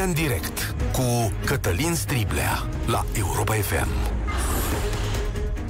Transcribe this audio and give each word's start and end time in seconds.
România 0.00 0.22
în 0.22 0.28
direct 0.28 0.74
cu 0.92 1.32
Cătălin 1.44 1.94
Striblea 1.94 2.68
la 2.86 3.04
Europa 3.18 3.54
FM. 3.54 3.88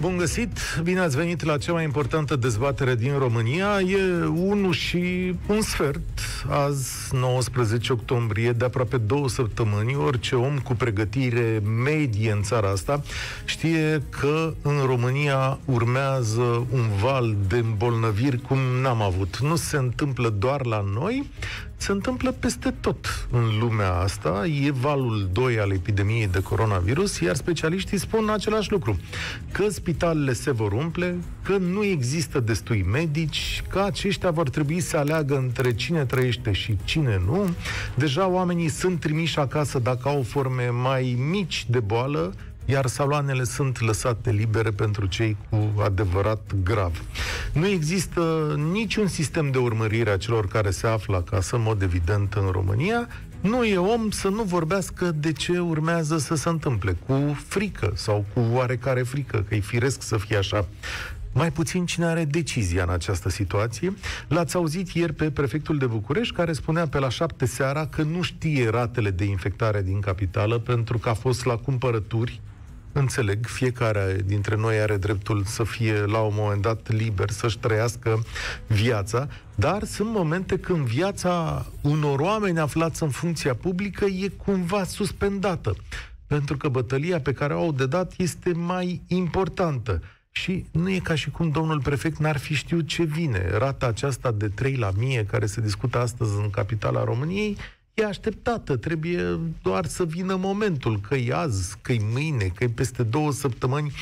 Bun 0.01 0.17
găsit! 0.17 0.59
Bine 0.83 1.01
ați 1.01 1.17
venit 1.17 1.45
la 1.45 1.59
cea 1.59 1.73
mai 1.73 1.85
importantă 1.85 2.37
dezbatere 2.37 2.95
din 2.95 3.19
România. 3.19 3.81
E 3.81 4.25
1 4.25 4.73
și 4.73 5.35
un 5.47 5.61
sfert, 5.61 6.19
azi 6.49 7.15
19 7.15 7.93
octombrie, 7.93 8.53
de 8.53 8.65
aproape 8.65 8.97
două 8.97 9.29
săptămâni. 9.29 9.95
Orice 9.95 10.35
om 10.35 10.59
cu 10.59 10.75
pregătire 10.75 11.63
medie 11.85 12.33
în 12.33 12.43
țara 12.43 12.69
asta 12.69 13.03
știe 13.45 14.03
că 14.09 14.55
în 14.63 14.79
România 14.87 15.59
urmează 15.65 16.67
un 16.73 16.89
val 17.03 17.37
de 17.49 17.57
îmbolnăviri 17.57 18.41
cum 18.41 18.59
n-am 18.83 19.03
avut. 19.03 19.39
Nu 19.39 19.57
se 19.57 19.77
întâmplă 19.77 20.29
doar 20.29 20.67
la 20.67 20.85
noi, 20.95 21.31
se 21.81 21.93
întâmplă 21.93 22.33
peste 22.33 22.75
tot 22.81 23.27
în 23.31 23.59
lumea 23.59 23.93
asta. 23.93 24.47
E 24.65 24.71
valul 24.71 25.29
2 25.33 25.59
al 25.59 25.71
epidemiei 25.71 26.29
de 26.29 26.43
coronavirus, 26.43 27.21
iar 27.21 27.35
specialiștii 27.35 27.99
spun 27.99 28.29
același 28.29 28.71
lucru. 28.71 28.99
Că 29.53 29.69
spitalele 29.69 30.33
se 30.33 30.51
vor 30.51 30.73
umple, 30.73 31.19
că 31.45 31.57
nu 31.57 31.85
există 31.85 32.41
destui 32.41 32.87
medici, 32.91 33.63
că 33.69 33.79
aceștia 33.79 34.31
vor 34.31 34.51
trebui 34.51 34.81
să 34.81 34.97
aleagă 34.97 35.37
între 35.37 35.75
cine 35.75 36.05
trăiește 36.05 36.53
și 36.53 36.77
cine 36.85 37.23
nu. 37.27 37.51
Deja 37.95 38.29
oamenii 38.29 38.69
sunt 38.69 39.01
trimiși 39.01 39.39
acasă 39.39 39.79
dacă 39.79 40.09
au 40.09 40.23
forme 40.23 40.69
mai 40.69 41.17
mici 41.31 41.67
de 41.69 41.81
boală, 41.81 42.35
iar 42.71 42.87
saloanele 42.87 43.45
sunt 43.45 43.81
lăsate 43.81 44.31
libere 44.31 44.71
pentru 44.71 45.07
cei 45.07 45.37
cu 45.51 45.81
adevărat 45.85 46.53
grav. 46.63 47.03
Nu 47.53 47.67
există 47.67 48.55
niciun 48.73 49.07
sistem 49.07 49.51
de 49.51 49.59
urmărire 49.59 50.11
a 50.11 50.17
celor 50.17 50.49
care 50.49 50.71
se 50.71 50.87
află 50.87 51.17
acasă, 51.17 51.57
în 51.57 51.63
mod 51.63 51.83
evident, 51.83 52.35
în 52.35 52.49
România. 52.51 53.09
Nu 53.41 53.65
e 53.65 53.77
om 53.77 54.11
să 54.11 54.29
nu 54.29 54.43
vorbească 54.43 55.11
de 55.11 55.33
ce 55.33 55.59
urmează 55.59 56.19
să 56.19 56.35
se 56.35 56.49
întâmple, 56.49 56.97
cu 57.07 57.39
frică 57.47 57.93
sau 57.95 58.25
cu 58.35 58.41
oarecare 58.53 59.03
frică, 59.03 59.45
că 59.49 59.55
e 59.55 59.61
firesc 59.61 60.03
să 60.03 60.17
fie 60.17 60.37
așa 60.37 60.67
mai 61.33 61.53
puțin 61.53 61.87
cine 61.87 62.05
are 62.05 62.25
decizia 62.25 62.83
în 62.83 62.89
această 62.89 63.29
situație. 63.29 63.95
L-ați 64.29 64.57
auzit 64.57 64.89
ieri 64.91 65.13
pe 65.13 65.31
prefectul 65.31 65.79
de 65.79 65.87
București, 65.87 66.35
care 66.35 66.53
spunea 66.53 66.87
pe 66.87 66.99
la 66.99 67.09
șapte 67.09 67.47
seara 67.47 67.87
că 67.87 68.03
nu 68.03 68.23
știe 68.23 68.69
ratele 68.69 69.11
de 69.11 69.25
infectare 69.25 69.83
din 69.83 70.01
capitală 70.01 70.59
pentru 70.59 70.99
că 70.99 71.09
a 71.09 71.15
fost 71.15 71.45
la 71.45 71.57
cumpărături 71.57 72.41
Înțeleg, 72.93 73.47
fiecare 73.47 74.17
dintre 74.25 74.57
noi 74.57 74.81
are 74.81 74.97
dreptul 74.97 75.45
să 75.45 75.65
fie 75.65 76.05
la 76.05 76.19
un 76.19 76.33
moment 76.35 76.63
dat 76.63 76.91
liber, 76.91 77.31
să-și 77.31 77.59
trăiască 77.59 78.23
viața, 78.67 79.29
dar 79.55 79.85
sunt 79.85 80.09
momente 80.09 80.59
când 80.59 80.87
viața 80.87 81.67
unor 81.81 82.21
oameni 82.21 82.59
aflați 82.59 83.03
în 83.03 83.11
funcția 83.11 83.55
publică 83.55 84.05
e 84.05 84.29
cumva 84.29 84.85
suspendată. 84.85 85.75
Pentru 86.27 86.57
că 86.57 86.69
bătălia 86.69 87.21
pe 87.21 87.33
care 87.33 87.55
o 87.55 87.59
au 87.59 87.73
de 87.73 87.87
dat 87.87 88.13
este 88.17 88.53
mai 88.53 89.03
importantă. 89.07 90.03
Și 90.31 90.67
nu 90.73 90.91
e 90.91 90.99
ca 90.99 91.15
și 91.15 91.31
cum 91.31 91.51
domnul 91.51 91.81
prefect 91.81 92.19
n-ar 92.19 92.37
fi 92.37 92.55
știut 92.55 92.87
ce 92.87 93.03
vine. 93.03 93.51
Rata 93.59 93.87
aceasta 93.87 94.31
de 94.31 94.49
3 94.49 94.77
la 94.77 94.91
mie 94.97 95.25
care 95.25 95.47
se 95.47 95.61
discută 95.61 95.99
astăzi 95.99 96.37
în 96.37 96.51
capitala 96.51 97.05
României 97.05 97.57
e 98.01 98.05
așteptată, 98.05 98.77
trebuie 98.77 99.41
doar 99.63 99.87
să 99.87 100.05
vină 100.05 100.37
momentul, 100.37 101.01
că 101.01 101.15
e 101.15 101.35
azi, 101.35 101.77
că 101.83 101.93
e 101.93 102.01
mâine, 102.13 102.45
că 102.45 102.65
e 102.65 102.69
peste 102.69 103.03
două 103.03 103.33
săptămâni, 103.33 103.93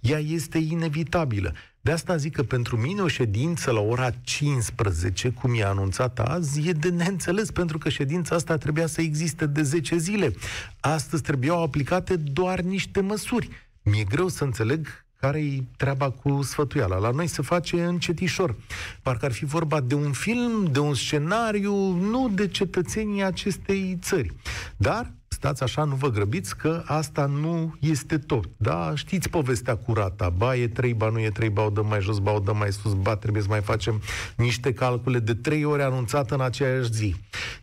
ea 0.00 0.18
este 0.18 0.58
inevitabilă. 0.58 1.52
De 1.80 1.90
asta 1.90 2.16
zic 2.16 2.34
că 2.34 2.42
pentru 2.42 2.76
mine 2.76 3.00
o 3.00 3.08
ședință 3.08 3.70
la 3.70 3.80
ora 3.80 4.10
15, 4.10 5.28
cum 5.28 5.54
e 5.54 5.64
anunțat 5.64 6.18
azi, 6.18 6.68
e 6.68 6.72
de 6.72 6.88
neînțeles, 6.88 7.50
pentru 7.50 7.78
că 7.78 7.88
ședința 7.88 8.34
asta 8.34 8.56
trebuia 8.56 8.86
să 8.86 9.00
existe 9.00 9.46
de 9.46 9.62
10 9.62 9.96
zile. 9.96 10.34
Astăzi 10.80 11.22
trebuiau 11.22 11.62
aplicate 11.62 12.16
doar 12.16 12.60
niște 12.60 13.00
măsuri. 13.00 13.48
Mi-e 13.82 14.04
greu 14.04 14.28
să 14.28 14.44
înțeleg 14.44 15.06
care-i 15.20 15.68
treaba 15.76 16.10
cu 16.10 16.42
sfătuiala? 16.42 16.96
La 16.96 17.10
noi 17.10 17.26
se 17.26 17.42
face 17.42 17.84
încetișor. 17.84 18.54
Parcă 19.02 19.24
ar 19.24 19.32
fi 19.32 19.44
vorba 19.44 19.80
de 19.80 19.94
un 19.94 20.12
film, 20.12 20.68
de 20.72 20.78
un 20.78 20.94
scenariu, 20.94 21.74
nu 21.92 22.28
de 22.28 22.48
cetățenii 22.48 23.22
acestei 23.22 23.98
țări. 24.00 24.34
Dar 24.76 25.12
stați 25.38 25.62
așa, 25.62 25.84
nu 25.84 25.94
vă 25.94 26.10
grăbiți 26.10 26.56
că 26.56 26.82
asta 26.86 27.26
nu 27.26 27.74
este 27.80 28.18
tot. 28.18 28.48
Da, 28.56 28.92
știți 28.94 29.28
povestea 29.28 29.76
curată. 29.76 30.34
Ba 30.36 30.56
e 30.56 30.68
trei, 30.68 30.94
ba 30.94 31.08
nu 31.08 31.20
e 31.20 31.30
trei, 31.30 31.48
ba 31.48 31.62
o 31.62 31.70
dăm 31.70 31.86
mai 31.86 32.00
jos, 32.00 32.18
ba 32.18 32.32
o 32.32 32.38
dăm 32.38 32.56
mai 32.56 32.72
sus, 32.72 32.92
ba 32.94 33.16
trebuie 33.16 33.42
să 33.42 33.48
mai 33.48 33.60
facem 33.60 34.00
niște 34.36 34.72
calcule 34.72 35.18
de 35.18 35.34
trei 35.34 35.64
ori 35.64 35.82
anunțată 35.82 36.34
în 36.34 36.40
aceeași 36.40 36.92
zi. 36.92 37.14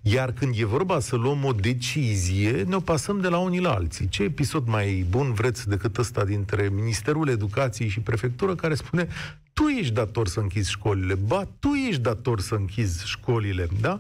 Iar 0.01 0.31
când 0.31 0.53
e 0.57 0.65
vorba 0.65 0.99
să 0.99 1.15
luăm 1.15 1.43
o 1.43 1.51
decizie, 1.51 2.63
ne 2.67 2.75
o 2.75 2.79
pasăm 2.79 3.19
de 3.19 3.27
la 3.27 3.37
unii 3.37 3.61
la 3.61 3.73
alții. 3.73 4.07
Ce 4.07 4.23
episod 4.23 4.67
mai 4.67 5.05
bun 5.09 5.33
vreți 5.33 5.69
decât 5.69 5.97
ăsta 5.97 6.25
dintre 6.25 6.69
Ministerul 6.73 7.27
Educației 7.27 7.89
și 7.89 7.99
Prefectură 7.99 8.55
care 8.55 8.75
spune 8.75 9.07
tu 9.53 9.63
ești 9.63 9.93
dator 9.93 10.27
să 10.27 10.39
închizi 10.39 10.69
școlile, 10.69 11.15
ba, 11.15 11.47
tu 11.59 11.67
ești 11.67 12.01
dator 12.01 12.39
să 12.39 12.55
închizi 12.55 13.07
școlile, 13.07 13.67
da? 13.81 13.99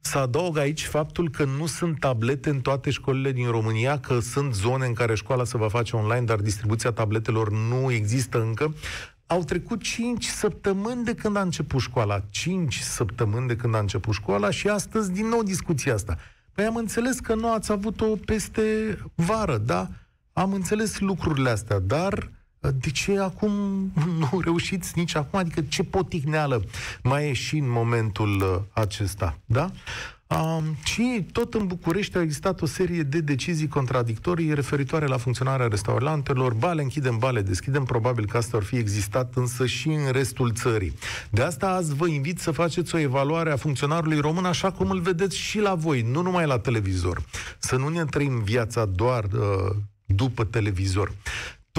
Să 0.00 0.18
adaug 0.18 0.58
aici 0.58 0.86
faptul 0.86 1.30
că 1.30 1.44
nu 1.44 1.66
sunt 1.66 1.98
tablete 1.98 2.50
în 2.50 2.60
toate 2.60 2.90
școlile 2.90 3.32
din 3.32 3.50
România, 3.50 3.98
că 3.98 4.20
sunt 4.20 4.54
zone 4.54 4.86
în 4.86 4.92
care 4.92 5.14
școala 5.14 5.44
se 5.44 5.56
va 5.56 5.68
face 5.68 5.96
online, 5.96 6.24
dar 6.24 6.38
distribuția 6.38 6.92
tabletelor 6.92 7.50
nu 7.50 7.90
există 7.90 8.40
încă. 8.40 8.74
Au 9.26 9.44
trecut 9.44 9.82
5 9.82 10.24
săptămâni 10.24 11.04
de 11.04 11.14
când 11.14 11.36
a 11.36 11.40
început 11.40 11.80
școala. 11.80 12.22
5 12.30 12.78
săptămâni 12.78 13.48
de 13.48 13.56
când 13.56 13.74
a 13.74 13.78
început 13.78 14.14
școala 14.14 14.50
și 14.50 14.68
astăzi 14.68 15.12
din 15.12 15.26
nou 15.26 15.42
discuția 15.42 15.94
asta. 15.94 16.18
Păi 16.52 16.64
am 16.64 16.76
înțeles 16.76 17.20
că 17.20 17.34
nu 17.34 17.52
ați 17.52 17.72
avut-o 17.72 18.06
peste 18.24 18.62
vară, 19.14 19.58
da? 19.58 19.88
Am 20.32 20.52
înțeles 20.52 20.98
lucrurile 20.98 21.50
astea, 21.50 21.78
dar 21.78 22.30
de 22.60 22.90
ce 22.90 23.18
acum 23.18 23.52
nu 24.32 24.40
reușiți 24.40 24.92
nici 24.94 25.14
acum? 25.14 25.38
Adică 25.38 25.60
ce 25.60 25.82
poticneală 25.82 26.64
mai 27.02 27.28
e 27.28 27.32
și 27.32 27.56
în 27.56 27.70
momentul 27.70 28.40
uh, 28.40 28.62
acesta, 28.72 29.38
da? 29.44 29.70
Um, 30.38 30.76
și 30.84 31.26
tot 31.32 31.54
în 31.54 31.66
București 31.66 32.16
a 32.16 32.20
existat 32.20 32.62
o 32.62 32.66
serie 32.66 33.02
de 33.02 33.20
decizii 33.20 33.68
contradictorii 33.68 34.54
referitoare 34.54 35.06
la 35.06 35.16
funcționarea 35.16 35.66
restaurantelor. 35.66 36.54
Bale 36.54 36.82
închidem, 36.82 37.18
bale 37.18 37.42
deschidem. 37.42 37.84
Probabil 37.84 38.26
că 38.26 38.36
asta 38.36 38.56
ar 38.56 38.62
fi 38.62 38.76
existat 38.76 39.32
însă 39.34 39.66
și 39.66 39.88
în 39.88 40.10
restul 40.12 40.52
țării. 40.52 40.94
De 41.30 41.42
asta 41.42 41.68
azi 41.68 41.94
vă 41.94 42.06
invit 42.06 42.38
să 42.38 42.50
faceți 42.50 42.94
o 42.94 42.98
evaluare 42.98 43.50
a 43.50 43.56
funcționarului 43.56 44.18
român 44.18 44.44
așa 44.44 44.70
cum 44.70 44.90
îl 44.90 45.00
vedeți 45.00 45.36
și 45.36 45.58
la 45.58 45.74
voi, 45.74 46.02
nu 46.02 46.22
numai 46.22 46.46
la 46.46 46.58
televizor. 46.58 47.22
Să 47.58 47.76
nu 47.76 47.88
ne 47.88 48.04
trăim 48.04 48.42
viața 48.42 48.84
doar 48.84 49.24
uh, 49.24 49.76
după 50.04 50.44
televizor. 50.44 51.12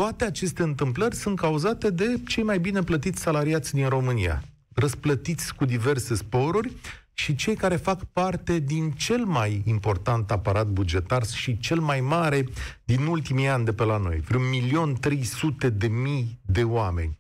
Toate 0.02 0.26
aceste 0.26 0.64
întâmplări 0.64 1.16
sunt 1.16 1.40
cauzate 1.40 1.90
de 1.90 2.20
cei 2.28 2.44
mai 2.44 2.60
bine 2.60 2.84
plătiți 2.84 3.22
salariați 3.22 3.74
din 3.74 3.88
România, 3.88 4.44
răsplătiți 4.74 5.56
cu 5.56 5.66
diverse 5.66 6.16
sporuri 6.16 6.72
și 7.14 7.36
cei 7.36 7.56
care 7.56 7.76
fac 7.76 8.04
parte 8.04 8.60
din 8.60 8.92
cel 8.92 9.26
mai 9.26 9.62
important 9.66 10.32
aparat 10.32 10.68
bugetar 10.68 11.26
și 11.26 11.60
cel 11.60 11.80
mai 11.80 12.00
mare 12.00 12.46
din 12.84 13.06
ultimii 13.06 13.48
ani 13.48 13.66
de 13.66 13.74
pe 13.74 13.84
la 13.84 13.98
noi, 13.98 14.20
vreun 14.20 14.50
milion 14.50 14.96
trei 15.00 15.24
sute 15.24 15.70
de 15.70 15.88
mii 15.88 16.40
de 16.46 16.64
oameni. 16.64 17.18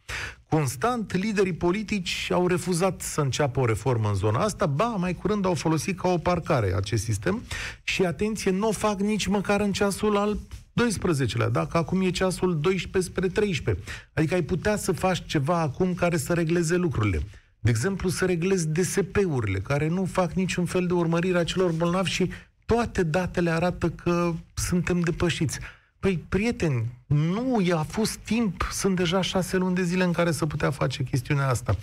Constant, 0.50 1.14
liderii 1.14 1.54
politici 1.54 2.28
au 2.32 2.48
refuzat 2.48 3.02
să 3.02 3.22
înceapă 3.22 3.60
o 3.60 3.66
reformă 3.66 4.08
în 4.08 4.16
zona 4.16 4.40
asta, 4.40 4.66
ba, 4.66 4.86
mai 4.86 5.14
curând 5.14 5.46
au 5.46 5.54
folosit 5.54 6.00
ca 6.00 6.10
o 6.10 6.18
parcare 6.18 6.74
acest 6.76 7.04
sistem 7.04 7.42
și, 7.84 8.06
atenție, 8.06 8.52
nu 8.52 8.68
o 8.68 8.72
fac 8.72 9.00
nici 9.00 9.28
măcar 9.28 9.62
în 9.62 9.72
ceasul 9.72 10.18
al 10.18 10.38
12-lea, 10.74 11.50
dacă 11.52 11.78
acum 11.78 12.02
e 12.02 12.10
ceasul 12.10 12.60
12 12.60 13.12
spre 13.12 13.28
13. 13.28 13.84
Adică 14.14 14.34
ai 14.34 14.42
putea 14.42 14.76
să 14.76 14.92
faci 14.92 15.26
ceva 15.26 15.60
acum 15.60 15.94
care 15.94 16.18
să 16.18 16.34
regleze 16.34 16.76
lucrurile. 16.76 17.22
De 17.60 17.70
exemplu, 17.70 18.10
să 18.10 18.26
reglezi 18.26 18.68
DSP-urile, 18.68 19.60
care 19.60 19.88
nu 19.88 20.06
fac 20.06 20.34
niciun 20.34 20.66
fel 20.66 20.88
de 20.88 20.94
urmărire 20.94 21.38
a 21.38 21.44
celor 21.44 21.72
bolnavi 21.72 22.10
și 22.10 22.30
toate 22.66 23.04
datele 23.04 23.50
arată 23.50 23.90
că 23.90 24.34
suntem 24.54 25.00
depășiți. 25.00 25.60
Păi, 26.00 26.26
prieteni, 26.30 26.86
nu 27.08 27.62
i-a 27.64 27.84
fost 27.84 28.16
timp, 28.16 28.68
sunt 28.72 28.96
deja 28.96 29.22
șase 29.22 29.58
luni 29.58 29.76
de 29.76 29.84
zile 29.84 30.04
în 30.04 30.12
care 30.12 30.32
să 30.32 30.46
putea 30.46 30.72
face 30.72 31.04
chestiunea 31.04 31.48
asta. 31.48 31.76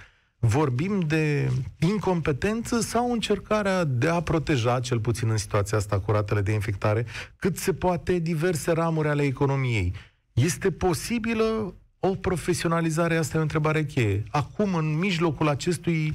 Vorbim 0.45 1.01
de 1.01 1.51
incompetență 1.79 2.81
sau 2.81 3.13
încercarea 3.13 3.85
de 3.85 4.09
a 4.09 4.21
proteja, 4.21 4.81
cel 4.81 5.01
puțin 5.01 5.31
în 5.31 5.37
situația 5.37 5.79
asta, 5.79 6.01
curatele 6.01 6.41
de 6.41 6.53
infectare, 6.53 7.07
cât 7.37 7.57
se 7.57 7.73
poate 7.73 8.19
diverse 8.19 8.73
ramuri 8.73 9.09
ale 9.09 9.23
economiei. 9.23 9.93
Este 10.33 10.71
posibilă 10.71 11.75
o 11.99 12.09
profesionalizare? 12.09 13.17
Asta 13.17 13.37
e 13.37 13.39
o 13.39 13.43
întrebare 13.43 13.85
cheie. 13.85 14.23
Acum, 14.31 14.75
în 14.75 14.99
mijlocul 14.99 15.49
acestui 15.49 16.13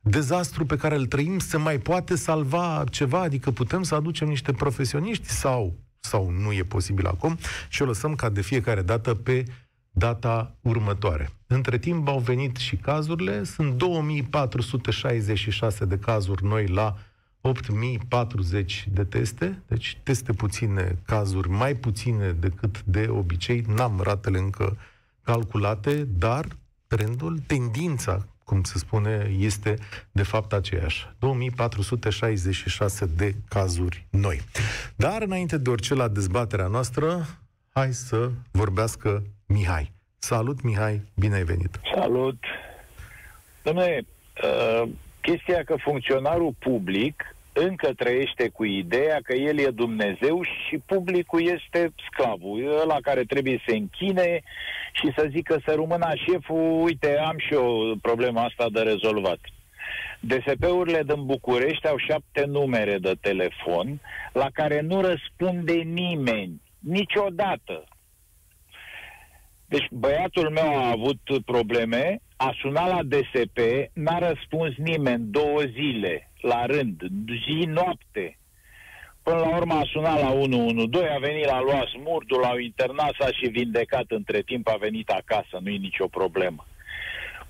dezastru 0.00 0.66
pe 0.66 0.76
care 0.76 0.96
îl 0.96 1.06
trăim, 1.06 1.38
se 1.38 1.56
mai 1.56 1.78
poate 1.78 2.16
salva 2.16 2.84
ceva? 2.90 3.20
Adică 3.20 3.50
putem 3.50 3.82
să 3.82 3.94
aducem 3.94 4.28
niște 4.28 4.52
profesioniști 4.52 5.28
sau, 5.28 5.76
sau 6.00 6.30
nu 6.30 6.52
e 6.52 6.62
posibil 6.62 7.06
acum 7.06 7.38
și 7.68 7.82
o 7.82 7.84
lăsăm 7.84 8.14
ca 8.14 8.28
de 8.28 8.40
fiecare 8.40 8.82
dată 8.82 9.14
pe 9.14 9.44
data 10.00 10.54
următoare. 10.60 11.30
Între 11.46 11.78
timp 11.78 12.08
au 12.08 12.18
venit 12.18 12.56
și 12.56 12.76
cazurile, 12.76 13.44
sunt 13.44 13.72
2466 13.72 15.84
de 15.84 15.98
cazuri 15.98 16.44
noi 16.44 16.66
la 16.66 16.96
8040 17.40 18.88
de 18.92 19.04
teste, 19.04 19.62
deci 19.66 19.98
teste 20.02 20.32
puține, 20.32 20.98
cazuri 21.06 21.48
mai 21.48 21.74
puține 21.74 22.30
decât 22.30 22.82
de 22.84 23.08
obicei, 23.10 23.64
n-am 23.74 24.00
ratele 24.02 24.38
încă 24.38 24.76
calculate, 25.22 26.04
dar 26.04 26.46
trendul, 26.86 27.38
tendința, 27.46 28.26
cum 28.44 28.62
se 28.62 28.78
spune, 28.78 29.34
este 29.38 29.78
de 30.12 30.22
fapt 30.22 30.52
aceeași. 30.52 31.08
2466 31.18 33.06
de 33.16 33.34
cazuri 33.48 34.06
noi. 34.10 34.40
Dar 34.96 35.22
înainte 35.22 35.58
de 35.58 35.70
orice 35.70 35.94
la 35.94 36.08
dezbaterea 36.08 36.66
noastră, 36.66 37.26
hai 37.72 37.92
să 37.92 38.30
vorbească 38.50 39.22
Mihai. 39.52 39.92
Salut, 40.18 40.62
Mihai, 40.62 41.00
bine 41.16 41.34
ai 41.34 41.44
venit! 41.44 41.80
Salut! 41.94 42.38
Dom'le, 43.64 44.00
uh, 44.00 44.88
chestia 45.20 45.62
că 45.64 45.76
funcționarul 45.76 46.54
public 46.58 47.36
încă 47.52 47.92
trăiește 47.96 48.48
cu 48.48 48.64
ideea 48.64 49.18
că 49.22 49.34
el 49.34 49.58
e 49.58 49.70
Dumnezeu 49.70 50.42
și 50.42 50.78
publicul 50.86 51.42
este 51.46 51.92
sclavul, 52.10 52.78
ăla 52.82 52.96
care 53.02 53.22
trebuie 53.24 53.56
să 53.56 53.64
se 53.66 53.76
închine 53.76 54.42
și 54.92 55.12
să 55.16 55.28
zică 55.30 55.60
să 55.64 55.74
rămână 55.74 56.12
șeful, 56.28 56.82
uite, 56.82 57.18
am 57.18 57.38
și 57.38 57.52
eu 57.54 57.96
problema 58.02 58.44
asta 58.44 58.66
de 58.72 58.80
rezolvat. 58.80 59.38
DSP-urile 60.20 61.02
din 61.02 61.24
București 61.24 61.88
au 61.88 61.96
șapte 61.96 62.44
numere 62.44 62.98
de 62.98 63.14
telefon 63.20 64.00
la 64.32 64.48
care 64.52 64.80
nu 64.80 65.00
răspunde 65.00 65.72
nimeni, 65.72 66.60
niciodată. 66.78 67.84
Deci 69.70 69.88
băiatul 69.90 70.50
meu 70.50 70.78
a 70.78 70.90
avut 70.90 71.20
probleme, 71.44 72.20
a 72.36 72.50
sunat 72.60 72.88
la 72.88 73.02
DSP, 73.02 73.58
n-a 73.92 74.18
răspuns 74.18 74.74
nimeni 74.76 75.24
două 75.30 75.60
zile 75.60 76.30
la 76.40 76.66
rând, 76.66 77.02
zi, 77.44 77.66
noapte. 77.66 78.38
Până 79.22 79.36
la 79.36 79.56
urmă 79.56 79.74
a 79.74 79.90
sunat 79.92 80.20
la 80.20 80.30
112, 80.30 81.12
a 81.12 81.18
venit 81.18 81.46
la 81.46 81.60
luat 81.60 81.86
smurdul, 81.86 82.40
l-au 82.40 82.58
internat, 82.58 83.12
s-a 83.18 83.30
și 83.32 83.48
vindecat 83.48 84.04
între 84.08 84.40
timp, 84.40 84.68
a 84.68 84.76
venit 84.80 85.08
acasă, 85.08 85.58
nu 85.60 85.70
e 85.70 85.76
nicio 85.76 86.06
problemă. 86.06 86.66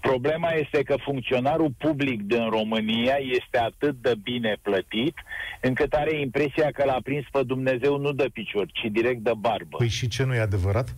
Problema 0.01 0.51
este 0.51 0.83
că 0.83 0.95
funcționarul 0.97 1.75
public 1.79 2.23
din 2.23 2.49
România 2.49 3.17
este 3.39 3.59
atât 3.59 3.95
de 4.03 4.15
bine 4.23 4.57
plătit, 4.63 5.15
încât 5.61 5.93
are 5.93 6.21
impresia 6.21 6.71
că 6.71 6.85
l-a 6.85 7.01
prins 7.03 7.25
pe 7.33 7.43
Dumnezeu 7.43 7.99
nu 7.99 8.13
de 8.13 8.29
picior, 8.33 8.67
ci 8.73 8.87
direct 8.91 9.21
de 9.21 9.33
barbă. 9.37 9.77
Păi 9.77 9.89
și 9.89 10.09
ce 10.09 10.25
nu 10.25 10.35
e 10.35 10.39
adevărat? 10.39 10.97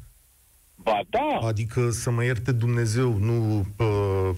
Ba 0.83 1.01
da. 1.11 1.47
Adică 1.47 1.91
să 1.91 2.11
mă 2.11 2.25
ierte 2.25 2.53
Dumnezeu, 2.53 3.17
nu, 3.19 3.67
uh, 3.79 4.31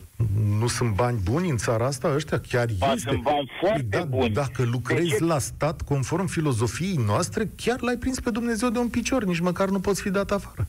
nu 0.59 0.67
sunt 0.67 0.95
bani 0.95 1.21
buni 1.25 1.51
în 1.51 1.57
țara 1.57 1.87
asta? 1.87 2.15
Ăștia 2.15 2.41
chiar 2.41 2.69
ba, 2.79 2.93
este. 2.93 3.11
sunt 3.11 3.23
bani 3.23 3.51
foarte 3.61 3.83
păi 3.83 4.01
da, 4.01 4.05
buni. 4.05 4.31
Dacă 4.31 4.63
lucrezi 4.63 5.17
ce... 5.17 5.25
la 5.25 5.39
stat, 5.39 5.83
conform 5.83 6.27
filozofiei 6.27 6.97
noastre, 7.07 7.49
chiar 7.57 7.81
l-ai 7.81 7.97
prins 7.97 8.21
pe 8.21 8.31
Dumnezeu 8.31 8.69
de 8.69 8.79
un 8.79 8.89
picior, 8.89 9.25
nici 9.25 9.41
măcar 9.41 9.69
nu 9.69 9.81
poți 9.81 10.03
fi 10.03 10.11
dat 10.11 10.31
afară. 10.31 10.67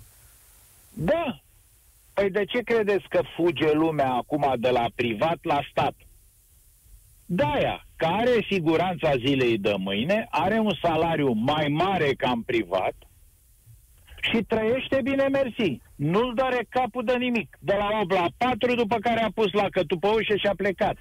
Da. 0.93 1.39
Păi 2.13 2.29
de 2.29 2.45
ce 2.45 2.61
credeți 2.61 3.05
că 3.09 3.21
fuge 3.35 3.73
lumea 3.73 4.11
acum 4.11 4.53
de 4.57 4.69
la 4.69 4.85
privat 4.95 5.37
la 5.41 5.59
stat? 5.71 5.93
De-aia, 7.25 7.85
care 7.95 8.45
siguranța 8.49 9.17
zilei 9.17 9.57
de 9.57 9.75
mâine, 9.77 10.27
are 10.29 10.59
un 10.59 10.73
salariu 10.81 11.31
mai 11.31 11.67
mare 11.67 12.13
ca 12.13 12.29
în 12.29 12.41
privat, 12.41 12.93
și 14.29 14.43
trăiește 14.43 14.99
bine 15.03 15.27
mersi. 15.27 15.81
Nu-l 15.95 16.33
doare 16.33 16.65
capul 16.69 17.03
de 17.03 17.15
nimic. 17.15 17.57
De 17.59 17.73
la 17.77 17.99
8 18.01 18.11
la 18.11 18.27
4, 18.37 18.75
după 18.75 18.97
care 18.99 19.21
a 19.21 19.31
pus 19.31 19.51
la 19.51 19.67
pe 19.99 20.07
ușă 20.07 20.35
și 20.35 20.47
a 20.47 20.55
plecat. 20.55 20.97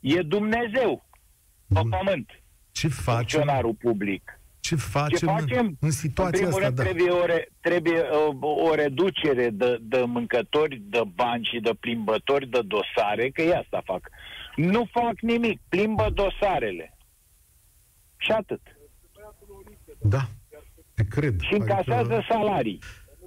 E 0.00 0.22
Dumnezeu 0.22 1.06
pe 1.68 1.80
Bun. 1.80 1.90
pământ. 1.90 2.30
Ce 2.72 2.88
facem? 2.88 3.14
Funcționarul 3.14 3.74
public. 3.74 4.40
Ce 4.60 4.76
facem, 4.76 5.18
Ce 5.18 5.26
facem? 5.26 5.76
în 5.80 5.90
situația 5.90 6.46
în 6.46 6.52
asta? 6.52 6.64
Rând, 6.64 6.76
da. 6.76 6.82
trebuie, 6.82 7.10
o, 7.10 7.24
re, 7.24 7.48
trebuie 7.60 8.00
o, 8.00 8.34
uh, 8.40 8.68
o 8.70 8.74
reducere 8.74 9.50
de, 9.50 9.78
de 9.80 10.02
mâncători, 10.06 10.82
de 10.84 11.02
bani 11.14 11.44
și 11.44 11.60
de 11.60 11.70
plimbători 11.80 12.48
de 12.48 12.60
dosare, 12.64 13.30
că 13.30 13.42
ei 13.42 13.54
asta 13.54 13.82
fac. 13.84 14.08
Nu 14.56 14.88
fac 14.90 15.20
nimic, 15.20 15.60
plimbă 15.68 16.10
dosarele. 16.14 16.96
Și 18.16 18.30
atât. 18.30 18.60
Da, 20.00 20.28
te 20.96 21.04
cred. 21.04 21.40
Și 21.40 21.54
încasează 21.54 22.14
adică... 22.14 22.26
salarii. 22.28 22.78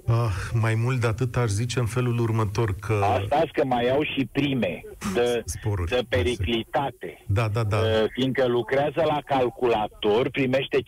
Ah, 0.06 0.34
mai 0.52 0.74
mult 0.74 1.00
de 1.00 1.06
atât 1.06 1.36
aș 1.36 1.48
zice 1.48 1.78
în 1.78 1.86
felul 1.86 2.18
următor 2.18 2.74
că... 2.80 2.92
Asta 2.92 3.42
că 3.52 3.64
mai 3.64 3.90
au 3.90 4.02
și 4.02 4.28
prime 4.32 4.82
de, 5.14 5.42
Sporuri, 5.44 5.90
de 5.90 6.02
periclitate. 6.08 7.24
Da, 7.26 7.48
da, 7.48 7.62
da. 7.62 7.76
Uh, 7.76 8.04
fiindcă 8.12 8.46
lucrează 8.46 9.02
la 9.06 9.20
calculator, 9.24 10.30
primește 10.30 10.78
15% 10.78 10.82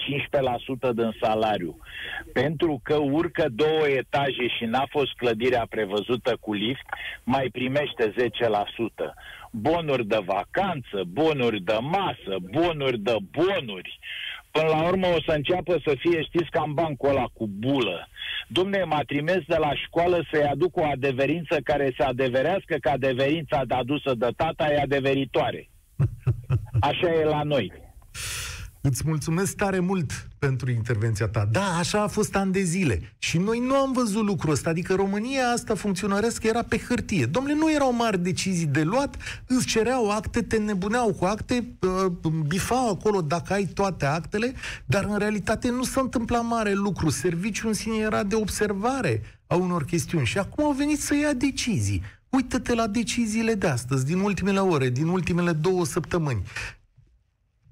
din 0.95 1.17
salariu. 1.21 1.79
Pentru 2.33 2.81
că 2.83 2.95
urcă 2.95 3.47
două 3.51 3.89
etaje 3.89 4.47
și 4.59 4.65
n-a 4.65 4.87
fost 4.91 5.13
clădirea 5.17 5.67
prevăzută 5.71 6.37
cu 6.41 6.53
lift, 6.53 6.87
mai 7.25 7.49
primește 7.53 8.15
10%. 8.19 9.15
Bonuri 9.51 10.07
de 10.07 10.21
vacanță, 10.25 11.03
bonuri 11.07 11.61
de 11.61 11.79
masă, 11.81 12.37
bonuri 12.51 12.99
de 12.99 13.17
bonuri. 13.31 13.99
Până 14.53 14.69
la 14.69 14.87
urmă 14.89 15.07
o 15.07 15.21
să 15.27 15.33
înceapă 15.33 15.81
să 15.85 15.95
fie, 15.99 16.23
știți, 16.23 16.51
cam 16.51 16.75
bancul 16.75 17.09
ăla 17.09 17.25
cu 17.33 17.47
bulă. 17.49 18.09
Domne, 18.47 18.85
m-a 18.85 19.03
trimis 19.07 19.43
de 19.47 19.57
la 19.57 19.75
școală 19.75 20.27
să-i 20.31 20.45
aduc 20.45 20.77
o 20.77 20.85
adeverință 20.85 21.57
care 21.65 21.95
să 21.97 22.05
adeverească 22.05 22.77
că 22.81 22.89
adeverința 22.89 23.63
adusă 23.69 24.15
de 24.15 24.29
tata 24.37 24.73
e 24.73 24.81
adeveritoare. 24.81 25.71
Așa 26.81 27.09
e 27.21 27.25
la 27.25 27.43
noi. 27.43 27.73
Îți 28.85 29.03
mulțumesc 29.07 29.57
tare 29.57 29.79
mult 29.79 30.29
pentru 30.39 30.71
intervenția 30.71 31.29
ta. 31.29 31.49
Da, 31.51 31.77
așa 31.79 32.03
a 32.03 32.07
fost 32.07 32.37
ani 32.37 32.53
de 32.53 32.63
zile. 32.63 33.15
Și 33.19 33.39
noi 33.39 33.59
nu 33.59 33.75
am 33.75 33.93
văzut 33.93 34.25
lucrul 34.25 34.53
ăsta. 34.53 34.71
Adică 34.71 34.95
România 34.95 35.47
asta 35.47 35.75
funcționaresc 35.75 36.43
era 36.43 36.63
pe 36.63 36.79
hârtie. 36.79 37.27
Domnule, 37.27 37.55
nu 37.55 37.73
erau 37.73 37.95
mari 37.95 38.23
decizii 38.23 38.67
de 38.67 38.83
luat, 38.83 39.17
îți 39.47 39.67
cereau 39.67 40.11
acte, 40.11 40.43
te 40.43 40.57
nebuneau 40.57 41.13
cu 41.13 41.25
acte, 41.25 41.77
uh, 41.81 42.33
bifau 42.47 42.91
acolo 42.91 43.21
dacă 43.21 43.53
ai 43.53 43.65
toate 43.65 44.05
actele, 44.05 44.55
dar 44.85 45.05
în 45.05 45.19
realitate 45.19 45.71
nu 45.71 45.83
s-a 45.83 46.01
întâmplat 46.01 46.45
mare 46.45 46.73
lucru. 46.73 47.11
Serviciul 47.11 47.69
în 47.69 47.75
sine 47.75 47.97
era 47.97 48.23
de 48.23 48.35
observare 48.35 49.23
a 49.47 49.55
unor 49.55 49.85
chestiuni 49.85 50.27
și 50.27 50.39
acum 50.39 50.65
au 50.65 50.73
venit 50.73 51.01
să 51.01 51.15
ia 51.15 51.33
decizii. 51.33 52.03
Uită-te 52.29 52.75
la 52.75 52.87
deciziile 52.87 53.55
de 53.55 53.67
astăzi, 53.67 54.07
din 54.07 54.19
ultimele 54.19 54.59
ore, 54.59 54.89
din 54.89 55.07
ultimele 55.07 55.53
două 55.53 55.85
săptămâni 55.85 56.43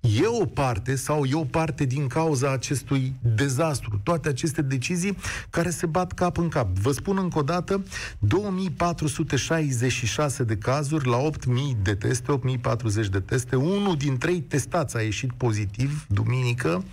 e 0.00 0.26
o 0.26 0.46
parte 0.46 0.94
sau 0.94 1.24
e 1.24 1.34
o 1.34 1.44
parte 1.44 1.84
din 1.84 2.06
cauza 2.06 2.52
acestui 2.52 3.14
dezastru. 3.20 4.00
Toate 4.02 4.28
aceste 4.28 4.62
decizii 4.62 5.16
care 5.50 5.70
se 5.70 5.86
bat 5.86 6.12
cap 6.12 6.38
în 6.38 6.48
cap. 6.48 6.78
Vă 6.78 6.92
spun 6.92 7.18
încă 7.18 7.38
o 7.38 7.42
dată, 7.42 7.84
2466 8.18 10.42
de 10.42 10.56
cazuri 10.56 11.08
la 11.08 11.16
8000 11.16 11.76
de 11.82 11.94
teste, 11.94 12.32
8040 12.32 13.08
de 13.08 13.20
teste. 13.20 13.56
Unul 13.56 13.96
din 13.96 14.18
trei 14.18 14.40
testați 14.40 14.96
a 14.96 15.00
ieșit 15.00 15.32
pozitiv 15.32 16.06
duminică. 16.08 16.84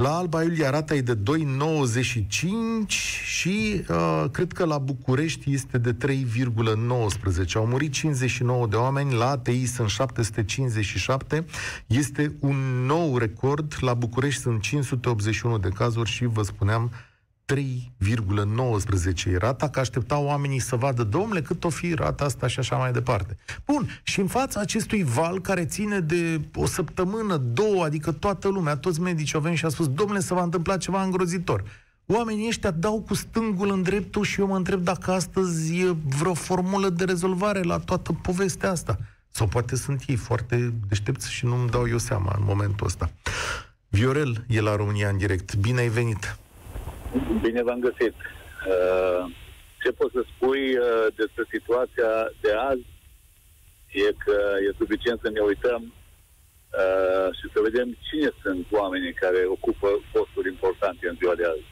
La 0.00 0.16
Alba 0.16 0.42
Iulia 0.42 0.70
rata 0.70 0.94
e 0.94 1.00
de 1.00 1.16
2,95 1.16 2.86
și 3.24 3.84
uh, 3.88 4.24
cred 4.30 4.52
că 4.52 4.64
la 4.64 4.78
București 4.78 5.52
este 5.52 5.78
de 5.78 5.96
3,19. 6.06 7.52
Au 7.54 7.66
murit 7.66 7.92
59 7.92 8.66
de 8.66 8.76
oameni, 8.76 9.14
la 9.14 9.30
ATI 9.30 9.66
sunt 9.66 9.88
757. 9.88 11.44
Este 11.86 12.36
un 12.38 12.56
nou 12.86 13.18
record. 13.18 13.76
La 13.80 13.94
București 13.94 14.40
sunt 14.40 14.60
581 14.60 15.58
de 15.58 15.68
cazuri 15.68 16.10
și 16.10 16.24
vă 16.24 16.42
spuneam 16.42 16.90
3,19 17.54 19.26
e 19.26 19.36
rata, 19.36 19.68
că 19.68 19.80
așteptau 19.80 20.24
oamenii 20.24 20.58
să 20.58 20.76
vadă, 20.76 21.02
domnule, 21.02 21.42
cât 21.42 21.64
o 21.64 21.68
fi 21.68 21.94
rata 21.94 22.24
asta 22.24 22.46
și 22.46 22.58
așa 22.58 22.76
mai 22.76 22.92
departe. 22.92 23.36
Bun, 23.66 24.00
și 24.02 24.20
în 24.20 24.26
fața 24.26 24.60
acestui 24.60 25.02
val 25.02 25.40
care 25.40 25.64
ține 25.64 26.00
de 26.00 26.40
o 26.54 26.66
săptămână, 26.66 27.36
două, 27.36 27.84
adică 27.84 28.12
toată 28.12 28.48
lumea, 28.48 28.76
toți 28.76 29.00
medicii 29.00 29.34
au 29.34 29.40
venit 29.40 29.58
și 29.58 29.64
au 29.64 29.70
spus, 29.70 29.88
domnule, 29.88 30.20
să 30.20 30.34
va 30.34 30.42
întâmpla 30.42 30.76
ceva 30.76 31.02
îngrozitor. 31.02 31.64
Oamenii 32.06 32.48
ăștia 32.48 32.70
dau 32.70 33.00
cu 33.00 33.14
stângul 33.14 33.70
în 33.70 33.82
dreptul 33.82 34.24
și 34.24 34.40
eu 34.40 34.46
mă 34.46 34.56
întreb 34.56 34.82
dacă 34.82 35.10
astăzi 35.10 35.78
e 35.78 35.96
vreo 36.18 36.34
formulă 36.34 36.90
de 36.90 37.04
rezolvare 37.04 37.62
la 37.62 37.78
toată 37.78 38.12
povestea 38.12 38.70
asta. 38.70 38.98
Sau 39.30 39.46
poate 39.46 39.76
sunt 39.76 40.02
ei 40.06 40.16
foarte 40.16 40.72
deștepți 40.88 41.32
și 41.32 41.44
nu-mi 41.44 41.68
dau 41.68 41.88
eu 41.88 41.98
seama 41.98 42.34
în 42.38 42.44
momentul 42.46 42.86
ăsta. 42.86 43.10
Viorel 43.88 44.44
e 44.48 44.60
la 44.60 44.76
România 44.76 45.08
în 45.08 45.16
direct. 45.16 45.56
Bine 45.56 45.80
ai 45.80 45.88
venit! 45.88 46.38
Bine 47.42 47.62
v-am 47.62 47.80
găsit! 47.80 48.14
Uh, 48.72 49.22
ce 49.82 49.90
pot 49.92 50.10
să 50.12 50.22
spui 50.32 50.76
uh, 50.76 51.06
despre 51.16 51.44
situația 51.50 52.10
de 52.40 52.52
azi 52.52 52.86
e 53.90 54.12
că 54.24 54.36
e 54.66 54.80
suficient 54.82 55.18
să 55.22 55.30
ne 55.30 55.40
uităm 55.40 55.82
uh, 55.82 57.28
și 57.38 57.46
să 57.52 57.58
vedem 57.68 57.96
cine 58.08 58.30
sunt 58.42 58.66
oamenii 58.70 59.12
care 59.12 59.40
ocupă 59.56 59.88
posturi 60.12 60.48
importante 60.48 61.08
în 61.08 61.16
ziua 61.20 61.34
de 61.34 61.44
azi. 61.44 61.68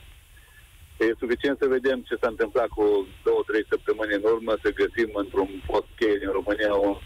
E 0.98 1.22
suficient 1.24 1.56
să 1.58 1.66
vedem 1.76 1.98
ce 2.08 2.14
s-a 2.20 2.28
întâmplat 2.34 2.68
cu 2.68 2.84
două, 3.24 3.42
trei 3.46 3.64
săptămâni 3.72 4.14
în 4.14 4.24
urmă, 4.32 4.52
să 4.62 4.78
găsim 4.82 5.10
într-un 5.22 5.50
post 5.66 5.90
cheie 5.98 6.16
din 6.22 6.30
România 6.38 6.74
un 6.74 6.96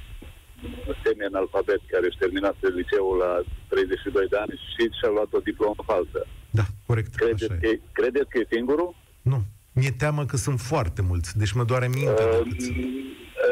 semi-analfabet 1.02 1.80
care 1.92 2.06
își 2.06 2.22
terminase 2.22 2.66
liceul 2.78 3.16
la 3.16 3.32
32 3.68 4.26
de 4.28 4.36
ani 4.36 4.60
și 4.72 4.82
și-a 4.98 5.10
luat 5.16 5.30
o 5.32 5.46
diplomă 5.48 5.82
falsă. 5.86 6.26
Da, 6.58 6.62
corect. 6.86 7.14
Credeți, 7.14 7.46
că, 7.46 7.66
e, 7.66 7.80
credeți 7.92 8.28
că 8.28 8.38
e 8.38 8.54
singurul? 8.56 8.94
Nu. 9.22 9.38
Mi-e 9.72 9.90
teamă 9.98 10.24
că 10.24 10.36
sunt 10.36 10.60
foarte 10.60 11.02
mulți, 11.02 11.38
deci 11.38 11.52
mă 11.52 11.64
doare 11.64 11.88
minte. 11.88 12.22
Uh, 12.22 12.46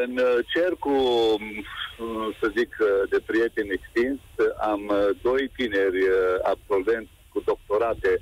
în 0.03 0.11
cercul, 0.53 1.01
să 2.39 2.51
zic, 2.57 2.71
de 3.09 3.19
prieteni 3.25 3.77
extins, 3.77 4.19
am 4.71 4.81
doi 5.21 5.51
tineri 5.55 6.03
absolvenți 6.51 7.11
cu 7.33 7.39
doctorate 7.45 8.21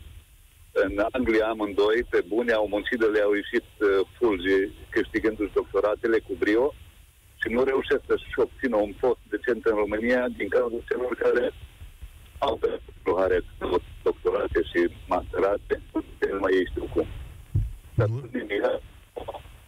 în 0.71 1.05
Anglia 1.11 1.47
amândoi, 1.47 2.03
pe 2.09 2.23
bune, 2.27 2.51
au 2.51 2.67
muncit 2.67 2.99
de 2.99 3.05
le-au 3.05 3.33
ieșit 3.33 3.67
fulgi 4.17 4.57
câștigându-și 4.89 5.57
doctoratele 5.59 6.17
cu 6.19 6.33
brio 6.39 6.73
și 7.41 7.47
nu 7.55 7.63
reușesc 7.63 8.03
să-și 8.07 8.39
obțină 8.45 8.75
un 8.75 8.93
post 8.99 9.21
decent 9.29 9.65
în 9.65 9.75
România 9.75 10.27
din 10.37 10.47
cauza 10.47 10.87
celor 10.89 11.15
care 11.15 11.53
au 12.39 12.57
pe 12.57 12.79
doctorate 14.03 14.61
și 14.63 14.93
masterate, 15.07 15.81
nu 15.93 16.39
mai 16.39 16.53
ei 16.53 16.67
știu 16.69 16.89
cum. 16.93 17.05
Nu, 17.93 18.21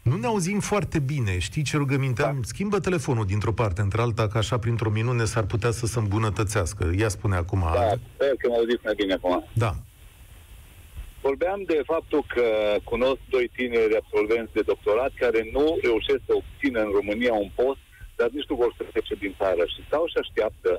nu 0.02 0.16
ne 0.16 0.26
auzim 0.26 0.60
foarte 0.60 1.00
bine. 1.00 1.40
Știi 1.40 1.64
ce 1.64 1.78
rugăminte 1.78 2.22
da. 2.22 2.36
Schimbă 2.42 2.80
telefonul 2.80 3.26
dintr-o 3.26 3.52
parte 3.52 3.82
într-alta, 3.82 4.28
că 4.28 4.38
așa 4.38 4.58
printr-o 4.60 4.90
minune 4.90 5.26
s-ar 5.26 5.46
putea 5.46 5.72
să 5.72 5.86
se 5.86 6.00
îmbunătățească. 6.00 6.92
Ia 6.98 7.08
spune 7.08 7.36
acum. 7.36 7.60
Da, 7.74 7.94
sper 8.14 8.34
că 8.38 8.48
mă 8.48 8.56
auziți 8.56 8.84
mai 8.84 8.94
bine 8.96 9.14
acum. 9.14 9.46
Da. 9.54 9.72
Vorbeam 11.22 11.64
de 11.66 11.82
faptul 11.86 12.26
că 12.34 12.46
cunosc 12.84 13.20
doi 13.30 13.52
tineri 13.56 13.96
absolvenți 14.02 14.54
de 14.54 14.62
doctorat 14.62 15.12
care 15.24 15.50
nu 15.54 15.78
reușesc 15.82 16.22
să 16.26 16.34
obțină 16.42 16.80
în 16.82 16.92
România 17.00 17.34
un 17.34 17.52
post, 17.56 17.82
dar 18.16 18.30
nici 18.36 18.50
nu 18.50 18.56
vor 18.56 18.74
să 18.78 18.84
trece 18.92 19.16
din 19.16 19.34
țară 19.38 19.64
și 19.74 19.86
stau 19.88 20.04
și 20.08 20.18
așteaptă 20.24 20.72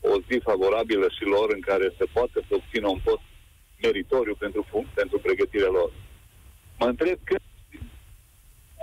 o 0.00 0.14
zi 0.26 0.36
favorabilă 0.50 1.06
și 1.16 1.24
lor 1.34 1.48
în 1.56 1.60
care 1.60 1.86
să 1.98 2.04
poată 2.12 2.36
să 2.46 2.52
obțină 2.58 2.88
un 2.88 3.00
post 3.04 3.24
meritoriu 3.82 4.34
pentru, 4.34 4.62
pentru 4.94 5.18
pregătirea 5.18 5.72
lor. 5.78 5.90
Mă 6.78 6.86
întreb 6.86 7.18
că... 7.24 7.36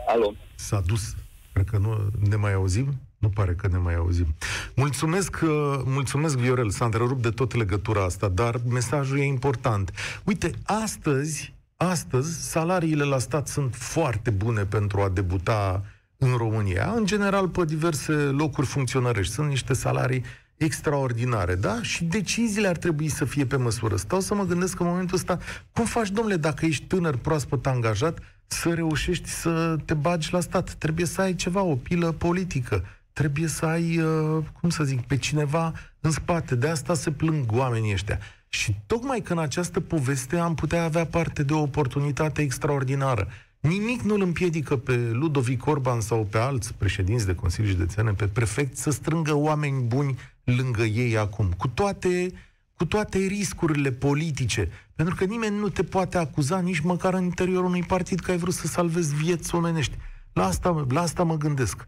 Alo? 0.08 0.34
S-a 0.56 0.82
dus. 0.86 1.16
Cred 1.54 1.68
că 1.70 1.78
nu 1.78 2.10
ne 2.30 2.36
mai 2.36 2.54
auzim. 2.54 2.88
Nu 3.18 3.30
pare 3.30 3.54
că 3.54 3.68
ne 3.68 3.78
mai 3.78 3.96
auzim. 3.96 4.36
Mulțumesc, 4.76 5.40
uh, 5.44 5.82
mulțumesc 5.86 6.38
Viorel, 6.38 6.70
s-a 6.70 6.86
întrerupt 6.86 7.22
de 7.22 7.30
tot 7.30 7.56
legătura 7.56 8.04
asta, 8.04 8.28
dar 8.28 8.56
mesajul 8.70 9.20
e 9.20 9.24
important. 9.24 9.92
Uite, 10.24 10.52
astăzi, 10.66 11.54
astăzi, 11.78 12.50
salariile 12.50 13.04
la 13.04 13.20
stat 13.20 13.48
sunt 13.48 13.76
foarte 13.76 14.30
bune 14.30 14.66
pentru 14.66 15.02
a 15.02 15.10
debuta 15.10 15.84
în 16.18 16.36
România. 16.36 16.94
În 16.96 17.06
general, 17.06 17.50
pe 17.50 17.66
diverse 17.66 18.14
locuri 18.14 18.68
funcționărești. 18.68 19.34
Sunt 19.34 19.48
niște 19.48 19.74
salarii 19.74 20.24
extraordinare, 20.58 21.56
da? 21.56 21.82
Și 21.82 22.04
deciziile 22.04 22.68
ar 22.68 22.78
trebui 22.78 23.08
să 23.08 23.26
fie 23.26 23.46
pe 23.46 23.56
măsură. 23.56 23.96
Stau 23.96 24.20
să 24.20 24.36
mă 24.36 24.44
gândesc 24.44 24.76
că 24.76 24.84
în 24.84 24.90
momentul 24.90 25.16
ăsta, 25.16 25.40
cum 25.74 25.86
faci, 25.86 26.10
domnule, 26.10 26.38
dacă 26.38 26.66
ești 26.66 26.86
tânăr, 26.86 27.16
proaspăt 27.16 27.66
angajat, 27.66 28.20
să 28.48 28.74
reușești 28.74 29.30
să 29.30 29.76
te 29.86 29.94
bagi 29.94 30.30
la 30.32 30.40
stat? 30.40 30.74
Trebuie 30.74 31.06
să 31.06 31.22
ai 31.22 31.36
ceva, 31.36 31.62
o 31.62 31.76
pilă 31.76 32.12
politică. 32.12 32.84
Trebuie 33.14 33.48
să 33.48 33.66
ai, 33.66 33.98
uh, 33.98 34.44
cum 34.60 34.70
să 34.70 34.84
zic, 34.84 35.02
pe 35.02 35.18
cineva 35.18 35.74
în 36.00 36.12
spate. 36.12 36.56
De 36.56 36.68
asta 36.68 36.94
se 36.94 37.12
plâng 37.12 37.46
oamenii 37.52 37.94
ăștia. 37.94 38.20
Și 38.50 38.76
tocmai 38.88 39.22
că 39.22 39.34
în 39.34 39.40
această 39.40 39.80
poveste 39.80 40.38
am 40.38 40.56
putea 40.56 40.84
avea 40.84 41.06
parte 41.06 41.44
de 41.44 41.54
o 41.54 41.62
oportunitate 41.62 42.42
extraordinară. 42.42 43.28
Nimic 43.60 44.02
nu 44.02 44.14
îl 44.14 44.22
împiedică 44.22 44.76
pe 44.78 45.10
Ludovic 45.12 45.66
Orban 45.66 46.02
sau 46.02 46.28
pe 46.30 46.38
alți 46.38 46.74
președinți 46.74 47.26
de 47.26 47.36
Consilii 47.36 47.70
Județene, 47.70 48.12
pe 48.12 48.28
prefect, 48.28 48.78
să 48.78 48.90
strângă 48.90 49.34
oameni 49.34 49.82
buni 49.82 50.18
lângă 50.56 50.84
ei 50.84 51.18
acum, 51.18 51.52
cu 51.58 51.68
toate, 51.68 52.32
cu 52.78 52.86
toate 52.86 53.18
riscurile 53.18 53.92
politice. 53.92 54.72
Pentru 54.96 55.16
că 55.16 55.24
nimeni 55.24 55.58
nu 55.58 55.70
te 55.70 55.84
poate 55.84 56.18
acuza 56.18 56.60
nici 56.60 56.80
măcar 56.80 57.14
în 57.14 57.24
interiorul 57.24 57.66
unui 57.66 57.84
partid 57.84 58.20
că 58.20 58.32
ai 58.32 58.38
vrut 58.38 58.54
să 58.54 58.68
salvezi 58.68 59.16
vieți 59.16 59.56
omenești. 59.56 59.96
La 60.34 60.46
asta, 60.46 60.86
la 60.90 61.02
asta 61.02 61.24
mă 61.24 61.38
gândesc. 61.38 61.86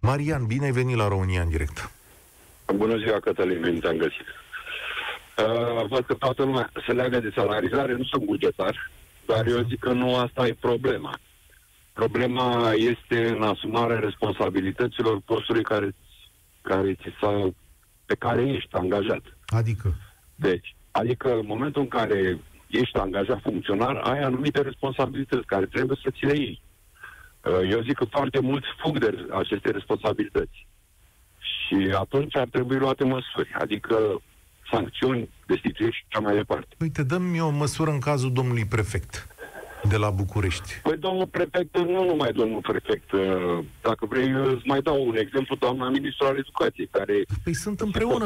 Marian, 0.00 0.46
bine 0.46 0.64
ai 0.64 0.70
venit 0.70 0.96
la 0.96 1.08
România 1.08 1.42
în 1.42 1.48
direct. 1.48 1.90
Bună 2.74 2.96
ziua, 2.96 3.20
Cătălin, 3.20 3.60
bine 3.60 3.78
te-am 3.78 3.96
găsit. 3.96 4.26
Uh, 5.38 5.86
văd 5.88 6.04
că 6.06 6.14
toată 6.14 6.42
lumea 6.42 6.70
se 6.86 6.92
leagă 6.92 7.20
de 7.20 7.32
salarizare, 7.34 7.94
nu 7.94 8.04
sunt 8.04 8.24
bugetar, 8.24 8.90
dar 9.26 9.46
eu 9.46 9.62
zic 9.68 9.78
că 9.78 9.92
nu 9.92 10.16
asta 10.16 10.46
e 10.46 10.56
problema. 10.60 11.18
Problema 11.92 12.72
este 12.72 13.28
în 13.28 13.42
asumarea 13.42 13.98
responsabilităților 13.98 15.20
postului 15.24 15.62
care, 15.62 15.94
care 16.62 16.94
ți 16.94 17.16
s-a 17.20 17.50
pe 18.10 18.16
care 18.26 18.42
ești 18.42 18.74
angajat. 18.74 19.24
Adică? 19.46 19.94
Deci, 20.34 20.76
adică 20.90 21.28
în 21.34 21.46
momentul 21.46 21.82
în 21.82 21.88
care 21.88 22.38
ești 22.66 22.96
angajat 22.98 23.40
funcționar, 23.42 23.94
ai 23.96 24.20
anumite 24.22 24.60
responsabilități 24.60 25.46
care 25.46 25.66
trebuie 25.66 25.98
să 26.02 26.10
ți 26.10 26.24
le 26.24 26.36
iei. 26.36 26.62
Uh, 27.44 27.70
eu 27.70 27.80
zic 27.80 27.96
că 27.96 28.04
foarte 28.04 28.40
mulți 28.40 28.66
fug 28.82 28.98
de 28.98 29.26
aceste 29.32 29.70
responsabilități. 29.70 30.66
Și 31.38 31.76
atunci 31.94 32.36
ar 32.36 32.48
trebui 32.50 32.78
luate 32.78 33.04
măsuri, 33.04 33.50
adică 33.52 34.22
sancțiuni, 34.70 35.28
destituiri 35.46 35.94
și 35.96 36.04
așa 36.08 36.20
mai 36.20 36.34
departe. 36.34 36.76
Uite, 36.80 37.02
dăm-mi 37.02 37.40
o 37.40 37.50
măsură 37.50 37.90
în 37.90 37.98
cazul 37.98 38.32
domnului 38.32 38.66
prefect 38.66 39.26
de 39.88 39.96
la 39.96 40.10
București. 40.10 40.80
Păi 40.82 40.96
domnul 40.96 41.26
prefect, 41.26 41.78
nu 41.78 42.04
numai 42.04 42.32
domnul 42.32 42.60
prefect. 42.60 43.12
Uh, 43.12 43.58
dacă 43.82 44.06
vrei, 44.06 44.30
îți 44.30 44.66
mai 44.66 44.80
dau 44.80 45.06
un 45.06 45.16
exemplu, 45.16 45.56
doamna 45.56 45.88
ministru 45.88 46.26
al 46.26 46.36
educației, 46.38 46.88
care 46.90 47.24
păi 47.44 47.54
sunt 47.54 47.80
împreună 47.80 48.24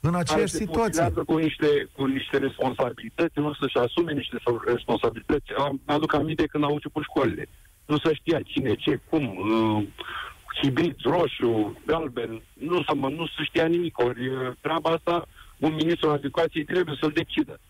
în 0.00 0.14
aceeași 0.14 0.52
situație. 0.52 1.10
cu 1.26 1.36
niște, 1.36 1.88
cu 1.92 2.04
niște 2.04 2.36
responsabilități, 2.38 3.38
nu 3.38 3.54
să-și 3.54 3.78
asume 3.78 4.12
niște 4.12 4.36
responsabilități. 4.66 5.52
Am, 5.58 5.80
aduc 5.84 6.14
aminte 6.14 6.46
când 6.46 6.64
au 6.64 6.72
început 6.72 7.02
școlile. 7.02 7.48
Nu 7.86 7.98
se 7.98 8.14
știa 8.14 8.40
cine, 8.40 8.74
ce, 8.74 9.00
cum, 9.08 9.36
uh, 9.36 9.84
hibrid, 10.62 10.96
roșu, 11.02 11.78
galben, 11.86 12.42
nu, 12.52 12.82
să 12.82 12.94
mă, 12.94 13.08
nu 13.08 13.26
se 13.26 13.42
știa 13.44 13.66
nimic. 13.66 13.98
Ori 13.98 14.28
uh, 14.28 14.52
treaba 14.60 14.90
asta, 14.90 15.28
un 15.58 15.74
ministru 15.74 16.08
al 16.10 16.16
educației 16.16 16.64
trebuie 16.64 16.96
să-l 17.00 17.10
decidă 17.10 17.60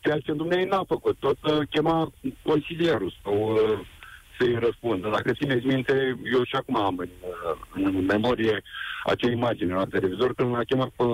ceea 0.00 0.18
ce 0.18 0.32
Dumnezeu 0.32 0.68
n-a 0.68 0.84
făcut. 0.86 1.16
Tot 1.18 1.38
uh, 1.42 1.58
chema 1.70 2.12
consilierul 2.42 3.14
sau 3.22 3.52
uh, 3.52 3.78
să-i 4.38 4.58
răspundă. 4.58 5.08
Dacă 5.08 5.32
țineți 5.32 5.66
minte, 5.66 6.18
eu 6.32 6.44
și 6.44 6.56
acum 6.56 6.76
am 6.76 6.98
în, 6.98 7.08
uh, 7.20 7.60
în 7.74 8.04
memorie 8.04 8.62
acea 9.04 9.30
imagine 9.30 9.74
la 9.74 9.84
televizor 9.84 10.34
când 10.34 10.50
l-a 10.50 10.64
chemat 10.64 10.88
pe 10.88 11.04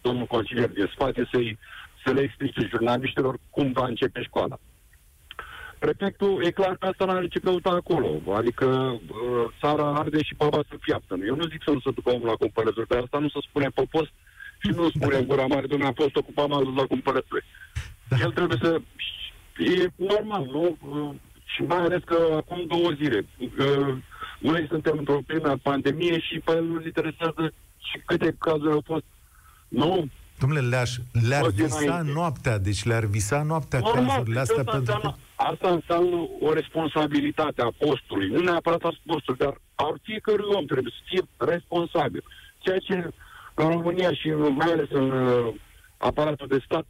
domnul 0.00 0.26
consilier 0.26 0.68
din 0.68 0.90
spate 0.94 1.28
să-i, 1.32 1.58
să 2.04 2.12
le 2.12 2.20
explice 2.20 2.66
jurnaliștilor 2.70 3.36
cum 3.50 3.72
va 3.72 3.86
începe 3.86 4.22
școala. 4.22 4.58
Prefectul, 5.78 6.44
e 6.44 6.50
clar 6.50 6.76
că 6.76 6.86
asta 6.86 7.04
n-are 7.04 7.28
ce 7.28 7.38
căuta 7.38 7.70
acolo. 7.70 8.10
Adică 8.34 8.66
uh, 8.66 9.44
țara 9.60 9.94
arde 9.94 10.22
și 10.22 10.34
baba 10.34 10.60
să 10.68 10.76
fiaptă. 10.80 11.18
Eu 11.26 11.34
nu 11.34 11.46
zic 11.46 11.62
să 11.64 11.70
nu 11.70 11.80
se 11.80 11.90
ducă 11.90 12.10
omul 12.12 12.26
la 12.26 12.34
cumpărături, 12.34 12.88
dar 12.88 12.98
asta 12.98 13.18
nu 13.18 13.28
se 13.28 13.38
spune 13.48 13.68
pe 13.74 13.82
post 13.90 14.12
și 14.62 14.68
nu 14.76 14.88
spune 14.88 15.16
în 15.16 15.26
gura 15.26 15.46
mare, 15.46 15.66
domnule, 15.66 15.90
a 15.90 16.02
fost 16.02 16.16
ocupat, 16.16 16.48
m-a 16.48 16.62
dus 16.62 16.74
la 16.76 16.86
cumpărături. 16.86 17.44
Da. 18.08 18.16
El 18.20 18.30
trebuie 18.32 18.58
să... 18.62 18.80
E 19.58 19.86
normal, 19.96 20.44
nu? 20.44 20.76
Și 21.44 21.62
mai 21.62 21.78
ales 21.78 22.02
că 22.04 22.18
acum 22.36 22.66
două 22.66 22.90
zile. 22.90 23.26
Că 23.56 23.94
noi 24.38 24.66
suntem 24.70 24.98
într-o 24.98 25.20
plină 25.26 25.56
pandemie 25.62 26.20
și 26.20 26.38
pe 26.38 26.52
el 26.52 26.64
nu 26.64 26.82
interesează 26.84 27.52
și 27.78 28.02
câte 28.06 28.36
cazuri 28.38 28.72
au 28.72 28.82
fost. 28.86 29.04
Nu? 29.68 30.08
Domnule, 30.38 30.60
le-ar, 30.60 30.88
le-ar 31.28 31.48
visa 31.48 32.02
noaptea, 32.14 32.58
deci 32.58 32.84
le-ar 32.84 33.04
visa 33.04 33.42
noaptea 33.42 33.78
Normal, 33.78 34.06
cazurile 34.06 34.40
astea 34.40 34.58
asta 34.58 34.70
pentru 34.70 34.92
înseamnă, 34.92 35.18
că... 35.36 35.42
Asta 35.52 35.68
înseamnă 35.68 36.28
o 36.40 36.52
responsabilitate 36.52 37.62
a 37.62 37.72
postului, 37.78 38.28
nu 38.28 38.40
neapărat 38.40 38.82
a 38.82 38.92
postului, 39.06 39.38
dar 39.38 39.60
al 39.74 40.00
fiecărui 40.02 40.54
om 40.54 40.64
trebuie 40.64 40.92
să 40.96 41.02
fie 41.08 41.22
responsabil. 41.36 42.24
Ceea 42.58 42.78
ce 42.78 43.10
în 43.54 43.68
România 43.68 44.12
și 44.12 44.28
mai 44.30 44.72
ales 44.72 44.88
în 44.90 45.10
uh, 45.10 45.54
aparatul 45.96 46.46
de 46.46 46.62
stat 46.64 46.86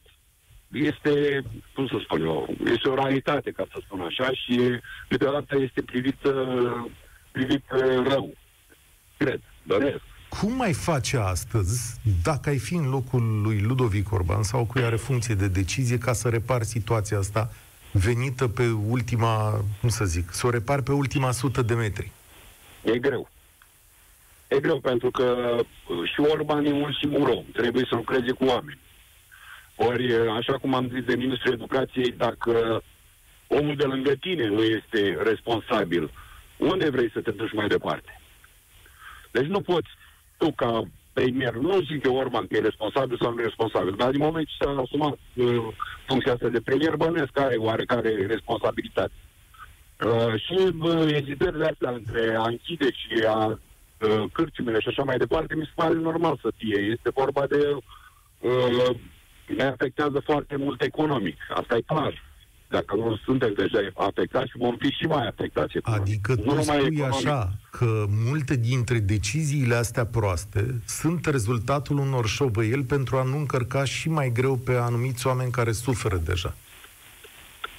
este, 0.72 1.42
cum 1.74 1.86
să 1.86 1.96
spun 2.02 2.22
eu, 2.22 2.48
este 2.64 2.88
o 2.88 2.94
realitate, 2.94 3.50
ca 3.50 3.66
să 3.72 3.80
spun 3.84 4.00
așa, 4.00 4.30
și 4.30 4.60
câteodată 5.08 5.58
este 5.58 5.82
privit, 5.82 6.16
privit 7.32 7.64
rău. 8.08 8.34
Cred, 9.16 9.40
doresc. 9.62 10.00
Cum 10.40 10.52
mai 10.52 10.72
face 10.72 11.16
astăzi, 11.16 12.00
dacă 12.22 12.48
ai 12.48 12.58
fi 12.58 12.74
în 12.74 12.88
locul 12.88 13.40
lui 13.42 13.60
Ludovic 13.60 14.12
Orban 14.12 14.42
sau 14.42 14.64
cui 14.64 14.82
are 14.82 14.96
funcție 14.96 15.34
de 15.34 15.48
decizie, 15.48 15.98
ca 15.98 16.12
să 16.12 16.28
repari 16.28 16.64
situația 16.64 17.18
asta 17.18 17.50
venită 17.92 18.48
pe 18.48 18.68
ultima, 18.88 19.64
cum 19.80 19.88
să 19.88 20.04
zic, 20.04 20.32
să 20.32 20.46
o 20.46 20.50
repar 20.50 20.80
pe 20.80 20.92
ultima 20.92 21.30
sută 21.30 21.62
de 21.62 21.74
metri? 21.74 22.12
E 22.82 22.98
greu. 22.98 23.28
E 24.54 24.60
greu 24.60 24.80
pentru 24.80 25.10
că 25.10 25.56
și 26.04 26.20
Orban 26.20 26.64
e 26.64 26.72
un 26.72 26.92
singur 27.00 27.28
om. 27.28 27.44
Trebuie 27.52 27.86
să 27.88 27.94
lucreze 27.94 28.32
cu 28.32 28.44
oameni. 28.44 28.78
Ori, 29.76 30.14
așa 30.14 30.58
cum 30.58 30.74
am 30.74 30.90
zis 30.94 31.04
de 31.04 31.16
Ministrul 31.16 31.52
Educației, 31.52 32.14
dacă 32.16 32.82
omul 33.46 33.76
de 33.76 33.84
lângă 33.84 34.12
tine 34.20 34.46
nu 34.46 34.62
este 34.62 35.18
responsabil, 35.22 36.10
unde 36.56 36.90
vrei 36.90 37.10
să 37.10 37.20
te 37.20 37.30
duci 37.30 37.52
mai 37.52 37.66
departe? 37.66 38.20
Deci 39.30 39.46
nu 39.46 39.60
poți 39.60 39.88
tu 40.36 40.52
ca 40.52 40.82
premier, 41.12 41.54
nu 41.54 41.80
zic 41.80 42.04
eu 42.04 42.16
Orban 42.16 42.46
că 42.46 42.56
e 42.56 42.60
responsabil 42.60 43.18
sau 43.20 43.32
nu 43.32 43.40
e 43.40 43.44
responsabil, 43.44 43.94
dar 43.96 44.10
din 44.10 44.20
moment 44.20 44.46
ce 44.46 44.54
s-a 44.58 44.80
asumat 44.80 45.18
uh, 45.34 45.56
funcția 46.06 46.32
asta 46.32 46.48
de 46.48 46.60
premier, 46.60 46.96
bănesc 46.96 47.30
că 47.32 47.40
are 47.40 47.56
oarecare 47.56 48.26
responsabilitate. 48.26 49.12
Uh, 50.04 50.40
și 50.40 50.72
uh, 50.80 51.12
ezitările 51.12 51.66
astea 51.66 51.90
între 51.90 52.34
a 52.34 52.42
închide 52.42 52.90
și 52.90 53.24
a 53.26 53.58
uh, 54.02 54.24
cârciumile 54.32 54.80
și 54.80 54.88
așa 54.88 55.02
mai 55.02 55.16
departe, 55.16 55.54
mi 55.54 55.64
se 55.64 55.72
pare 55.74 55.94
normal 55.94 56.38
să 56.42 56.52
fie. 56.56 56.80
Este 56.80 57.10
vorba 57.14 57.46
de... 57.46 57.76
Uh, 58.38 58.96
ne 59.56 59.62
afectează 59.62 60.22
foarte 60.24 60.56
mult 60.56 60.82
economic. 60.82 61.36
Asta 61.54 61.76
e 61.76 61.80
clar. 61.80 62.22
Dacă 62.68 62.96
nu 62.96 63.16
suntem 63.24 63.52
deja 63.56 63.78
afectați, 63.94 64.50
vom 64.54 64.76
fi 64.76 64.88
și 64.88 65.06
mai 65.06 65.26
afectați. 65.26 65.78
Adică 65.82 66.36
tu 66.36 66.54
nu 66.54 66.62
spui 66.62 66.76
economic. 66.76 67.02
așa 67.02 67.50
că 67.70 68.04
multe 68.08 68.56
dintre 68.56 68.98
deciziile 68.98 69.74
astea 69.74 70.06
proaste 70.06 70.80
sunt 70.86 71.26
rezultatul 71.26 71.98
unor 71.98 72.26
șovăieli 72.26 72.84
pentru 72.84 73.16
a 73.16 73.22
nu 73.22 73.36
încărca 73.36 73.84
și 73.84 74.08
mai 74.08 74.30
greu 74.34 74.56
pe 74.56 74.72
anumiți 74.72 75.26
oameni 75.26 75.50
care 75.50 75.72
suferă 75.72 76.16
deja. 76.16 76.54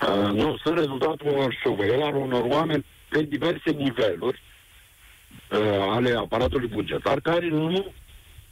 Uh, 0.01 0.31
nu, 0.31 0.57
sunt 0.57 0.77
rezultatul 0.77 1.27
unor 1.27 1.57
șovăieli 1.63 2.01
al 2.01 2.15
unor 2.15 2.43
oameni 2.47 2.85
pe 3.09 3.21
diverse 3.21 3.71
niveluri 3.71 4.41
uh, 5.51 5.59
ale 5.89 6.15
aparatului 6.15 6.67
bugetar 6.67 7.19
care 7.19 7.49
nu 7.49 7.93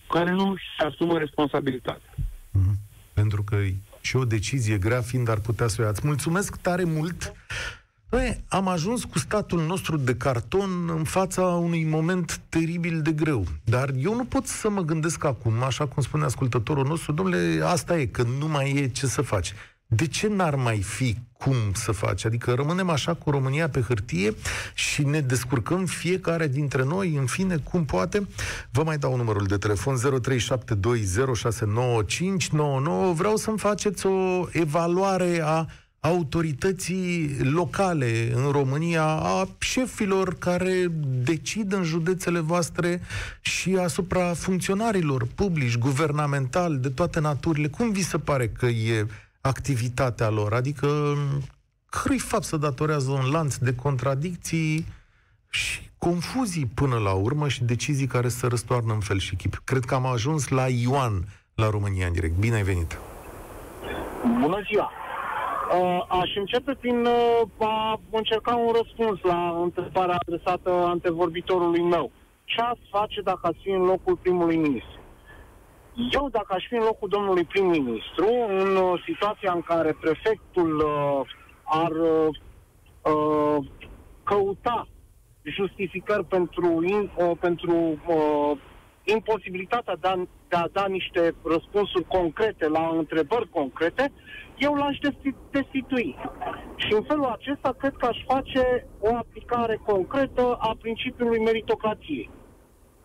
care 0.09 0.31
nu 0.31 0.55
și 0.55 0.85
asumă 0.85 1.17
responsabilitatea. 1.17 2.15
Mm-hmm. 2.15 2.75
Pentru 3.13 3.43
că 3.43 3.57
și 4.01 4.15
o 4.15 4.25
decizie 4.25 4.77
grea, 4.77 5.01
fiind 5.01 5.29
ar 5.29 5.39
putea 5.39 5.67
să 5.67 5.81
o 5.81 5.85
iați. 5.85 6.01
Mulțumesc 6.03 6.55
tare 6.55 6.83
mult! 6.83 7.33
Noi 8.09 8.43
am 8.47 8.67
ajuns 8.67 9.03
cu 9.03 9.19
statul 9.19 9.65
nostru 9.65 9.97
de 9.97 10.15
carton 10.15 10.89
în 10.89 11.03
fața 11.03 11.41
unui 11.41 11.83
moment 11.83 12.41
teribil 12.49 13.01
de 13.01 13.11
greu. 13.11 13.45
Dar 13.63 13.89
eu 13.97 14.15
nu 14.15 14.25
pot 14.25 14.47
să 14.47 14.69
mă 14.69 14.81
gândesc 14.81 15.23
acum, 15.23 15.63
așa 15.63 15.87
cum 15.87 16.03
spune 16.03 16.23
ascultătorul 16.23 16.85
nostru, 16.85 17.11
domnule, 17.11 17.61
asta 17.63 17.99
e, 17.99 18.05
că 18.05 18.23
nu 18.39 18.47
mai 18.47 18.71
e 18.71 18.87
ce 18.87 19.05
să 19.05 19.21
faci 19.21 19.53
de 19.95 20.07
ce 20.07 20.27
n-ar 20.27 20.55
mai 20.55 20.81
fi 20.81 21.17
cum 21.37 21.55
să 21.73 21.91
faci? 21.91 22.25
Adică 22.25 22.53
rămânem 22.53 22.89
așa 22.89 23.13
cu 23.13 23.29
România 23.29 23.69
pe 23.69 23.81
hârtie 23.81 24.33
și 24.73 25.03
ne 25.03 25.19
descurcăm 25.19 25.85
fiecare 25.85 26.47
dintre 26.47 26.83
noi, 26.83 27.15
în 27.15 27.25
fine, 27.25 27.57
cum 27.57 27.85
poate. 27.85 28.27
Vă 28.71 28.83
mai 28.83 28.97
dau 28.97 29.15
numărul 29.15 29.45
de 29.45 29.57
telefon 29.57 29.97
0372069599. 29.97 30.03
Vreau 33.13 33.35
să-mi 33.35 33.57
faceți 33.57 34.05
o 34.05 34.47
evaluare 34.51 35.41
a 35.43 35.65
autorității 35.99 37.37
locale 37.43 38.31
în 38.33 38.51
România, 38.51 39.05
a 39.05 39.47
șefilor 39.59 40.37
care 40.37 40.87
decid 41.23 41.73
în 41.73 41.83
județele 41.83 42.39
voastre 42.39 43.01
și 43.41 43.75
asupra 43.75 44.33
funcționarilor 44.33 45.27
publici, 45.35 45.77
guvernamentali, 45.77 46.77
de 46.77 46.89
toate 46.89 47.19
naturile. 47.19 47.67
Cum 47.67 47.91
vi 47.91 48.03
se 48.03 48.17
pare 48.17 48.47
că 48.47 48.65
e 48.65 49.05
activitatea 49.41 50.29
lor, 50.29 50.53
adică 50.53 50.87
cărui 51.89 52.19
fapt 52.19 52.43
se 52.43 52.57
datorează 52.57 53.11
un 53.11 53.31
lanț 53.31 53.55
de 53.55 53.75
contradicții 53.75 54.85
și 55.49 55.89
confuzii 55.97 56.65
până 56.75 56.97
la 56.97 57.13
urmă 57.13 57.47
și 57.47 57.63
decizii 57.63 58.07
care 58.07 58.27
se 58.27 58.47
răstoarnă 58.47 58.93
în 58.93 58.99
fel 58.99 59.19
și 59.19 59.35
chip. 59.35 59.61
Cred 59.63 59.83
că 59.85 59.95
am 59.95 60.05
ajuns 60.05 60.47
la 60.47 60.67
Ioan 60.67 61.25
la 61.55 61.69
România 61.69 62.07
în 62.07 62.13
direct. 62.13 62.35
Bine 62.39 62.55
ai 62.55 62.63
venit! 62.63 62.97
Bună 64.41 64.61
ziua! 64.69 64.91
Uh, 65.79 66.05
aș 66.21 66.35
începe 66.35 66.73
prin 66.79 67.05
uh, 67.05 67.67
a 67.67 67.99
încerca 68.11 68.55
un 68.55 68.71
răspuns 68.81 69.19
la 69.21 69.59
întrebarea 69.63 70.17
adresată 70.25 70.69
antevorbitorului 70.69 71.81
meu. 71.81 72.11
Ce 72.43 72.61
ați 72.61 72.81
face 72.89 73.21
dacă 73.21 73.39
ați 73.41 73.57
fi 73.61 73.69
în 73.69 73.81
locul 73.81 74.15
primului 74.15 74.57
ministru? 74.57 75.00
Eu, 75.95 76.29
dacă 76.29 76.53
aș 76.53 76.67
fi 76.67 76.75
în 76.75 76.83
locul 76.83 77.09
domnului 77.09 77.43
prim-ministru, 77.43 78.27
în 78.47 78.75
uh, 78.75 79.03
situația 79.05 79.51
în 79.51 79.61
care 79.61 79.97
prefectul 79.99 80.77
uh, 80.77 81.21
ar 81.63 81.91
uh, 81.91 82.27
uh, 83.01 83.65
căuta 84.23 84.87
justificări 85.43 86.25
pentru, 86.25 86.83
in, 86.83 87.11
uh, 87.17 87.31
pentru 87.39 87.99
uh, 88.07 88.51
imposibilitatea 89.03 89.95
de 89.95 90.07
a, 90.07 90.15
de 90.47 90.55
a 90.55 90.67
da 90.71 90.85
niște 90.87 91.35
răspunsuri 91.43 92.05
concrete 92.07 92.67
la 92.67 92.93
întrebări 92.97 93.49
concrete, 93.49 94.11
eu 94.57 94.73
l-aș 94.73 94.97
destitui. 95.51 96.15
Și 96.75 96.93
în 96.93 97.03
felul 97.03 97.25
acesta 97.25 97.75
cred 97.77 97.93
că 97.97 98.05
aș 98.05 98.17
face 98.27 98.87
o 98.99 99.15
aplicare 99.15 99.79
concretă 99.85 100.57
a 100.59 100.77
principiului 100.81 101.39
meritocrației. 101.39 102.29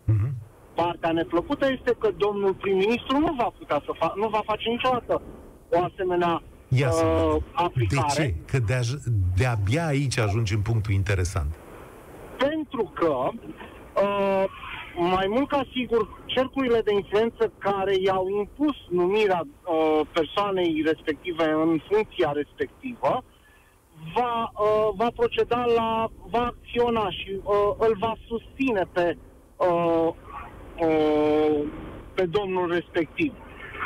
Mm-hmm. 0.07 0.46
Partea 0.81 1.11
neplăcută 1.11 1.65
este 1.71 1.91
că 1.99 2.09
domnul 2.17 2.53
prim-ministru 2.53 3.17
nu 3.17 3.33
va 3.37 3.53
putea 3.57 3.81
să 3.85 3.91
fa- 3.95 4.15
nu 4.15 4.27
va 4.27 4.41
face 4.45 4.69
niciodată 4.69 5.21
o 5.69 5.83
asemenea 5.83 6.41
Ia 6.67 6.89
uh, 6.89 7.41
aplicare. 7.51 8.13
De 8.15 8.23
ce? 8.23 8.35
Că 8.51 8.59
de 8.65 8.79
de-abia 9.37 9.85
aici 9.85 10.17
ajungi 10.17 10.53
în 10.53 10.61
punctul 10.61 10.93
interesant. 10.93 11.51
Pentru 12.37 12.91
că 12.93 13.13
uh, 14.01 14.43
mai 14.95 15.27
mult 15.29 15.49
ca 15.49 15.65
sigur, 15.73 16.21
cercurile 16.25 16.81
de 16.81 16.93
influență 16.93 17.51
care 17.57 17.95
i-au 17.99 18.27
impus 18.29 18.75
numirea 18.89 19.41
uh, 19.45 20.01
persoanei 20.13 20.81
respective 20.85 21.43
în 21.43 21.81
funcția 21.91 22.31
respectivă, 22.31 23.23
va, 24.15 24.51
uh, 24.53 24.89
va 24.95 25.07
proceda 25.15 25.65
la, 25.75 26.07
va 26.29 26.45
acționa 26.45 27.09
și 27.09 27.39
uh, 27.43 27.53
îl 27.77 27.95
va 27.99 28.13
susține 28.27 28.87
pe 28.91 29.17
uh, 29.57 29.67
uh, 29.67 30.13
pe 32.13 32.25
domnul 32.25 32.71
respectiv. 32.71 33.33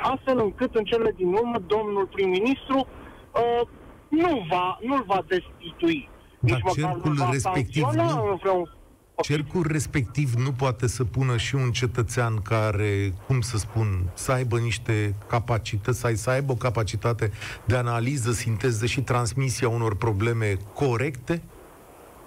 Astfel 0.03 0.39
încât 0.39 0.75
în 0.75 0.83
cele 0.83 1.13
din 1.15 1.33
urmă 1.33 1.57
domnul 1.67 2.05
prim-ministru 2.11 2.87
uh, 3.33 3.67
nu 4.07 4.45
va, 4.49 4.77
nu 4.81 5.03
va 5.07 5.23
destitui. 5.27 6.09
Dar 6.39 6.61
Nici 6.63 6.73
cercul 6.73 7.13
va 7.13 7.29
respectiv 7.31 7.83
nu, 7.83 8.39
vreun... 8.41 8.75
Cercul 9.21 9.65
respectiv 9.71 10.33
nu 10.33 10.51
poate 10.51 10.87
să 10.87 11.03
pună 11.03 11.37
și 11.37 11.55
un 11.55 11.71
cetățean 11.71 12.41
care, 12.41 13.13
cum 13.27 13.41
să 13.41 13.57
spun, 13.57 14.09
să 14.13 14.31
aibă 14.31 14.57
niște 14.57 15.15
capacități, 15.27 15.99
să, 15.99 16.11
să 16.15 16.29
aibă 16.29 16.51
o 16.51 16.55
capacitate 16.55 17.31
de 17.65 17.75
analiză, 17.75 18.31
sinteză 18.31 18.85
și 18.85 19.01
transmisia 19.01 19.69
unor 19.69 19.95
probleme 19.95 20.57
corecte? 20.73 21.41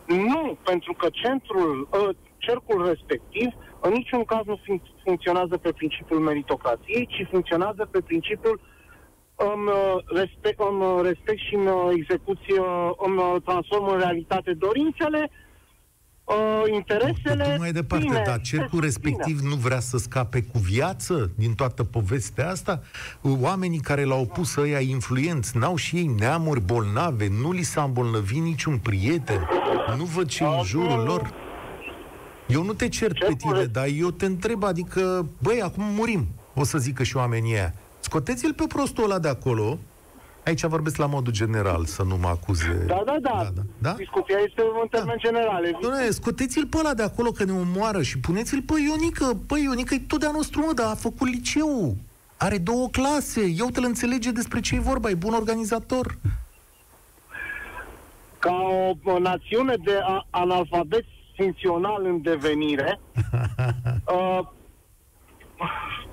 Nu, 0.07 0.59
pentru 0.65 0.93
că 0.93 1.09
centrul, 1.13 1.89
uh, 1.91 2.17
cercul 2.47 2.87
respectiv 2.87 3.49
în 3.81 3.93
niciun 3.93 4.25
caz 4.25 4.45
nu 4.47 4.57
fun- 4.65 5.03
funcționează 5.05 5.57
pe 5.57 5.73
principiul 5.73 6.21
meritocrației, 6.21 7.07
ci 7.07 7.27
funcționează 7.31 7.89
pe 7.91 8.01
principiul 8.01 8.61
îmi 9.37 9.71
respect, 10.07 10.61
îmi 10.71 11.03
respect 11.03 11.41
și 11.49 11.55
în 11.55 11.69
execuție, 11.97 12.61
îmi 13.07 13.41
transform 13.45 13.87
în 13.89 13.99
realitate 13.99 14.53
dorințele, 14.53 15.31
uh, 16.25 16.63
interesele... 16.73 17.45
Păi, 17.45 17.57
mai 17.59 17.73
departe, 17.73 18.05
bine, 18.05 18.23
dar 18.27 18.41
cercul 18.41 18.81
respectiv 18.81 19.39
bine. 19.39 19.49
nu 19.49 19.55
vrea 19.55 19.81
să 19.81 19.97
scape 19.97 20.43
cu 20.43 20.59
viață 20.59 21.31
din 21.37 21.55
toată 21.55 21.85
povestea 21.85 22.51
asta? 22.51 22.83
Oamenii 23.41 23.81
care 23.81 24.05
l-au 24.05 24.27
pus 24.27 24.57
ăia 24.57 24.81
influenți, 24.81 25.57
n-au 25.57 25.77
și 25.77 25.97
ei 25.97 26.07
neamuri 26.19 26.61
bolnave, 26.61 27.29
nu 27.41 27.53
li 27.53 27.63
s-a 27.63 27.83
îmbolnăvit 27.83 28.43
niciun 28.43 28.79
prieten, 28.79 29.49
nu 29.97 30.05
văd 30.05 30.29
ce 30.29 30.45
în 30.45 30.63
jurul 30.65 31.05
lor. 31.05 31.44
Eu 32.47 32.63
nu 32.63 32.73
te 32.73 32.89
cer 32.89 33.13
pe 33.13 33.35
tine, 33.35 33.65
dar 33.65 33.87
eu 33.99 34.11
te 34.11 34.27
întreb, 34.27 34.65
adică, 34.65 35.29
băi, 35.43 35.63
acum 35.63 35.85
murim, 35.85 36.27
o 36.55 36.65
să 36.65 36.79
zică 36.79 37.03
și 37.03 37.17
oamenii 37.17 37.53
ăia. 37.53 37.75
Scoteți-l 38.01 38.55
pe 38.55 38.65
prostul 38.69 39.05
ăla 39.05 39.19
de 39.19 39.29
acolo, 39.29 39.79
Aici 40.45 40.65
vorbesc 40.65 40.97
la 40.97 41.07
modul 41.07 41.33
general, 41.33 41.85
să 41.85 42.03
nu 42.03 42.17
mă 42.17 42.29
acuze. 42.29 42.85
Da, 42.87 43.03
da, 43.07 43.17
da. 43.21 43.41
da, 43.43 43.51
da. 43.55 43.63
da? 43.79 43.93
Discuția 43.93 44.37
este 44.47 44.63
în 44.83 44.89
termen 44.89 45.19
da. 45.23 45.29
general. 45.29 45.79
Doamne, 45.81 46.11
scoteți-l 46.11 46.67
pe 46.67 46.77
ăla 46.79 46.95
de 46.95 47.03
acolo 47.03 47.31
că 47.31 47.45
ne 47.45 47.53
omoară 47.53 48.03
și 48.03 48.19
puneți-l 48.19 48.63
pe 48.63 48.75
Ionică. 48.81 49.39
Păi, 49.47 49.63
Ionică 49.63 49.95
e 49.95 49.99
tot 49.99 50.21
de-a 50.21 50.31
nostru, 50.31 50.61
mă, 50.61 50.73
dar 50.73 50.91
a 50.91 50.95
făcut 50.95 51.29
liceu. 51.29 51.97
are 52.37 52.59
două 52.59 52.89
clase. 52.89 53.55
Eu 53.57 53.67
te 53.67 53.81
înțelege 53.81 54.31
despre 54.31 54.61
ce 54.61 54.75
e 54.75 54.79
vorba, 54.79 55.11
e 55.11 55.15
bun 55.15 55.33
organizator. 55.33 56.19
Ca 58.39 58.53
o, 58.53 59.13
o 59.13 59.19
națiune 59.19 59.75
de 59.85 59.99
a, 60.03 60.27
analfabet 61.35 61.55
funcțional 61.55 62.05
în 62.05 62.23
devenire, 62.23 63.01
uh, 64.17 64.41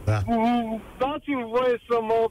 Da. 0.05 0.19
mm, 0.25 0.81
dați-mi 0.97 1.45
voie 1.55 1.81
să 1.89 1.97
mă 2.01 2.29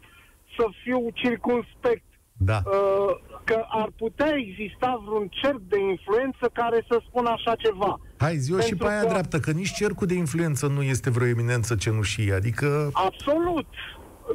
să 0.57 0.64
fiu 0.83 1.09
circunspect. 1.14 2.03
Da. 2.42 2.61
Uh, 2.64 3.16
că 3.44 3.64
ar 3.68 3.88
putea 3.96 4.33
exista 4.37 5.03
vreun 5.07 5.29
cerc 5.31 5.59
de 5.68 5.79
influență 5.81 6.50
care 6.53 6.85
să 6.88 7.00
spună 7.09 7.29
așa 7.31 7.55
ceva. 7.55 8.00
Hai, 8.18 8.37
zi 8.37 8.53
și 8.53 8.59
Pentru 8.59 8.76
pe 8.76 8.92
aia 8.92 9.00
că- 9.00 9.09
dreaptă, 9.09 9.38
că 9.38 9.50
nici 9.50 9.72
cercul 9.72 10.07
de 10.07 10.14
influență 10.14 10.66
nu 10.66 10.83
este 10.83 11.11
vreo 11.11 11.26
eminență 11.26 11.74
cenușie, 11.74 12.33
adică... 12.33 12.90
Absolut. 12.92 13.66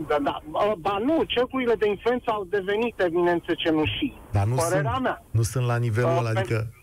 Da, 0.07 0.17
da. 0.23 0.41
Uh, 0.51 0.71
Ba 0.77 0.97
nu, 1.03 1.23
cercurile 1.23 1.73
de 1.75 1.87
influență 1.89 2.31
au 2.31 2.43
devenit 2.49 2.99
eminențe 2.99 3.53
cenușii. 3.53 4.21
Dar 4.31 4.45
nu 4.45 4.55
Părerea 4.55 4.91
sunt, 4.91 5.03
mea. 5.03 5.23
nu 5.31 5.41
sunt 5.41 5.65
la 5.65 5.77
nivelul 5.77 6.09
Uh, 6.11 6.17
ăla, 6.19 6.29
pe- 6.31 6.39
adică 6.39 6.73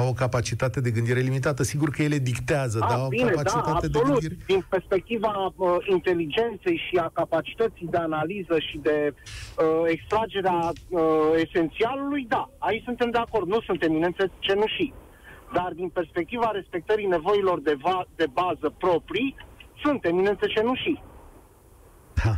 au 0.00 0.08
o 0.08 0.12
capacitate 0.12 0.80
de 0.80 0.90
gândire 0.90 1.20
limitată. 1.20 1.62
Sigur 1.62 1.90
că 1.90 2.02
ele 2.02 2.18
dictează, 2.18 2.78
dar 2.78 2.90
A, 2.90 2.94
au 2.94 3.02
o 3.02 3.04
Ah, 3.04 3.08
bine, 3.16 3.30
da, 3.30 3.30
capacitate 3.42 3.88
de 3.88 3.98
absolut. 3.98 4.20
gândire... 4.20 4.44
Din 4.46 4.64
perspectiva 4.68 5.52
uh, 5.56 5.76
inteligenței 5.96 6.76
și 6.88 6.96
a 6.96 7.10
capacității 7.12 7.86
de 7.90 7.96
analiză 7.96 8.56
și 8.58 8.76
de 8.82 9.14
uh, 9.14 9.82
extragerea 9.86 10.58
uh, 10.88 11.00
esențialului, 11.46 12.24
da, 12.28 12.50
aici 12.58 12.84
suntem 12.84 13.10
de 13.10 13.18
acord, 13.18 13.46
nu 13.48 13.60
sunt 13.60 13.82
eminențe 13.82 14.30
cenușii. 14.38 14.92
Dar 15.52 15.72
din 15.74 15.88
perspectiva 15.88 16.50
respectării 16.52 17.06
nevoilor 17.06 17.60
de, 17.60 17.74
va- 17.82 18.06
de 18.16 18.26
bază 18.32 18.74
proprii, 18.78 19.36
sunt 19.82 20.04
eminențe 20.04 20.46
cenușii. 20.46 21.02
Da. 22.24 22.32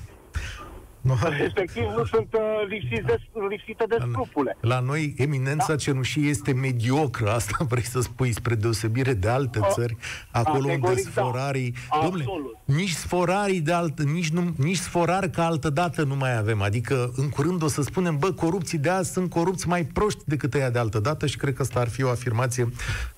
Nu, 1.02 1.14
Respectiv 1.38 1.82
nu 1.96 2.04
sunt 2.04 2.28
uh, 2.32 2.40
lipsiți 2.68 3.02
de, 3.02 3.20
lipsite 3.48 3.84
de 3.88 3.96
scrupule. 4.10 4.56
La 4.60 4.80
noi, 4.80 5.14
eminența 5.16 5.66
da. 5.68 5.76
cenușie 5.76 6.28
este 6.28 6.52
mediocră, 6.52 7.30
asta 7.30 7.56
vrei 7.70 7.82
să 7.82 8.00
spui, 8.00 8.32
spre 8.32 8.54
deosebire 8.54 9.12
de 9.12 9.28
alte 9.28 9.58
A, 9.62 9.66
țări, 9.66 9.96
acolo 10.30 10.58
unde 10.58 10.68
categoric, 10.68 11.04
da. 11.04 11.10
sforarii... 11.10 11.72
Dom'le, 11.72 12.24
Absolut. 12.24 12.56
nici 12.64 12.90
sforarii 12.90 13.60
de 13.60 13.72
altă, 13.72 14.02
nici, 14.02 14.28
nu, 14.30 14.54
nici 14.56 14.76
sforari 14.76 15.30
ca 15.30 15.46
altă 15.46 15.70
dată 15.70 16.02
nu 16.02 16.16
mai 16.16 16.36
avem. 16.36 16.62
Adică, 16.62 17.12
în 17.16 17.28
curând 17.28 17.62
o 17.62 17.68
să 17.68 17.82
spunem, 17.82 18.18
bă, 18.18 18.32
corupții 18.32 18.78
de 18.78 18.88
azi 18.88 19.12
sunt 19.12 19.30
corupți 19.30 19.68
mai 19.68 19.84
proști 19.84 20.20
decât 20.24 20.54
ăia 20.54 20.70
de 20.70 20.78
altă 20.78 20.98
dată 20.98 21.26
și 21.26 21.36
cred 21.36 21.54
că 21.54 21.62
asta 21.62 21.80
ar 21.80 21.88
fi 21.88 22.02
o 22.02 22.08
afirmație 22.10 22.68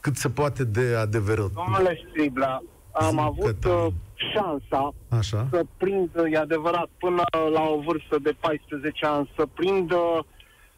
cât 0.01 0.17
se 0.17 0.29
poate 0.29 0.65
de 0.65 0.95
adevără. 1.01 1.51
Domnule 1.55 1.99
Stribla, 2.09 2.63
am 2.93 3.11
Zi, 3.11 3.17
avut 3.19 3.45
Cătălin. 3.45 3.77
uh, 3.77 3.93
șansa 4.15 4.95
Așa? 5.09 5.47
să 5.51 5.65
prind, 5.77 6.11
e 6.33 6.37
adevărat, 6.37 6.89
până 6.99 7.23
la 7.53 7.63
o 7.63 7.81
vârstă 7.81 8.19
de 8.23 8.35
14 8.41 9.07
ani, 9.07 9.31
să 9.37 9.47
prind 9.55 9.91
uh, 9.93 10.19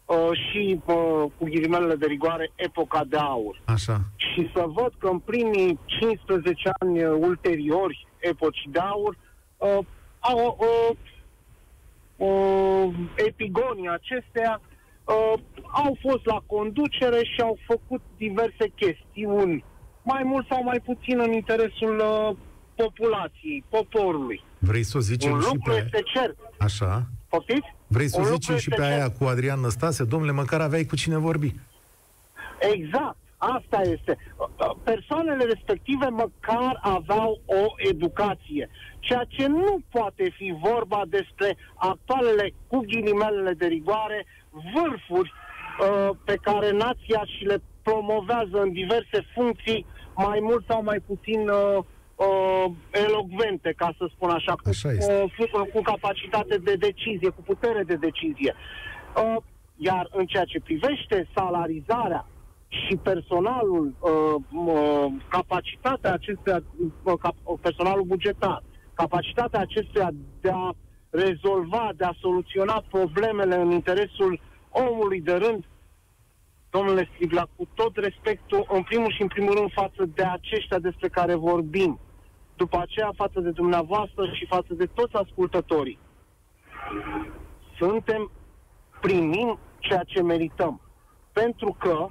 uh, 0.07 0.31
și, 0.33 0.81
uh, 0.85 1.25
cu 1.39 1.45
ghilimelele 1.45 1.95
de 1.95 2.07
rigoare, 2.07 2.53
epoca 2.55 3.05
de 3.05 3.17
aur. 3.17 3.61
Așa. 3.65 4.01
Și 4.17 4.51
să 4.55 4.65
văd 4.67 4.93
că 4.99 5.09
în 5.09 5.19
primii 5.19 5.79
15 5.85 6.71
ani 6.79 7.05
uh, 7.05 7.17
ulteriori 7.21 8.07
epocii 8.19 8.71
de 8.71 8.79
aur, 8.79 9.17
uh, 9.57 9.79
au, 10.21 10.59
uh, 10.61 10.97
uh, 12.17 12.95
epigonii 13.15 13.89
acestea 13.89 14.61
uh, 15.05 15.41
au 15.73 15.97
fost 16.01 16.25
la 16.25 16.43
conducere 16.47 17.25
și 17.25 17.41
au 17.41 17.59
făcut 17.67 18.01
diverse 18.17 18.73
chestiuni, 18.75 19.65
mai 20.03 20.23
mult 20.23 20.47
sau 20.47 20.63
mai 20.63 20.81
puțin 20.85 21.21
în 21.21 21.33
interesul 21.33 21.99
uh, 21.99 22.37
populației, 22.77 23.65
poporului. 23.69 24.45
Vrei 24.59 24.83
să 24.83 24.97
o 24.97 25.01
zicem 25.01 25.33
Un 25.33 25.41
și 25.41 25.47
lucru 25.53 25.73
pe... 25.73 25.83
este 25.85 26.03
cert. 26.15 26.37
Așa? 26.59 27.07
Poftiți? 27.29 27.75
Vrei 27.87 28.09
să 28.09 28.17
o 28.19 28.21
Un 28.21 28.27
zicem 28.27 28.55
lucru 28.55 28.63
și 28.63 28.71
este 28.71 28.83
pe 28.83 28.87
aia 28.93 29.07
cert. 29.07 29.17
cu 29.19 29.25
Adrian 29.25 29.61
Năstase? 29.61 30.05
Domnule, 30.05 30.33
măcar 30.33 30.61
aveai 30.61 30.85
cu 30.85 30.97
cine 30.97 31.17
vorbi. 31.17 31.55
Exact. 32.73 33.17
Asta 33.39 33.81
este. 33.81 34.19
Persoanele 34.83 35.45
respective 35.45 36.07
măcar 36.09 36.79
aveau 36.83 37.41
o 37.47 37.65
educație, 37.77 38.71
ceea 38.99 39.25
ce 39.29 39.47
nu 39.47 39.79
poate 39.91 40.33
fi 40.37 40.55
vorba 40.63 41.03
despre 41.09 41.57
actualele, 41.75 42.53
cu 42.67 42.79
ghilimelele 42.79 43.53
de 43.53 43.67
rigoare, 43.67 44.27
vârfuri 44.51 45.33
uh, 45.33 46.11
pe 46.25 46.39
care 46.43 46.71
nația 46.71 47.23
și 47.37 47.45
le 47.45 47.63
promovează 47.83 48.61
în 48.61 48.73
diverse 48.73 49.27
funcții, 49.35 49.87
mai 50.15 50.39
mult 50.43 50.65
sau 50.69 50.83
mai 50.83 51.01
puțin 51.07 51.49
uh, 51.49 51.85
uh, 52.17 52.65
elocvente, 52.91 53.73
ca 53.77 53.95
să 53.99 54.09
spun 54.15 54.31
așa, 54.31 54.53
cu, 54.53 54.69
Așa 54.69 54.91
este. 54.91 55.33
cu, 55.53 55.69
cu 55.73 55.81
capacitate 55.83 56.57
de 56.59 56.75
decizie, 56.75 57.29
cu 57.29 57.43
putere 57.43 57.83
de 57.83 57.95
decizie. 57.95 58.55
Uh, 59.17 59.37
iar 59.77 60.09
în 60.11 60.27
ceea 60.27 60.45
ce 60.45 60.61
privește 60.61 61.29
salarizarea 61.35 62.27
și 62.69 62.97
personalul, 62.97 63.95
uh, 63.99 64.35
uh, 64.67 65.07
capacitatea 65.29 66.13
acestuia, 66.13 66.63
uh, 67.03 67.13
cap, 67.21 67.35
uh, 67.43 67.59
personalul 67.61 68.05
bugetar, 68.05 68.63
capacitatea 68.95 69.61
acestuia 69.61 70.11
de 70.41 70.51
a 70.51 70.71
rezolva, 71.11 71.91
de 71.97 72.05
a 72.05 72.17
soluționa 72.21 72.85
problemele 72.91 73.57
în 73.57 73.71
interesul 73.71 74.41
omului 74.71 75.21
de 75.21 75.33
rând, 75.33 75.65
domnule 76.71 77.09
Stribla, 77.13 77.47
cu 77.57 77.69
tot 77.75 77.97
respectul, 77.97 78.67
în 78.69 78.83
primul 78.83 79.13
și 79.13 79.23
în 79.23 79.29
primul 79.29 79.55
rând 79.55 79.73
față 79.73 80.05
de 80.15 80.23
aceștia 80.23 80.79
despre 80.79 81.09
care 81.09 81.35
vorbim, 81.35 82.01
după 82.57 82.79
aceea 82.79 83.13
față 83.17 83.41
de 83.41 83.51
dumneavoastră 83.51 84.31
și 84.33 84.47
față 84.47 84.75
de 84.75 84.87
toți 84.87 85.15
ascultătorii. 85.15 85.99
Suntem, 87.79 88.31
primim 89.01 89.59
ceea 89.79 90.03
ce 90.03 90.23
merităm. 90.23 90.81
Pentru 91.33 91.77
că 91.79 92.09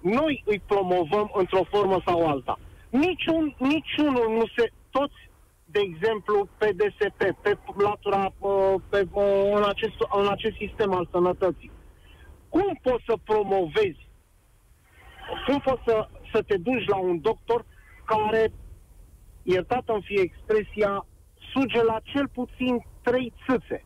noi 0.00 0.42
îi 0.46 0.62
promovăm 0.66 1.30
într-o 1.34 1.64
formă 1.70 2.00
sau 2.06 2.26
alta. 2.26 2.58
Niciun, 2.90 3.54
niciunul 3.58 4.26
nu 4.30 4.44
se... 4.56 4.70
Toți, 4.90 5.30
de 5.64 5.80
exemplu, 5.80 6.48
pe 6.58 6.72
DSP, 6.72 7.22
pe 7.42 7.58
latura, 7.76 8.32
uh, 8.38 8.74
pe, 8.88 9.06
uh, 9.12 9.52
în, 9.54 9.62
acest, 9.68 9.94
în 10.12 10.28
acest 10.28 10.56
sistem 10.56 10.92
al 10.94 11.08
sănătății. 11.10 11.70
Cum 12.48 12.78
poți 12.82 13.04
să 13.06 13.14
promovezi? 13.24 14.08
Cum 15.46 15.58
poți 15.58 15.82
să, 15.86 16.08
să 16.32 16.42
te 16.42 16.56
duci 16.56 16.88
la 16.88 16.96
un 16.96 17.20
doctor 17.20 17.64
care, 18.04 18.52
iertată-mi 19.44 20.02
fie 20.04 20.20
expresia, 20.20 21.06
suge 21.52 21.82
la 21.82 22.00
cel 22.02 22.28
puțin 22.28 22.74
trei 23.02 23.32
țâțe? 23.46 23.84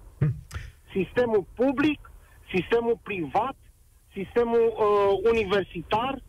Sistemul 0.93 1.45
public, 1.55 2.11
sistemul 2.55 2.99
privat, 3.03 3.57
sistemul 4.13 4.65
uh, 4.77 5.31
universitar, 5.33 6.23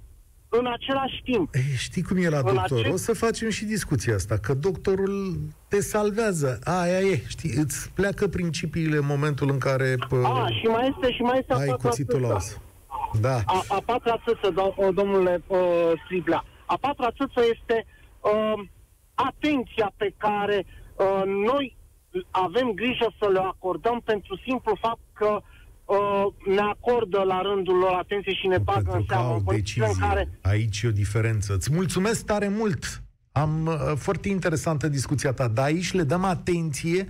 în 0.52 0.65
același 0.68 1.22
timp. 1.24 1.54
Ei, 1.56 1.62
știi 1.78 2.02
cum 2.04 2.18
e 2.18 2.30
la 2.30 2.38
În 2.38 2.44
doctor? 2.44 2.78
acest- 2.80 2.94
O 2.94 2.98
să 2.98 3.13
facem 3.13 3.50
și 3.50 3.65
discuția 3.65 4.15
asta, 4.15 4.38
că 4.38 4.54
doctorul 4.54 5.38
te 5.68 5.80
salvează. 5.82 6.60
Aia 6.63 7.00
e, 7.00 7.22
știi, 7.28 7.52
îți 7.56 7.92
pleacă 7.94 8.28
principiile 8.28 8.98
în 8.98 9.06
momentul 9.06 9.50
în 9.52 9.58
care 9.60 9.96
pă, 10.10 10.15
A, 10.26 10.48
și 10.60 10.65
mai 10.65 10.88
este, 10.88 11.12
și 11.13 11.22
mai 11.22 11.38
este 11.39 11.54
a 11.54 11.58
ai 11.58 11.68
patra 11.68 11.89
cuțitul 11.89 12.20
la 12.22 12.28
țâță. 12.38 12.62
os. 13.13 13.20
Da. 13.20 13.36
A, 13.46 13.63
a 13.68 13.82
patra 13.86 14.22
țâță, 14.28 14.52
do- 14.54 14.76
o, 14.76 14.92
domnule 14.92 15.44
uh, 15.48 15.92
Striblea. 16.04 16.46
A 16.65 16.78
patra 16.82 17.12
țâță 17.12 17.42
este 17.54 17.86
uh, 18.22 18.54
atenția 19.28 19.94
pe 19.98 20.14
care 20.18 20.66
uh, 20.66 21.24
noi 21.26 21.78
avem 22.32 22.72
grijă 22.72 23.14
să 23.20 23.30
le 23.30 23.40
acordăm 23.40 24.02
pentru 24.06 24.38
simplu 24.48 24.78
fapt 24.82 25.02
că 25.14 25.42
uh, 25.86 26.26
ne 26.46 26.62
acordă 26.62 27.22
la 27.22 27.42
rândul 27.42 27.78
lor 27.78 27.94
atenție 27.94 28.34
și 28.34 28.48
ne 28.48 28.58
bagă 28.58 28.80
Pentru 28.80 28.98
în 28.98 29.06
că 29.06 29.14
seamă 29.14 29.28
au 29.28 29.36
în 29.36 29.44
condițiile 29.44 29.86
decizie. 29.86 30.08
în 30.08 30.14
care 30.14 30.30
Aici 30.42 30.82
e 30.82 30.88
o 30.88 30.92
diferență. 30.92 31.54
Îți 31.54 31.74
mulțumesc 31.74 32.26
tare 32.26 32.48
mult. 32.48 33.02
Am 33.32 33.66
uh, 33.66 33.96
foarte 33.96 34.30
interesantă 34.30 34.88
discuția 34.88 35.32
ta, 35.34 35.48
dar 35.48 35.66
aici 35.66 35.94
le 35.94 36.04
dăm 36.04 36.24
atenție 36.24 37.08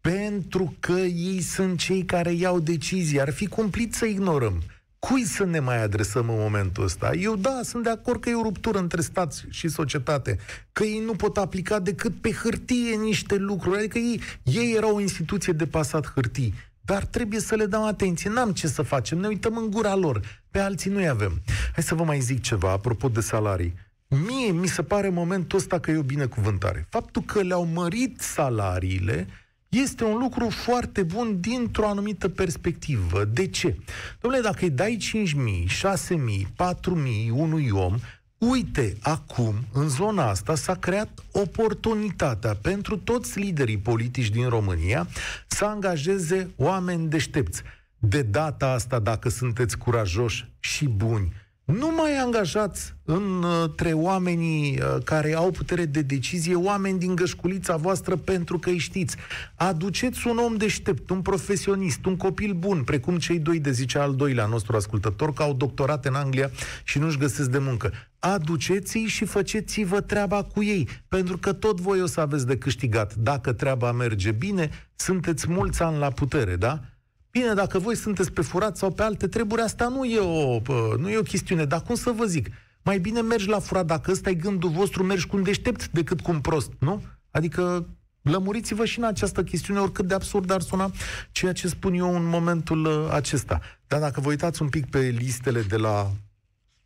pentru 0.00 0.74
că 0.80 1.00
ei 1.00 1.40
sunt 1.40 1.78
cei 1.78 2.04
care 2.04 2.32
iau 2.32 2.60
decizii. 2.60 3.20
Ar 3.20 3.32
fi 3.32 3.46
cumplit 3.46 3.94
să 3.94 4.04
ignorăm. 4.04 4.62
Cui 4.98 5.24
să 5.24 5.44
ne 5.44 5.60
mai 5.60 5.82
adresăm 5.82 6.30
în 6.30 6.38
momentul 6.38 6.84
ăsta? 6.84 7.12
Eu, 7.14 7.36
da, 7.36 7.60
sunt 7.62 7.82
de 7.82 7.90
acord 7.90 8.20
că 8.20 8.28
e 8.28 8.34
o 8.34 8.42
ruptură 8.42 8.78
între 8.78 9.00
stat 9.00 9.44
și 9.50 9.68
societate, 9.68 10.38
că 10.72 10.84
ei 10.84 11.02
nu 11.04 11.14
pot 11.14 11.36
aplica 11.36 11.78
decât 11.78 12.20
pe 12.20 12.32
hârtie 12.32 12.96
niște 12.96 13.36
lucruri, 13.36 13.78
adică 13.78 13.98
ei, 13.98 14.20
ei 14.42 14.74
erau 14.76 14.96
o 14.96 15.00
instituție 15.00 15.52
de 15.52 15.66
pasat 15.66 16.12
hârtii, 16.14 16.54
dar 16.80 17.04
trebuie 17.04 17.40
să 17.40 17.54
le 17.54 17.66
dăm 17.66 17.82
atenție. 17.82 18.30
N-am 18.30 18.52
ce 18.52 18.66
să 18.66 18.82
facem, 18.82 19.18
ne 19.18 19.26
uităm 19.26 19.56
în 19.56 19.70
gura 19.70 19.94
lor. 19.94 20.20
Pe 20.50 20.58
alții 20.58 20.90
nu 20.90 21.08
avem. 21.08 21.42
Hai 21.74 21.82
să 21.82 21.94
vă 21.94 22.04
mai 22.04 22.20
zic 22.20 22.40
ceva, 22.40 22.70
apropo 22.70 23.08
de 23.08 23.20
salarii. 23.20 23.74
Mie 24.08 24.52
mi 24.52 24.66
se 24.66 24.82
pare 24.82 25.08
momentul 25.08 25.58
ăsta 25.58 25.78
că 25.78 25.90
e 25.90 25.96
o 25.96 26.02
binecuvântare. 26.02 26.86
Faptul 26.90 27.22
că 27.22 27.40
le-au 27.40 27.64
mărit 27.64 28.20
salariile 28.20 29.26
este 29.68 30.04
un 30.04 30.18
lucru 30.18 30.48
foarte 30.48 31.02
bun 31.02 31.40
dintr-o 31.40 31.88
anumită 31.88 32.28
perspectivă. 32.28 33.24
De 33.24 33.46
ce? 33.46 33.76
Domnule, 34.20 34.42
dacă 34.42 34.58
îi 34.64 34.70
dai 34.70 34.98
5.000, 35.00 35.96
6.000, 35.96 36.16
4.000 36.46 37.30
unui 37.32 37.70
om, 37.70 37.94
Uite, 38.38 38.96
acum, 39.00 39.54
în 39.72 39.88
zona 39.88 40.28
asta, 40.28 40.54
s-a 40.54 40.74
creat 40.74 41.24
oportunitatea 41.32 42.54
pentru 42.54 42.96
toți 42.96 43.38
liderii 43.38 43.78
politici 43.78 44.28
din 44.28 44.48
România 44.48 45.08
să 45.46 45.64
angajeze 45.64 46.50
oameni 46.56 47.08
deștepți. 47.08 47.62
De 47.98 48.22
data 48.22 48.66
asta, 48.66 48.98
dacă 48.98 49.28
sunteți 49.28 49.78
curajoși 49.78 50.50
și 50.58 50.88
buni, 50.88 51.32
nu 51.72 51.92
mai 51.96 52.16
angajați 52.16 52.94
între 53.04 53.92
oamenii 53.92 54.80
uh, 54.80 55.02
care 55.04 55.34
au 55.34 55.50
putere 55.50 55.84
de 55.84 56.02
decizie, 56.02 56.54
oameni 56.54 56.98
din 56.98 57.14
gășculița 57.14 57.76
voastră 57.76 58.16
pentru 58.16 58.58
că 58.58 58.70
îi 58.70 58.78
știți. 58.78 59.16
Aduceți 59.54 60.26
un 60.26 60.38
om 60.38 60.56
deștept, 60.56 61.10
un 61.10 61.22
profesionist, 61.22 62.04
un 62.04 62.16
copil 62.16 62.52
bun, 62.52 62.84
precum 62.84 63.18
cei 63.18 63.38
doi 63.38 63.58
de 63.60 63.70
zicea 63.70 64.02
al 64.02 64.14
doilea 64.14 64.46
nostru 64.46 64.76
ascultător, 64.76 65.32
că 65.32 65.42
au 65.42 65.54
doctorat 65.54 66.04
în 66.04 66.14
Anglia 66.14 66.50
și 66.84 66.98
nu-și 66.98 67.18
găsesc 67.18 67.50
de 67.50 67.58
muncă. 67.58 67.92
Aduceți-i 68.18 69.06
și 69.06 69.24
faceți-vă 69.24 70.00
treaba 70.00 70.42
cu 70.42 70.62
ei, 70.62 70.88
pentru 71.08 71.38
că 71.38 71.52
tot 71.52 71.80
voi 71.80 72.02
o 72.02 72.06
să 72.06 72.20
aveți 72.20 72.46
de 72.46 72.58
câștigat. 72.58 73.14
Dacă 73.14 73.52
treaba 73.52 73.92
merge 73.92 74.30
bine, 74.30 74.70
sunteți 74.96 75.50
mulți 75.50 75.82
ani 75.82 75.98
la 75.98 76.10
putere, 76.10 76.56
da? 76.56 76.80
Bine, 77.30 77.54
dacă 77.54 77.78
voi 77.78 77.96
sunteți 77.96 78.32
pe 78.32 78.40
furat 78.40 78.76
sau 78.76 78.90
pe 78.90 79.02
alte 79.02 79.28
treburi, 79.28 79.60
asta 79.60 79.88
nu 79.88 80.04
e 80.04 80.18
o, 80.18 80.60
nu 80.96 81.10
e 81.10 81.16
o 81.16 81.22
chestiune. 81.22 81.64
Dar 81.64 81.82
cum 81.82 81.94
să 81.94 82.10
vă 82.10 82.24
zic? 82.24 82.48
Mai 82.82 82.98
bine 82.98 83.20
mergi 83.20 83.48
la 83.48 83.58
furat. 83.58 83.86
Dacă 83.86 84.10
ăsta 84.10 84.30
e 84.30 84.34
gândul 84.34 84.70
vostru, 84.70 85.02
mergi 85.02 85.26
cu 85.26 85.36
un 85.36 85.42
deștept 85.42 85.88
decât 85.88 86.20
cu 86.20 86.30
un 86.30 86.40
prost, 86.40 86.72
nu? 86.78 87.02
Adică 87.30 87.86
lămuriți-vă 88.22 88.84
și 88.84 88.98
în 88.98 89.04
această 89.04 89.44
chestiune, 89.44 89.80
oricât 89.80 90.06
de 90.06 90.14
absurd 90.14 90.50
ar 90.50 90.60
suna 90.60 90.90
ceea 91.30 91.52
ce 91.52 91.68
spun 91.68 91.94
eu 91.94 92.14
în 92.14 92.24
momentul 92.24 92.84
uh, 92.84 93.08
acesta. 93.12 93.60
Dar 93.86 94.00
dacă 94.00 94.20
vă 94.20 94.28
uitați 94.28 94.62
un 94.62 94.68
pic 94.68 94.90
pe 94.90 94.98
listele 94.98 95.62
de 95.62 95.76
la 95.76 96.10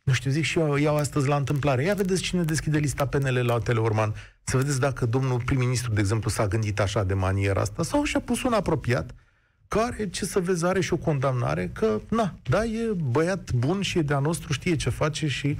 nu 0.03 0.13
știu, 0.13 0.31
zic 0.31 0.43
și 0.43 0.59
eu, 0.59 0.75
iau 0.75 0.97
astăzi 0.97 1.27
la 1.27 1.35
întâmplare. 1.35 1.83
Ia 1.83 1.93
vedeți 1.93 2.21
cine 2.21 2.43
deschide 2.43 2.77
lista 2.77 3.07
PNL 3.07 3.45
la 3.45 3.57
Teleorman. 3.57 4.13
Să 4.43 4.57
vedeți 4.57 4.79
dacă 4.79 5.05
domnul 5.05 5.41
prim-ministru, 5.45 5.93
de 5.93 5.99
exemplu, 5.99 6.29
s-a 6.29 6.47
gândit 6.47 6.79
așa 6.79 7.03
de 7.03 7.13
maniera 7.13 7.61
asta 7.61 7.83
sau 7.83 8.03
și-a 8.03 8.19
pus 8.19 8.43
un 8.43 8.53
apropiat 8.53 9.15
care, 9.67 10.09
ce 10.09 10.25
să 10.25 10.39
vezi, 10.39 10.65
are 10.65 10.81
și 10.81 10.93
o 10.93 10.97
condamnare, 10.97 11.69
că, 11.73 11.99
na, 12.09 12.35
da, 12.43 12.63
e 12.63 12.93
băiat 13.11 13.51
bun 13.51 13.81
și 13.81 13.97
e 13.97 14.01
de-a 14.01 14.19
nostru, 14.19 14.53
știe 14.53 14.75
ce 14.75 14.89
face 14.89 15.27
și 15.27 15.57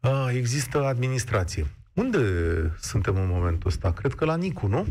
uh, 0.00 0.28
există 0.32 0.84
administrație. 0.84 1.66
Unde 1.92 2.20
suntem 2.80 3.16
în 3.16 3.28
momentul 3.28 3.70
ăsta? 3.70 3.92
Cred 3.92 4.14
că 4.14 4.24
la 4.24 4.36
Nicu, 4.36 4.66
nu? 4.66 4.86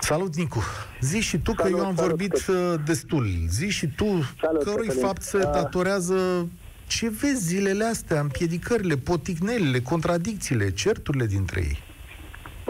Salut, 0.00 0.36
Nicu! 0.36 0.62
Zi 1.00 1.20
și 1.20 1.38
tu, 1.38 1.52
salut, 1.56 1.72
că 1.72 1.78
eu 1.78 1.86
am 1.86 1.94
salut, 1.94 2.08
vorbit 2.08 2.36
salut. 2.36 2.84
destul. 2.84 3.26
Zi 3.48 3.68
și 3.68 3.86
tu, 3.86 4.22
salut, 4.40 4.62
cărui 4.62 4.86
salut. 4.86 5.02
fapt 5.02 5.22
se 5.22 5.38
datorează 5.38 6.48
ce 6.86 7.08
vezi 7.08 7.46
zilele 7.46 7.84
astea, 7.84 8.20
împiedicările, 8.20 8.96
poticnelile, 8.96 9.80
contradicțiile, 9.80 10.70
certurile 10.70 11.26
dintre 11.26 11.60
ei? 11.60 11.82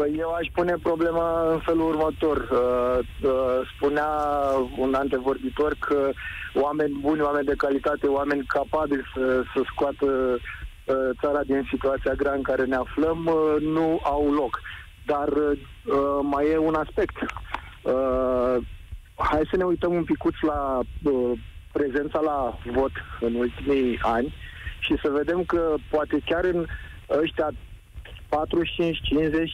Păi 0.00 0.14
eu 0.18 0.30
aș 0.32 0.46
pune 0.52 0.74
problema 0.82 1.52
în 1.52 1.58
felul 1.58 1.88
următor. 1.88 2.36
Uh, 2.36 2.98
uh, 3.22 3.68
spunea 3.74 4.08
un 4.78 4.94
antevorbitor 4.94 5.76
că 5.78 6.10
oameni 6.54 6.98
buni, 7.00 7.20
oameni 7.20 7.46
de 7.46 7.54
calitate, 7.56 8.06
oameni 8.06 8.44
capabili 8.46 9.02
să, 9.14 9.42
să 9.54 9.60
scoată 9.72 10.06
uh, 10.06 10.96
țara 11.20 11.42
din 11.42 11.66
situația 11.70 12.12
grea 12.12 12.32
în 12.32 12.42
care 12.42 12.64
ne 12.64 12.74
aflăm, 12.74 13.26
uh, 13.26 13.62
nu 13.62 14.00
au 14.02 14.32
loc. 14.32 14.60
Dar 15.06 15.28
uh, 15.28 16.18
mai 16.22 16.46
e 16.46 16.56
un 16.56 16.74
aspect. 16.74 17.16
Uh, 17.82 18.56
hai 19.14 19.48
să 19.50 19.56
ne 19.56 19.64
uităm 19.64 19.92
un 19.94 20.04
picuț 20.04 20.34
la 20.40 20.78
uh, 21.02 21.32
prezența 21.72 22.20
la 22.20 22.58
vot 22.64 22.92
în 23.20 23.34
ultimii 23.34 23.98
ani 24.02 24.34
și 24.78 24.98
să 25.02 25.10
vedem 25.10 25.44
că 25.44 25.74
poate 25.90 26.20
chiar 26.24 26.44
în 26.44 26.66
ăștia 27.22 27.50
45, 28.30 29.00
50, 29.02 29.50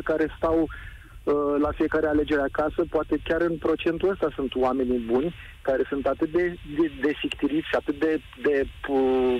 55% 0.00 0.02
care 0.04 0.26
stau 0.36 0.58
uh, 0.62 1.34
la 1.64 1.70
fiecare 1.72 2.06
alegere 2.06 2.40
acasă, 2.40 2.80
poate 2.90 3.16
chiar 3.24 3.40
în 3.40 3.56
procentul 3.56 4.10
ăsta 4.10 4.28
sunt 4.34 4.54
oamenii 4.54 4.98
buni, 5.12 5.34
care 5.62 5.82
sunt 5.88 6.06
atât 6.06 6.30
de, 6.30 6.44
de, 6.76 6.90
de 7.00 7.12
sictiriți, 7.20 7.68
atât 7.80 7.98
de, 7.98 8.20
de 8.42 8.66
uh, 8.88 9.34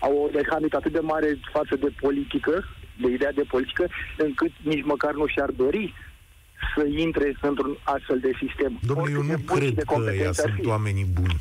au 0.00 0.14
o 0.16 0.28
mehanică 0.34 0.76
atât 0.76 0.92
de 0.92 1.04
mare 1.12 1.38
față 1.52 1.76
de 1.76 1.90
politică, 2.00 2.64
de 3.00 3.08
ideea 3.12 3.32
de 3.32 3.46
politică, 3.48 3.88
încât 4.18 4.52
nici 4.62 4.84
măcar 4.84 5.12
nu 5.14 5.26
și-ar 5.26 5.50
dori 5.50 5.94
să 6.76 6.86
intre 6.86 7.36
într-un 7.40 7.76
astfel 7.82 8.18
de 8.18 8.30
sistem. 8.46 8.78
Domnule, 8.86 9.10
eu 9.12 9.22
nu 9.22 9.38
cred 9.54 9.82
că 9.82 10.04
ăia 10.06 10.32
sunt 10.32 10.66
oamenii 10.66 11.04
buni. 11.04 11.36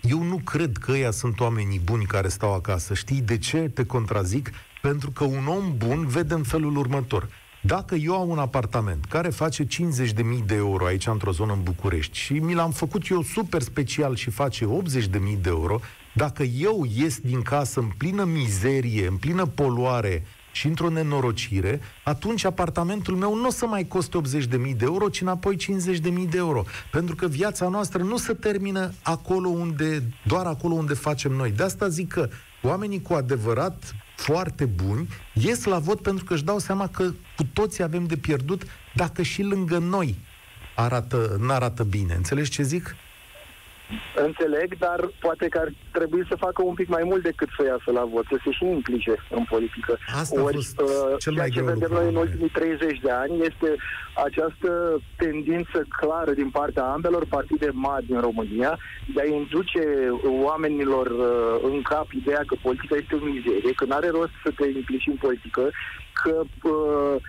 Eu 0.00 0.22
nu 0.22 0.38
cred 0.44 0.76
că 0.76 0.92
ăia 0.92 1.10
sunt 1.10 1.40
oamenii 1.40 1.80
buni 1.84 2.04
care 2.04 2.28
stau 2.28 2.54
acasă. 2.54 2.94
Știi 2.94 3.20
de 3.20 3.38
ce 3.38 3.58
te 3.58 3.86
contrazic? 3.86 4.50
Pentru 4.82 5.10
că 5.10 5.24
un 5.24 5.46
om 5.46 5.74
bun 5.76 6.06
vede 6.06 6.34
în 6.34 6.42
felul 6.42 6.76
următor. 6.76 7.28
Dacă 7.60 7.94
eu 7.94 8.20
am 8.20 8.28
un 8.28 8.38
apartament 8.38 9.04
care 9.04 9.28
face 9.28 9.64
50.000 9.64 9.68
de 10.46 10.54
euro 10.54 10.84
aici 10.84 11.06
într-o 11.06 11.30
zonă 11.30 11.52
în 11.52 11.62
București 11.62 12.18
și 12.18 12.32
mi 12.32 12.54
l-am 12.54 12.70
făcut 12.70 13.08
eu 13.08 13.22
super 13.22 13.62
special 13.62 14.14
și 14.14 14.30
face 14.30 14.64
80.000 14.64 15.08
de 15.40 15.48
euro, 15.48 15.80
dacă 16.14 16.42
eu 16.42 16.86
ies 16.96 17.18
din 17.18 17.42
casă 17.42 17.80
în 17.80 17.90
plină 17.96 18.24
mizerie, 18.24 19.06
în 19.06 19.16
plină 19.16 19.46
poluare 19.46 20.24
și 20.52 20.66
într-o 20.66 20.88
nenorocire, 20.88 21.80
atunci 22.04 22.44
apartamentul 22.44 23.16
meu 23.16 23.34
nu 23.34 23.46
o 23.46 23.50
să 23.50 23.66
mai 23.66 23.88
coste 23.88 24.20
80.000 24.40 24.48
de 24.48 24.74
euro, 24.78 25.08
ci 25.08 25.20
înapoi 25.20 25.56
50.000 25.56 26.00
de 26.02 26.36
euro. 26.36 26.64
Pentru 26.90 27.14
că 27.14 27.26
viața 27.26 27.68
noastră 27.68 28.02
nu 28.02 28.16
se 28.16 28.32
termină 28.32 28.92
acolo 29.02 29.48
unde, 29.48 30.02
doar 30.24 30.46
acolo 30.46 30.74
unde 30.74 30.94
facem 30.94 31.32
noi. 31.32 31.50
De 31.50 31.62
asta 31.62 31.88
zic 31.88 32.08
că 32.08 32.28
oamenii 32.62 33.02
cu 33.02 33.12
adevărat 33.12 33.94
foarte 34.22 34.64
buni 34.64 35.08
ies 35.32 35.64
la 35.64 35.78
vot 35.78 36.00
pentru 36.00 36.24
că 36.24 36.34
își 36.34 36.44
dau 36.44 36.58
seama 36.58 36.88
că 36.88 37.02
cu 37.36 37.44
toții 37.52 37.82
avem 37.82 38.06
de 38.06 38.16
pierdut 38.16 38.62
dacă 38.94 39.22
și 39.22 39.42
lângă 39.42 39.78
noi 39.78 40.16
arată, 40.74 41.36
n-arată 41.40 41.84
bine. 41.84 42.14
Înțelegi 42.14 42.50
ce 42.50 42.62
zic? 42.62 42.96
Înțeleg, 44.26 44.78
dar 44.78 45.10
poate 45.20 45.46
că 45.48 45.58
ar 45.58 45.72
trebui 45.92 46.24
să 46.28 46.36
facă 46.38 46.62
un 46.62 46.74
pic 46.74 46.88
mai 46.88 47.02
mult 47.04 47.22
decât 47.22 47.48
să 47.56 47.64
iasă 47.64 47.90
la 47.92 48.04
vot, 48.04 48.24
să 48.28 48.36
se 48.44 48.50
și 48.50 48.64
implice 48.64 49.14
în 49.30 49.44
politică. 49.48 49.98
Asta 50.14 50.42
Ori, 50.42 50.54
a 50.54 50.56
fost 50.56 50.80
uh, 50.80 51.16
cel 51.18 51.32
mai 51.32 51.48
ce 51.48 51.62
vedem 51.62 51.90
noi 51.92 52.08
în 52.08 52.16
ultimii 52.16 52.48
30 52.48 52.98
de 53.00 53.10
ani 53.10 53.40
este 53.40 53.76
această 54.26 55.00
tendință 55.16 55.78
clară 55.98 56.32
din 56.32 56.50
partea 56.50 56.84
ambelor 56.84 57.24
partide 57.28 57.68
mari 57.72 58.06
din 58.06 58.20
România 58.20 58.78
de 59.14 59.20
a 59.20 59.34
induce 59.34 59.84
oamenilor 60.44 61.06
uh, 61.06 61.70
în 61.70 61.82
cap 61.82 62.10
ideea 62.10 62.42
că 62.46 62.54
politica 62.62 62.96
este 62.96 63.14
o 63.14 63.24
mizerie, 63.24 63.72
că 63.72 63.84
nu 63.84 63.94
are 63.94 64.08
rost 64.08 64.34
să 64.44 64.50
te 64.56 64.66
implici 64.66 65.06
în 65.06 65.16
politică, 65.16 65.70
că 66.22 66.42
uh, 66.62 66.72
Uh, 66.72 67.20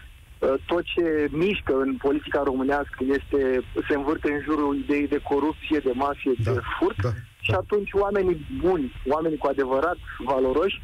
tot 0.66 0.84
ce 0.84 1.28
mișcă 1.32 1.74
în 1.86 1.96
politica 1.96 2.42
românească 2.44 2.98
este, 3.00 3.64
se 3.88 3.96
învârte 3.96 4.32
în 4.32 4.42
jurul 4.44 4.76
ideii 4.76 5.08
de 5.08 5.22
corupție, 5.30 5.80
de 5.84 5.92
mafie, 5.94 6.32
da, 6.44 6.52
de 6.52 6.60
furt 6.80 7.02
da, 7.02 7.10
și 7.40 7.52
da. 7.52 7.58
atunci 7.58 7.92
oamenii 7.94 8.48
buni, 8.62 8.94
oamenii 9.08 9.38
cu 9.38 9.48
adevărat 9.48 9.98
valoroși, 10.18 10.82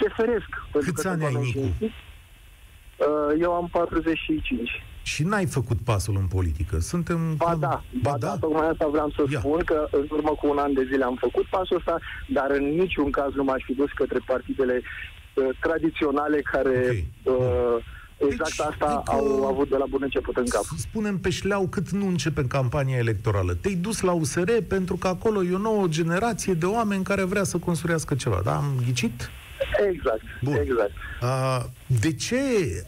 se 0.00 0.08
feresc. 0.16 0.48
Câți 0.72 1.06
ani 1.06 1.24
ai, 1.24 1.34
Nicu? 1.34 1.58
Uh, 1.58 3.40
eu 3.40 3.52
am 3.52 3.68
45. 3.72 4.84
Și 5.02 5.22
n-ai 5.22 5.46
făcut 5.46 5.76
pasul 5.84 6.16
în 6.16 6.26
politică. 6.26 6.78
Suntem... 6.78 7.36
Ba 7.36 7.56
da, 7.58 7.68
ba, 7.68 7.82
ba 8.02 8.16
da, 8.18 8.26
da, 8.26 8.36
tocmai 8.36 8.68
asta 8.68 8.86
vreau 8.86 9.10
să 9.10 9.24
Ia. 9.30 9.38
spun, 9.38 9.60
că 9.64 9.88
în 9.90 10.06
urmă 10.10 10.30
cu 10.30 10.48
un 10.48 10.58
an 10.58 10.72
de 10.72 10.84
zile 10.90 11.04
am 11.04 11.16
făcut 11.20 11.44
pasul 11.44 11.76
ăsta, 11.76 11.98
dar 12.28 12.50
în 12.50 12.64
niciun 12.64 13.10
caz 13.10 13.32
nu 13.34 13.44
m-aș 13.44 13.62
fi 13.64 13.74
dus 13.74 13.92
către 13.92 14.18
partidele 14.26 14.80
uh, 15.34 15.48
tradiționale 15.60 16.40
care... 16.40 16.78
Okay. 16.78 17.06
Uh, 17.22 17.84
Exact 18.18 18.56
deci, 18.56 18.60
asta 18.60 18.86
adică, 18.86 19.12
au 19.12 19.46
avut 19.46 19.68
de 19.68 19.76
la 19.76 19.84
bun 19.88 20.00
început 20.02 20.36
în 20.36 20.46
cap. 20.48 20.62
Spunem 20.76 21.18
pe 21.18 21.30
șleau 21.30 21.66
cât 21.66 21.90
nu 21.90 22.06
începem 22.06 22.46
campania 22.46 22.96
electorală. 22.96 23.54
Te-ai 23.54 23.74
dus 23.74 24.00
la 24.00 24.12
USR 24.12 24.50
pentru 24.68 24.96
că 24.96 25.08
acolo 25.08 25.42
e 25.42 25.54
o 25.54 25.58
nouă 25.58 25.86
generație 25.86 26.54
de 26.54 26.66
oameni 26.66 27.04
care 27.04 27.22
vrea 27.22 27.44
să 27.44 27.58
construiască 27.58 28.14
ceva. 28.14 28.40
Da? 28.44 28.56
Am 28.56 28.72
ghicit? 28.84 29.30
Exact, 29.90 30.22
Bun. 30.42 30.54
exact. 30.54 30.92
A, 31.20 31.70
de 32.00 32.12
ce? 32.14 32.36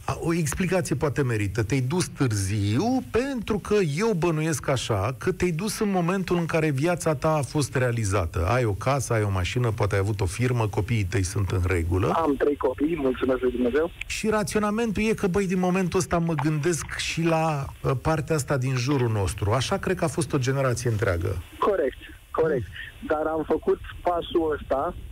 A, 0.04 0.16
o 0.20 0.34
explicație 0.34 0.94
poate 0.94 1.22
merită. 1.22 1.62
Te-ai 1.62 1.80
dus 1.80 2.06
târziu 2.06 3.02
pentru 3.10 3.58
că 3.58 3.74
eu 3.96 4.12
bănuiesc 4.12 4.68
așa 4.68 5.14
că 5.18 5.32
te-ai 5.32 5.50
dus 5.50 5.78
în 5.78 5.90
momentul 5.90 6.36
în 6.36 6.46
care 6.46 6.70
viața 6.70 7.14
ta 7.14 7.34
a 7.34 7.42
fost 7.42 7.76
realizată. 7.76 8.46
Ai 8.48 8.64
o 8.64 8.72
casă, 8.72 9.12
ai 9.12 9.22
o 9.22 9.30
mașină, 9.30 9.70
poate 9.70 9.94
ai 9.94 10.00
avut 10.00 10.20
o 10.20 10.26
firmă, 10.26 10.68
copiii 10.68 11.04
tăi 11.04 11.22
sunt 11.22 11.50
în 11.50 11.60
regulă. 11.66 12.12
Am 12.16 12.34
trei 12.36 12.56
copii, 12.56 12.96
mulțumesc 12.96 13.40
lui 13.40 13.50
Dumnezeu. 13.50 13.90
Și 14.06 14.28
raționamentul 14.28 15.02
e 15.02 15.14
că, 15.14 15.26
băi, 15.26 15.46
din 15.46 15.58
momentul 15.58 15.98
ăsta 15.98 16.18
mă 16.18 16.34
gândesc 16.34 16.96
și 16.96 17.22
la 17.22 17.66
uh, 17.82 17.90
partea 18.02 18.34
asta 18.34 18.56
din 18.56 18.76
jurul 18.76 19.10
nostru. 19.10 19.50
Așa 19.50 19.78
cred 19.78 19.96
că 19.96 20.04
a 20.04 20.08
fost 20.08 20.32
o 20.32 20.38
generație 20.38 20.90
întreagă. 20.90 21.42
Corect, 21.58 21.98
corect. 22.30 22.66
Dar 23.06 23.26
am 23.26 23.44
făcut 23.46 23.80
pasul 24.02 24.58
ăsta 24.60 24.94
Uh, 24.94 25.07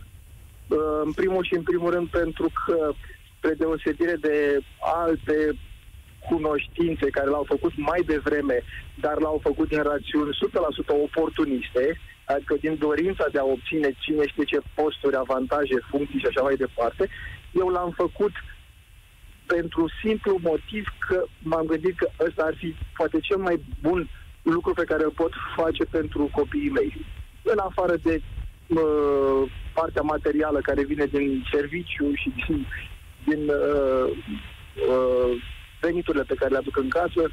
în 1.03 1.11
primul 1.11 1.43
și 1.43 1.53
în 1.53 1.63
primul 1.63 1.91
rând 1.91 2.07
pentru 2.07 2.51
că, 2.65 2.91
spre 3.37 3.53
deosebire 3.53 4.15
de 4.15 4.59
alte 4.79 5.51
cunoștințe 6.29 7.09
care 7.09 7.29
l-au 7.29 7.43
făcut 7.47 7.73
mai 7.75 8.01
devreme, 8.05 8.63
dar 9.01 9.19
l-au 9.19 9.39
făcut 9.43 9.67
din 9.67 9.81
rațiuni 9.81 10.33
100% 10.33 10.35
oportuniste, 11.03 11.99
adică 12.25 12.55
din 12.59 12.75
dorința 12.77 13.25
de 13.31 13.39
a 13.39 13.43
obține 13.43 13.89
cine 13.99 14.27
știe 14.27 14.43
ce 14.43 14.59
posturi, 14.73 15.15
avantaje, 15.15 15.77
funcții 15.89 16.19
și 16.19 16.25
așa 16.25 16.41
mai 16.41 16.55
departe, 16.55 17.09
eu 17.51 17.67
l-am 17.67 17.91
făcut 17.91 18.31
pentru 19.45 19.91
simplu 20.03 20.39
motiv 20.41 20.85
că 21.07 21.23
m-am 21.39 21.65
gândit 21.65 21.97
că 21.97 22.09
ăsta 22.27 22.43
ar 22.43 22.55
fi 22.55 22.75
poate 22.97 23.19
cel 23.19 23.37
mai 23.37 23.59
bun 23.81 24.09
lucru 24.41 24.73
pe 24.73 24.83
care 24.83 25.03
îl 25.03 25.11
pot 25.11 25.33
face 25.55 25.83
pentru 25.83 26.29
copiii 26.31 26.69
mei. 26.69 27.05
În 27.41 27.57
afară 27.57 27.95
de 28.03 28.21
uh, 28.67 29.51
partea 29.73 30.01
materială 30.01 30.59
care 30.59 30.83
vine 30.83 31.05
din 31.05 31.45
serviciu 31.51 32.13
și 32.13 32.33
din, 32.35 32.67
din 33.25 33.49
uh, 33.49 34.17
uh, 34.89 35.43
veniturile 35.81 36.23
pe 36.23 36.35
care 36.35 36.51
le 36.51 36.57
aduc 36.57 36.77
în 36.77 36.89
casă, 36.89 37.31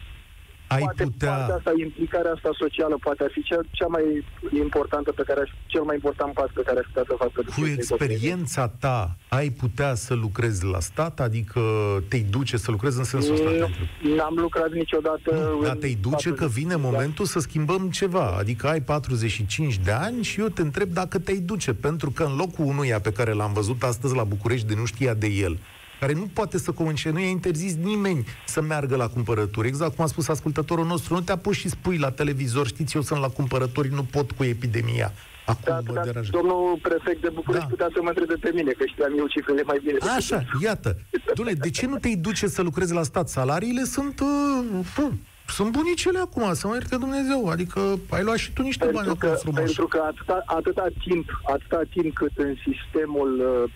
ai 0.66 0.78
poate 0.80 1.02
putea... 1.02 1.30
partea 1.32 1.54
asta, 1.54 1.72
implicarea 1.84 2.30
asta 2.32 2.50
socială 2.58 2.96
poate 3.00 3.22
ar 3.22 3.30
fi 3.32 3.42
cea, 3.42 3.60
cea 3.70 3.86
mai 3.86 4.24
importantă 4.62 5.12
pe 5.12 5.22
care 5.26 5.40
aș, 5.40 5.50
cel 5.66 5.82
mai 5.82 5.94
important 5.94 6.32
pas 6.32 6.50
pe 6.54 6.62
care 6.66 6.78
aș 6.78 6.86
putea 6.86 7.04
să 7.08 7.14
fac 7.18 7.30
pentru 7.30 7.52
Cu 7.54 7.60
fiecare 7.60 7.84
copil. 7.88 8.04
experiența 8.10 8.68
ta, 8.68 9.16
ai 9.28 9.50
putea 9.50 9.94
să 9.94 10.14
lucrezi 10.14 10.64
la 10.64 10.80
stat? 10.80 11.20
Adică 11.20 11.60
te-ai 12.08 12.26
duce 12.30 12.56
să 12.56 12.70
lucrezi 12.70 12.98
în 12.98 13.04
sensul 13.04 13.32
ăsta? 13.34 13.50
Nu, 13.50 13.56
pentru- 13.58 14.14
N-am 14.16 14.34
lucrat 14.36 14.70
niciodată... 14.72 15.28
Nu, 15.34 15.62
dar 15.62 15.72
în 15.72 15.78
te-ai 15.78 15.98
duce 16.00 16.28
că 16.28 16.34
40 16.34 16.52
vine 16.58 16.68
de 16.68 16.74
ani. 16.74 16.82
momentul 16.82 17.24
să 17.24 17.38
schimbăm 17.38 17.90
ceva. 17.90 18.26
Adică 18.38 18.66
ai 18.68 18.80
45 18.80 19.78
de 19.78 19.90
ani 19.90 20.22
și 20.22 20.40
eu 20.40 20.48
te 20.48 20.62
întreb 20.62 20.88
dacă 20.88 21.18
te-ai 21.18 21.38
duce, 21.38 21.74
pentru 21.74 22.10
că 22.10 22.22
în 22.24 22.36
locul 22.36 22.64
unuia 22.64 23.00
pe 23.00 23.12
care 23.12 23.32
l-am 23.32 23.52
văzut 23.52 23.82
astăzi 23.82 24.14
la 24.14 24.24
București 24.24 24.66
de 24.66 24.74
nu 24.74 24.84
știa 24.84 25.14
de 25.14 25.26
el, 25.26 25.58
care 26.06 26.16
nu 26.18 26.28
poate 26.32 26.58
să 26.58 26.70
comunice, 26.72 27.10
nu 27.10 27.18
i-a 27.20 27.26
interzis 27.28 27.74
nimeni 27.74 28.24
să 28.46 28.60
meargă 28.62 28.96
la 28.96 29.08
cumpărături. 29.08 29.68
Exact 29.68 29.94
cum 29.96 30.04
a 30.04 30.08
spus 30.08 30.28
ascultătorul 30.28 30.86
nostru, 30.86 31.14
nu 31.14 31.20
te 31.20 31.32
apuci 31.32 31.54
și 31.56 31.68
spui 31.68 31.98
la 31.98 32.10
televizor, 32.10 32.66
știți, 32.66 32.96
eu 32.96 33.02
sunt 33.02 33.20
la 33.20 33.28
cumpărături, 33.28 33.88
nu 33.94 34.02
pot 34.02 34.30
cu 34.32 34.44
epidemia. 34.44 35.12
Acum 35.46 35.62
Da, 35.64 35.74
mă 35.86 35.92
da, 35.94 36.00
deranjează. 36.02 36.30
domnul 36.38 36.78
prefect 36.82 37.20
de 37.20 37.28
București 37.34 37.66
Da. 37.66 37.70
putea 37.74 37.88
să 37.94 37.98
mă 38.02 38.08
întrebe 38.08 38.34
pe 38.40 38.50
mine, 38.54 38.70
că 38.70 38.84
știam 38.86 39.12
eu 39.18 39.26
cifrele 39.26 39.62
mai 39.62 39.78
bine. 39.80 39.92
decât 39.92 40.08
Așa, 40.16 40.36
el. 40.36 40.60
iată. 40.62 40.96
Dule, 41.34 41.52
de 41.52 41.70
ce 41.70 41.86
nu 41.86 41.96
te-ai 41.98 42.14
duce 42.16 42.46
să 42.46 42.62
lucrezi 42.62 42.92
la 42.92 43.02
stat? 43.02 43.28
Salariile 43.28 43.82
sunt... 43.84 44.20
Uh, 44.20 44.84
uh, 44.98 45.12
sunt 45.48 45.70
bunicele 45.72 46.18
acum, 46.18 46.54
să 46.54 46.66
mă 46.66 46.74
ierte 46.74 46.96
Dumnezeu. 46.96 47.46
Adică 47.48 47.80
ai 48.10 48.22
luat 48.22 48.36
și 48.36 48.52
tu 48.52 48.62
niște 48.62 48.84
bani 48.84 48.96
Pentru 48.96 49.12
acum 49.16 49.28
că, 49.28 49.34
frumos. 49.44 49.60
pentru 49.64 49.86
că 49.86 49.98
atâta, 50.12 50.42
atâta 50.46 50.86
timp, 51.06 51.26
atâta 51.54 51.80
timp 51.94 52.14
cât 52.14 52.30
în 52.36 52.54
sistemul 52.66 53.30
uh, 53.40 53.62
uh, 53.64 53.70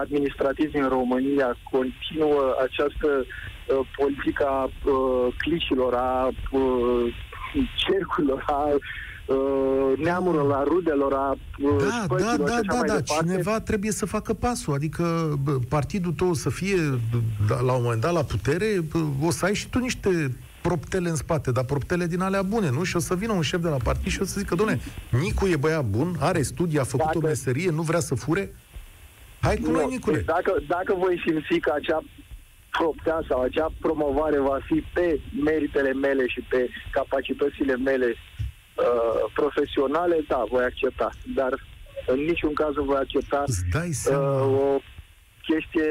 administrativ 0.00 0.70
din 0.70 0.88
România 0.88 1.56
continuă 1.70 2.56
această 2.66 3.08
uh, 3.24 3.86
politică 3.96 4.44
a 4.46 4.62
uh, 4.64 5.34
clicilor, 5.38 5.94
a 5.94 6.28
uh, 6.50 7.14
cercurilor, 7.76 8.44
a 8.46 8.68
uh, 9.26 9.98
neamurilor, 9.98 10.52
a 10.52 10.62
rudelor, 10.62 11.12
a 11.12 11.30
uh, 11.58 11.76
Da, 11.78 11.84
da, 11.84 12.02
spăților 12.04 12.32
și 12.32 12.44
da, 12.44 12.52
așa 12.54 12.60
da, 12.66 12.74
mai 12.78 12.86
da. 12.88 12.94
departe. 12.94 13.24
Cineva 13.26 13.60
trebuie 13.60 13.90
să 13.90 14.06
facă 14.06 14.32
pasul. 14.34 14.74
Adică 14.74 15.34
bă, 15.42 15.58
partidul 15.68 16.12
tău 16.12 16.32
să 16.32 16.50
fie 16.50 16.76
da, 17.48 17.60
la 17.60 17.72
un 17.72 17.82
moment 17.82 18.00
dat 18.00 18.12
la 18.12 18.22
putere, 18.22 18.66
bă, 18.92 18.98
o 19.26 19.30
să 19.30 19.44
ai 19.44 19.54
și 19.54 19.68
tu 19.68 19.78
niște 19.78 20.36
proptele 20.62 21.08
în 21.08 21.16
spate, 21.16 21.52
dar 21.52 21.64
proptele 21.64 22.06
din 22.06 22.20
alea 22.20 22.42
bune, 22.42 22.70
nu? 22.70 22.82
Și 22.82 22.96
o 22.96 22.98
să 22.98 23.14
vină 23.14 23.32
un 23.32 23.42
șef 23.42 23.60
de 23.60 23.68
la 23.68 23.76
partid 23.84 24.10
și 24.10 24.20
o 24.20 24.24
să 24.24 24.34
zică, 24.38 24.54
domne, 24.54 24.80
Nicu 25.22 25.46
e 25.46 25.56
băiat 25.56 25.84
bun, 25.84 26.16
are 26.20 26.42
studii, 26.42 26.78
a 26.78 26.84
făcut 26.84 27.04
Dacă- 27.06 27.18
o 27.18 27.26
meserie, 27.26 27.70
nu 27.70 27.82
vrea 27.82 28.00
să 28.00 28.14
fure? 28.14 28.54
Hai 29.44 29.56
cu 29.56 29.70
noi, 29.70 29.84
Nu, 29.84 29.90
Nicule. 29.90 30.16
deci 30.16 30.24
dacă, 30.24 30.52
dacă 30.66 30.94
voi 30.94 31.22
simți 31.26 31.58
că 31.60 31.72
acea 31.74 32.00
proptea 32.78 33.18
sau 33.28 33.40
acea 33.40 33.68
promovare 33.80 34.38
va 34.38 34.58
fi 34.66 34.84
pe 34.94 35.20
meritele 35.44 35.92
mele 35.92 36.26
și 36.26 36.40
pe 36.50 36.68
capacitățile 36.90 37.76
mele 37.76 38.06
uh, 38.14 39.30
profesionale, 39.34 40.16
da, 40.28 40.44
voi 40.50 40.64
accepta. 40.64 41.10
Dar 41.34 41.52
în 42.06 42.18
niciun 42.30 42.52
caz 42.52 42.74
nu 42.74 42.82
voi 42.82 42.96
accepta 42.96 43.42
Îți 43.46 43.62
dai 43.72 43.88
uh, 43.88 43.94
seama, 43.94 44.42
o 44.44 44.78
chestie 45.50 45.90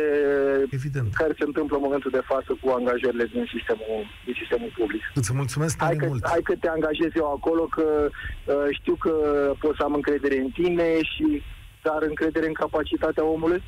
evident. 0.69 1.13
care 1.13 1.33
se 1.37 1.43
întâmplă 1.49 1.75
în 1.77 1.81
momentul 1.83 2.11
de 2.11 2.21
față 2.31 2.57
cu 2.61 2.69
angajările 2.69 3.25
din 3.33 3.45
sistemul, 3.55 3.99
din 4.25 4.35
sistemul 4.41 4.71
public. 4.77 5.01
Îți 5.13 5.33
mulțumesc 5.33 5.75
Hai 5.77 5.87
tare 5.87 5.99
că, 5.99 6.05
mult. 6.07 6.27
hai 6.27 6.41
că 6.43 6.53
te 6.59 6.67
angajez 6.67 7.11
eu 7.15 7.27
acolo, 7.37 7.63
că 7.63 7.85
uh, 8.09 8.53
știu 8.79 8.95
că 8.95 9.13
pot 9.59 9.75
să 9.75 9.83
am 9.83 9.93
încredere 9.93 10.37
în 10.39 10.49
tine 10.49 10.87
și 11.13 11.41
dar 11.83 12.01
încredere 12.01 12.47
în 12.47 12.53
capacitatea 12.53 13.25
omului? 13.25 13.63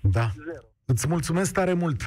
Da. 0.00 0.30
Zero. 0.44 0.64
Îți 0.84 1.08
mulțumesc 1.08 1.52
tare 1.52 1.72
mult. 1.72 2.02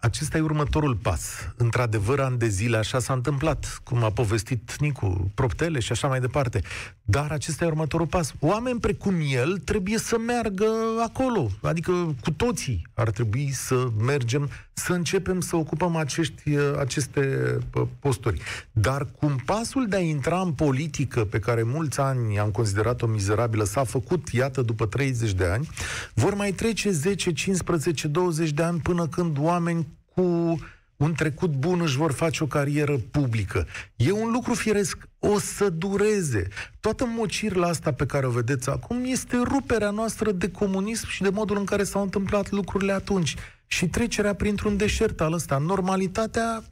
Acesta 0.00 0.38
e 0.38 0.40
următorul 0.40 0.96
pas. 0.96 1.52
Într-adevăr, 1.56 2.20
ani 2.20 2.38
de 2.38 2.48
zile 2.48 2.76
așa 2.76 2.98
s-a 2.98 3.12
întâmplat, 3.12 3.80
cum 3.84 4.04
a 4.04 4.10
povestit 4.10 4.76
Nicu, 4.78 5.30
proptele 5.34 5.78
și 5.78 5.92
așa 5.92 6.08
mai 6.08 6.20
departe. 6.20 6.60
Dar 7.02 7.30
acesta 7.30 7.64
e 7.64 7.68
următorul 7.68 8.06
pas. 8.06 8.32
Oameni 8.40 8.80
precum 8.80 9.14
el 9.28 9.58
trebuie 9.58 9.98
să 9.98 10.18
meargă 10.18 10.66
acolo. 11.02 11.50
Adică 11.62 12.14
cu 12.22 12.30
toții 12.30 12.86
ar 12.94 13.10
trebui 13.10 13.50
să 13.50 13.88
mergem, 13.98 14.50
să 14.72 14.92
începem 14.92 15.40
să 15.40 15.56
ocupăm 15.56 15.96
acești, 15.96 16.42
aceste 16.78 17.58
uh, 17.74 17.86
posturi. 17.98 18.40
Dar 18.72 19.06
cum 19.18 19.36
pasul 19.44 19.86
de 19.88 19.96
a 19.96 20.00
intra 20.00 20.40
în 20.40 20.52
politică, 20.52 21.24
pe 21.24 21.38
care 21.38 21.62
mulți 21.62 22.00
ani 22.00 22.38
am 22.38 22.50
considerat-o 22.50 23.06
mizerabilă, 23.06 23.64
s-a 23.64 23.84
făcut, 23.84 24.28
iată, 24.28 24.62
după 24.62 24.86
30 24.86 25.32
de 25.32 25.44
ani, 25.44 25.68
vor 26.14 26.34
mai 26.34 26.52
trece 26.52 26.90
10, 26.90 27.32
15, 27.32 28.08
20 28.08 28.50
de 28.50 28.62
ani 28.62 28.80
până 28.80 29.06
când 29.06 29.38
oameni 29.40 29.86
cu 30.14 30.58
un 30.96 31.12
trecut 31.12 31.50
bun 31.50 31.80
își 31.80 31.96
vor 31.96 32.12
face 32.12 32.44
o 32.44 32.46
carieră 32.46 32.98
publică. 33.10 33.66
E 33.96 34.12
un 34.12 34.32
lucru 34.32 34.54
firesc, 34.54 35.08
o 35.18 35.38
să 35.38 35.68
dureze. 35.68 36.48
Toată 36.80 37.04
mocirla 37.06 37.66
asta 37.66 37.92
pe 37.92 38.06
care 38.06 38.26
o 38.26 38.30
vedeți 38.30 38.70
acum 38.70 39.04
este 39.04 39.36
ruperea 39.36 39.90
noastră 39.90 40.32
de 40.32 40.50
comunism 40.50 41.08
și 41.08 41.22
de 41.22 41.28
modul 41.28 41.56
în 41.56 41.64
care 41.64 41.84
s-au 41.84 42.02
întâmplat 42.02 42.50
lucrurile 42.50 42.92
atunci. 42.92 43.36
Și 43.72 43.88
trecerea 43.88 44.34
printr-un 44.34 44.76
deșert 44.76 45.20
al 45.20 45.32
ăsta. 45.32 45.58
Normalitatea 45.58 46.64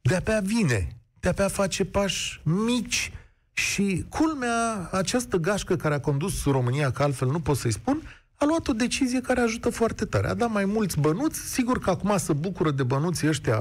de-abia 0.00 0.40
vine, 0.40 0.96
de-abia 1.20 1.48
face 1.48 1.84
pași 1.84 2.40
mici 2.44 3.12
și 3.52 4.04
culmea, 4.08 4.88
această 4.92 5.36
gașcă 5.36 5.76
care 5.76 5.94
a 5.94 6.00
condus 6.00 6.44
România, 6.44 6.90
că 6.90 7.02
altfel 7.02 7.28
nu 7.28 7.40
pot 7.40 7.56
să-i 7.56 7.72
spun, 7.72 8.02
a 8.34 8.44
luat 8.44 8.68
o 8.68 8.72
decizie 8.72 9.20
care 9.20 9.40
ajută 9.40 9.70
foarte 9.70 10.04
tare. 10.04 10.28
A 10.28 10.34
dat 10.34 10.50
mai 10.50 10.64
mulți 10.64 11.00
bănuți, 11.00 11.40
sigur 11.40 11.78
că 11.78 11.90
acum 11.90 12.16
se 12.16 12.32
bucură 12.32 12.70
de 12.70 12.82
bănuții 12.82 13.28
ăștia 13.28 13.58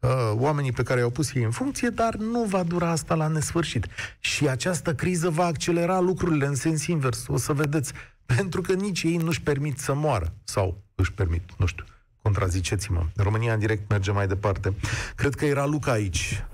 uh, 0.00 0.10
oamenii 0.34 0.72
pe 0.72 0.82
care 0.82 1.00
i-au 1.00 1.10
pus 1.10 1.34
ei 1.34 1.42
în 1.42 1.50
funcție, 1.50 1.88
dar 1.88 2.14
nu 2.14 2.42
va 2.42 2.62
dura 2.62 2.90
asta 2.90 3.14
la 3.14 3.26
nesfârșit. 3.26 3.86
Și 4.20 4.48
această 4.48 4.94
criză 4.94 5.30
va 5.30 5.44
accelera 5.44 6.00
lucrurile 6.00 6.46
în 6.46 6.54
sens 6.54 6.86
invers, 6.86 7.24
o 7.28 7.36
să 7.36 7.52
vedeți. 7.52 7.92
Pentru 8.26 8.60
că 8.60 8.72
nici 8.72 9.02
ei 9.02 9.16
nu-și 9.16 9.42
permit 9.42 9.78
să 9.78 9.94
moară. 9.94 10.34
Sau 10.44 10.84
își 10.96 11.12
permit, 11.12 11.42
nu 11.56 11.66
știu, 11.66 11.84
contraziceți-mă. 12.22 13.00
România 13.16 13.52
în 13.52 13.58
direct 13.58 13.88
merge 13.88 14.12
mai 14.12 14.26
departe. 14.26 14.74
Cred 15.16 15.34
că 15.34 15.44
era 15.44 15.64
Luca 15.64 15.92
aici. 15.92 16.44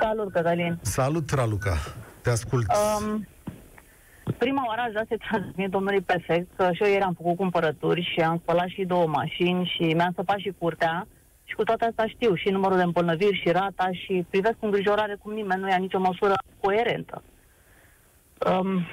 Salut, 0.00 0.32
Cătălin. 0.32 0.78
Salut, 0.82 1.30
Raluca. 1.30 1.76
Te 2.22 2.30
ascult. 2.30 2.66
Um, 2.66 3.26
prima 4.38 4.64
oară 4.66 4.80
aș 4.80 4.90
vrea 4.90 5.06
să 5.08 5.16
transmit 5.28 5.70
domnului 5.70 6.00
prefect 6.00 6.46
că 6.56 6.70
și 6.72 6.82
eu 6.82 6.88
ieri 6.90 7.02
am 7.02 7.14
făcut 7.14 7.36
cumpărături 7.36 8.10
și 8.12 8.20
am 8.20 8.38
spălat 8.42 8.68
și 8.68 8.84
două 8.84 9.06
mașini 9.06 9.72
și 9.74 9.82
mi-am 9.82 10.12
săpat 10.14 10.38
și 10.38 10.54
curtea 10.58 11.06
și 11.44 11.54
cu 11.54 11.62
toate 11.62 11.84
astea 11.84 12.06
știu 12.06 12.34
și 12.34 12.48
numărul 12.48 12.76
de 12.76 12.82
îmbolnăviri 12.82 13.40
și 13.40 13.50
rata 13.50 13.88
și 13.92 14.26
privesc 14.30 14.56
cu 14.58 14.64
îngrijorare 14.64 15.16
cum 15.22 15.32
nimeni 15.32 15.60
nu 15.60 15.68
ia 15.68 15.76
nicio 15.76 15.98
măsură 15.98 16.34
coerentă. 16.60 17.22
Um, 18.50 18.86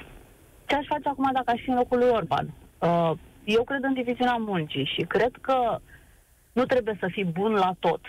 ce 0.66 0.74
aș 0.74 0.86
face 0.86 1.08
acum 1.08 1.30
dacă 1.32 1.50
aș 1.50 1.60
fi 1.62 1.70
în 1.70 1.76
locul 1.76 1.98
lui 1.98 2.08
Orban? 2.08 2.54
Uh, 2.78 3.12
eu 3.56 3.64
cred 3.64 3.82
în 3.84 3.94
diviziunea 3.94 4.36
muncii 4.36 4.84
și 4.84 5.02
cred 5.02 5.30
că 5.40 5.78
nu 6.52 6.64
trebuie 6.64 6.96
să 7.00 7.08
fii 7.10 7.24
bun 7.24 7.52
la 7.52 7.76
tot. 7.78 8.00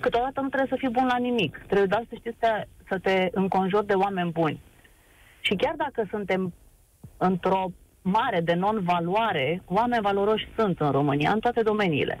Câteodată 0.00 0.40
nu 0.40 0.48
trebuie 0.48 0.70
să 0.70 0.76
fii 0.78 0.88
bun 0.88 1.06
la 1.06 1.16
nimic. 1.16 1.56
Trebuie 1.66 1.86
doar 1.86 2.04
să 2.08 2.14
știi 2.18 2.36
să 2.40 2.46
te, 2.46 2.66
să 2.88 2.98
te 2.98 3.28
înconjori 3.32 3.86
de 3.86 3.92
oameni 3.94 4.30
buni. 4.30 4.60
Și 5.40 5.54
chiar 5.54 5.74
dacă 5.76 6.06
suntem 6.10 6.52
într-o 7.16 7.66
mare 8.02 8.40
de 8.40 8.54
non-valoare, 8.54 9.62
oameni 9.64 10.02
valoroși 10.02 10.48
sunt 10.56 10.80
în 10.80 10.90
România, 10.90 11.30
în 11.30 11.40
toate 11.40 11.62
domeniile. 11.62 12.18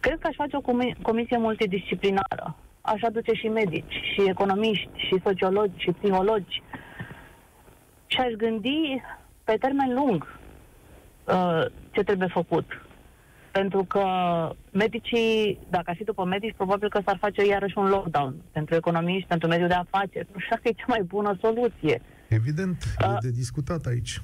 Cred 0.00 0.18
că 0.18 0.26
aș 0.26 0.34
face 0.34 0.56
o 0.56 0.60
comi- 0.60 1.02
comisie 1.02 1.38
multidisciplinară. 1.38 2.56
Aș 2.80 3.02
aduce 3.02 3.32
și 3.32 3.48
medici, 3.48 4.00
și 4.12 4.28
economiști, 4.28 4.90
și 4.94 5.20
sociologi, 5.24 5.82
și 5.82 5.90
psihologi. 5.90 6.62
Și 8.06 8.20
aș 8.20 8.32
gândi 8.32 9.02
pe 9.44 9.56
termen 9.56 9.94
lung 9.94 10.39
uh, 11.32 11.66
ce 11.90 12.02
trebuie 12.02 12.28
făcut. 12.28 12.64
Pentru 13.50 13.84
că 13.84 14.04
medicii, 14.72 15.58
dacă 15.70 15.90
ar 15.90 15.96
fi 15.96 16.04
după 16.04 16.24
medici, 16.24 16.54
probabil 16.56 16.88
că 16.88 17.00
s-ar 17.04 17.16
face 17.20 17.46
iarăși 17.46 17.78
un 17.78 17.88
lockdown 17.88 18.34
pentru 18.52 18.74
economiști, 18.74 19.28
pentru 19.28 19.48
mediul 19.48 19.68
de 19.68 19.74
afaceri. 19.74 20.28
Nu 20.32 20.38
știu 20.38 20.54
dacă 20.56 20.68
e 20.68 20.72
cea 20.72 20.84
mai 20.86 21.02
bună 21.02 21.38
soluție. 21.40 22.02
Evident, 22.28 22.82
e 22.98 23.06
Uh, 23.06 23.16
de 23.20 23.30
discutat 23.30 23.84
aici. 23.86 24.20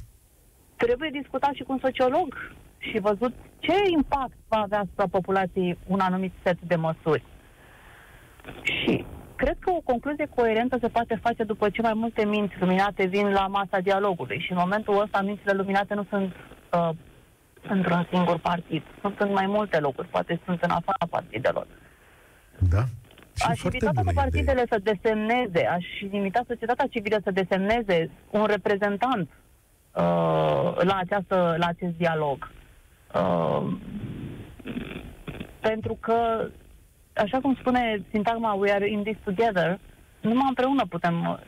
Trebuie 0.77 1.11
discutat 1.11 1.53
și 1.55 1.63
cu 1.63 1.73
un 1.73 1.79
sociolog 1.83 2.55
și 2.79 2.99
văzut 2.99 3.35
ce 3.59 3.73
impact 3.91 4.37
va 4.49 4.59
avea 4.59 4.79
asupra 4.79 5.07
populației 5.11 5.79
un 5.87 6.01
anumit 6.01 6.33
set 6.43 6.59
de 6.61 6.75
măsuri. 6.77 7.25
Și 8.63 9.05
cred 9.37 9.57
că 9.59 9.71
o 9.71 9.81
concluzie 9.85 10.29
coerentă 10.35 10.79
se 10.81 10.89
poate 10.89 11.19
face 11.23 11.45
după 11.45 11.69
ce 11.71 11.83
mai 11.83 11.93
multe 11.95 12.25
minți 12.25 12.55
luminate 12.61 13.07
vin 13.07 13.29
la 13.33 13.47
masa 13.47 13.79
dialogului 13.83 14.39
și 14.41 14.53
în 14.53 14.59
momentul 14.61 15.01
ăsta 15.01 15.21
mințile 15.23 15.53
luminate 15.53 15.95
nu 15.95 16.07
sunt 16.11 16.35
uh, 16.73 16.91
într-un 17.69 18.07
singur 18.11 18.39
partid, 18.39 18.83
sunt 19.01 19.21
în 19.21 19.33
mai 19.33 19.47
multe 19.47 19.79
locuri, 19.79 20.09
poate 20.09 20.41
sunt 20.45 20.63
în 20.63 20.71
afara 20.71 21.07
partidelor. 21.11 21.67
Da. 22.59 22.83
Și 23.35 23.47
Aș 23.49 23.59
foarte 23.59 23.77
invita 23.77 23.93
toate 23.93 23.99
bună 24.01 24.11
idee. 24.11 24.23
partidele 24.23 24.65
să 24.69 24.79
desemneze, 24.83 25.67
aș 25.67 25.85
invita 26.11 26.43
societatea 26.47 26.87
civilă 26.91 27.19
să 27.25 27.31
desemneze 27.31 28.11
un 28.31 28.45
reprezentant 28.45 29.29
uh, 29.29 30.77
la, 30.81 30.97
această, 30.97 31.55
la 31.59 31.67
acest 31.67 31.93
dialog. 31.97 32.51
Uh, 33.15 33.73
pentru 35.61 35.95
că, 36.01 36.49
așa 37.15 37.39
cum 37.39 37.55
spune 37.55 38.03
sintagma 38.11 38.53
We 38.53 38.73
are 38.73 38.91
in 38.91 39.03
this 39.03 39.17
together, 39.25 39.79
numai 40.21 40.47
împreună 40.49 40.87
putem 40.89 41.29
uh, 41.29 41.39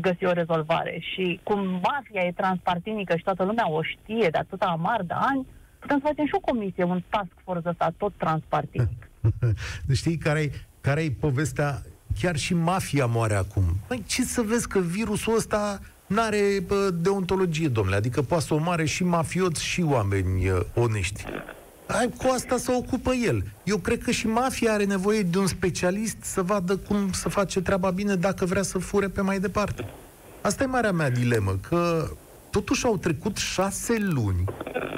găsi 0.00 0.24
o 0.24 0.32
rezolvare. 0.32 1.02
Și 1.14 1.40
cum 1.42 1.68
mafia 1.68 2.22
e 2.22 2.32
transpartinică 2.32 3.16
și 3.16 3.22
toată 3.24 3.44
lumea 3.44 3.70
o 3.70 3.82
știe 3.82 4.28
de 4.30 4.38
atâta 4.38 4.66
amar 4.66 5.02
de 5.02 5.14
ani, 5.16 5.46
putem 5.78 5.98
să 5.98 6.06
facem 6.06 6.26
și 6.26 6.34
o 6.34 6.38
comisie, 6.38 6.84
un 6.84 7.02
task 7.08 7.32
force 7.44 7.68
ăsta 7.68 7.94
tot 7.96 8.12
transpartinic. 8.16 9.10
Deci 9.86 9.96
știi 9.96 10.16
care-i, 10.16 10.50
care-i 10.80 11.10
povestea? 11.10 11.82
Chiar 12.20 12.36
și 12.36 12.54
mafia 12.54 13.06
moare 13.06 13.34
acum. 13.34 13.62
Păi 13.86 14.02
ce 14.06 14.22
să 14.22 14.42
vezi 14.42 14.68
că 14.68 14.78
virusul 14.78 15.36
ăsta 15.36 15.80
n-are 16.06 16.40
bă, 16.66 16.90
deontologie, 16.94 17.68
domnule. 17.68 17.96
Adică 17.96 18.22
poate 18.22 18.44
să 18.44 18.54
omoare 18.54 18.84
și 18.84 19.04
mafioți 19.04 19.64
și 19.64 19.82
oameni 19.82 20.48
uh, 20.48 20.60
onești. 20.74 21.24
Ai, 21.86 22.12
cu 22.16 22.32
asta 22.34 22.56
se 22.56 22.72
ocupă 22.72 23.12
el. 23.14 23.44
Eu 23.64 23.76
cred 23.76 24.02
că 24.02 24.10
și 24.10 24.26
mafia 24.26 24.72
are 24.72 24.84
nevoie 24.84 25.22
de 25.22 25.38
un 25.38 25.46
specialist 25.46 26.16
să 26.20 26.42
vadă 26.42 26.76
cum 26.76 27.12
să 27.12 27.28
face 27.28 27.60
treaba 27.60 27.90
bine 27.90 28.14
dacă 28.14 28.44
vrea 28.44 28.62
să 28.62 28.78
fure 28.78 29.08
pe 29.08 29.20
mai 29.20 29.40
departe. 29.40 29.84
Asta 30.40 30.62
e 30.62 30.66
marea 30.66 30.92
mea 30.92 31.10
dilemă, 31.10 31.58
că 31.68 32.10
totuși 32.50 32.86
au 32.86 32.96
trecut 32.96 33.36
șase 33.36 33.96
luni 33.98 34.44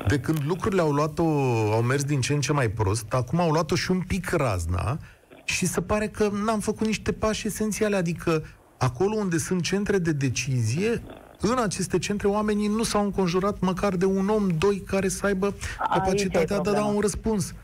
de 0.07 0.20
când 0.20 0.39
lucrurile 0.47 0.80
au 0.80 0.91
luat-o, 0.91 1.24
au 1.72 1.82
mers 1.82 2.05
din 2.05 2.20
ce 2.20 2.32
în 2.32 2.41
ce 2.41 2.53
mai 2.53 2.68
prost, 2.68 3.12
acum 3.12 3.41
au 3.41 3.51
luat-o 3.51 3.74
și 3.74 3.91
un 3.91 4.01
pic 4.01 4.30
razna 4.30 4.99
și 5.45 5.66
se 5.66 5.80
pare 5.80 6.09
că 6.09 6.30
n-am 6.45 6.61
făcut 6.61 6.86
niște 6.86 7.12
pași 7.12 7.47
esențiale, 7.47 7.97
adică 7.97 8.45
acolo 8.78 9.14
unde 9.14 9.39
sunt 9.39 9.62
centre 9.62 9.99
de 9.99 10.12
decizie, 10.12 11.03
în 11.41 11.59
aceste 11.62 11.99
centre 11.99 12.28
oamenii 12.28 12.68
nu 12.68 12.82
s-au 12.82 13.05
înconjurat 13.05 13.61
măcar 13.61 13.95
de 13.95 14.05
un 14.05 14.28
om, 14.28 14.49
doi, 14.59 14.80
care 14.80 15.09
să 15.09 15.26
aibă 15.26 15.55
capacitatea 15.78 16.47
de 16.47 16.55
a 16.55 16.57
da 16.57 16.62
problema. 16.62 16.86
un 16.86 17.01
răspuns. 17.01 17.55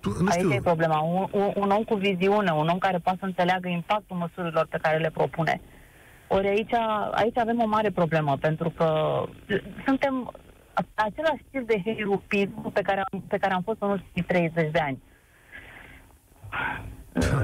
Tu, 0.00 0.08
nu 0.08 0.28
Aici 0.28 0.38
știu, 0.38 0.52
e 0.52 0.60
problema. 0.60 1.00
Un, 1.00 1.28
un, 1.32 1.52
un 1.54 1.70
om 1.70 1.82
cu 1.82 1.94
viziune, 1.94 2.50
un 2.50 2.68
om 2.68 2.78
care 2.78 2.98
poate 2.98 3.18
să 3.20 3.24
înțeleagă 3.24 3.68
impactul 3.68 4.16
măsurilor 4.16 4.66
pe 4.70 4.78
care 4.82 4.98
le 4.98 5.10
propune. 5.10 5.60
Ori 6.28 6.48
aici, 6.48 6.72
aici 7.10 7.38
avem 7.38 7.60
o 7.60 7.66
mare 7.66 7.90
problemă, 7.90 8.36
pentru 8.40 8.70
că 8.70 8.88
suntem 9.86 10.32
același 10.94 11.44
stil 11.48 11.64
de 11.66 11.82
herupism 11.84 12.72
pe 12.72 12.82
care 12.82 13.02
am, 13.10 13.24
pe 13.28 13.38
care 13.38 13.52
am 13.52 13.62
fost 13.62 13.76
în 13.80 13.88
ultimii 13.88 14.22
30 14.26 14.70
de 14.70 14.78
ani. 14.78 15.02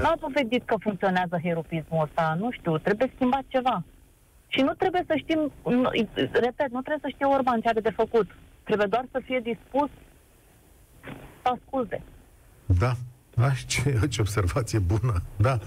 Nu 0.01 0.07
a 0.07 0.15
dovedit 0.19 0.65
că 0.65 0.75
funcționează 0.79 1.39
herupismul 1.43 2.03
ăsta, 2.03 2.35
nu 2.39 2.51
știu, 2.51 2.77
trebuie 2.77 3.11
schimbat 3.15 3.43
ceva. 3.47 3.83
Și 4.51 4.61
nu 4.61 4.73
trebuie 4.73 5.03
să 5.07 5.13
știm, 5.17 5.51
nu, 5.63 5.89
repet, 6.31 6.69
nu 6.71 6.81
trebuie 6.81 7.01
să 7.01 7.09
știe 7.13 7.25
Orban 7.25 7.61
ce 7.61 7.67
are 7.67 7.79
de 7.79 7.89
făcut. 7.95 8.27
Trebuie 8.63 8.87
doar 8.87 9.05
să 9.11 9.21
fie 9.25 9.39
dispus 9.43 9.89
să 11.43 11.49
asculte. 11.55 12.01
Da. 12.65 12.91
Ah, 13.41 13.57
ce, 13.67 13.99
ce 14.09 14.21
observație 14.21 14.79
bună, 14.79 15.21
da. 15.35 15.57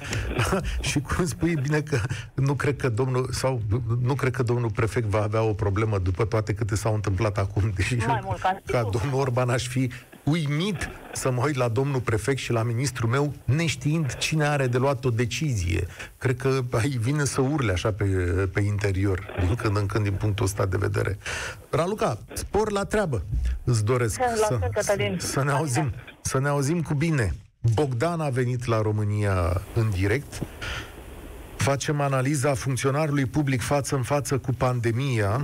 și 0.89 1.01
cum 1.01 1.25
spui 1.27 1.55
bine 1.55 1.81
că 1.81 1.99
nu 2.35 2.55
cred 2.55 2.77
că 2.77 2.89
domnul 2.89 3.29
sau 3.31 3.61
nu 4.03 4.15
cred 4.15 4.33
că 4.33 4.43
domnul 4.43 4.71
prefect 4.71 5.07
va 5.07 5.23
avea 5.23 5.43
o 5.43 5.53
problemă 5.53 5.99
după 5.99 6.25
toate 6.25 6.55
câte 6.55 6.75
s-au 6.77 6.95
întâmplat 6.95 7.39
acum, 7.39 7.73
deși 7.75 7.95
Mai 7.97 8.07
eu, 8.09 8.21
mult 8.25 8.41
ca 8.41 8.61
ca 8.67 8.79
sigur. 8.79 8.99
domnul 9.01 9.21
Orban 9.21 9.49
aș 9.51 9.69
fi 9.69 9.91
uimit 10.25 10.89
să 11.13 11.31
mă 11.31 11.43
uit 11.45 11.57
la 11.57 11.69
domnul 11.69 12.01
prefect 12.01 12.39
și 12.39 12.53
la 12.53 12.63
ministrul 12.63 13.09
meu 13.09 13.33
neștiind 13.45 14.17
cine 14.17 14.45
are 14.47 14.67
de 14.67 14.79
luat 14.79 15.05
o 15.05 15.11
decizie. 15.11 15.87
Cred 16.19 16.37
că 16.37 16.61
îi 16.71 16.99
vine 17.01 17.25
să 17.25 17.41
urle 17.41 17.73
așa 17.73 17.93
pe, 17.93 18.05
pe 18.53 18.61
interior, 18.61 19.35
din 19.47 19.55
când 19.55 19.77
în 19.77 19.87
când 19.87 20.05
din 20.05 20.13
punctul 20.13 20.45
ăsta 20.45 20.67
de 20.67 20.77
vedere. 20.77 21.19
Raluca, 21.71 22.19
spor 22.33 22.71
la 22.71 22.85
treabă. 22.85 23.23
Îți 23.65 23.85
doresc 23.85 24.19
La 24.19 24.27
să, 24.35 24.57
fel, 24.61 24.71
Cătălin. 24.75 25.17
să 25.21 25.43
ne 25.45 25.51
auzim, 25.51 25.93
să 26.21 26.39
ne 26.41 26.49
auzim 26.49 26.83
cu 26.83 26.95
bine. 26.95 27.35
Bogdan 27.75 28.21
a 28.21 28.29
venit 28.29 28.65
la 28.67 28.83
România 28.83 29.63
în 29.75 29.91
direct. 29.91 30.43
Facem 31.63 32.01
analiza 32.01 32.55
funcționarului 32.55 33.27
public 33.27 33.61
față 33.61 33.97
în 33.97 34.03
față 34.03 34.39
cu 34.39 34.51
pandemia 34.59 35.41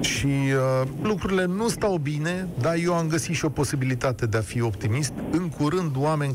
și 0.00 0.26
uh, 0.26 0.88
lucrurile 1.02 1.44
nu 1.44 1.68
stau 1.68 1.96
bine, 1.96 2.48
dar 2.60 2.74
eu 2.84 2.94
am 2.94 3.08
găsit 3.08 3.34
și 3.34 3.44
o 3.44 3.48
posibilitate 3.48 4.26
de 4.26 4.36
a 4.36 4.40
fi 4.40 4.60
optimist. 4.60 5.12
În 5.30 5.48
curând, 5.48 5.96
oameni 5.96 6.34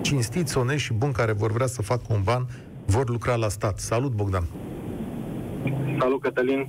cinstiți, 0.00 0.58
onești 0.58 0.86
și 0.86 0.92
buni 0.92 1.12
care 1.12 1.32
vor 1.32 1.52
vrea 1.52 1.66
să 1.66 1.82
facă 1.82 2.02
un 2.08 2.20
ban, 2.24 2.46
vor 2.86 3.08
lucra 3.08 3.34
la 3.34 3.48
stat. 3.48 3.78
Salut, 3.78 4.12
Bogdan! 4.12 4.44
Salut, 5.98 6.20
Cătălin. 6.20 6.68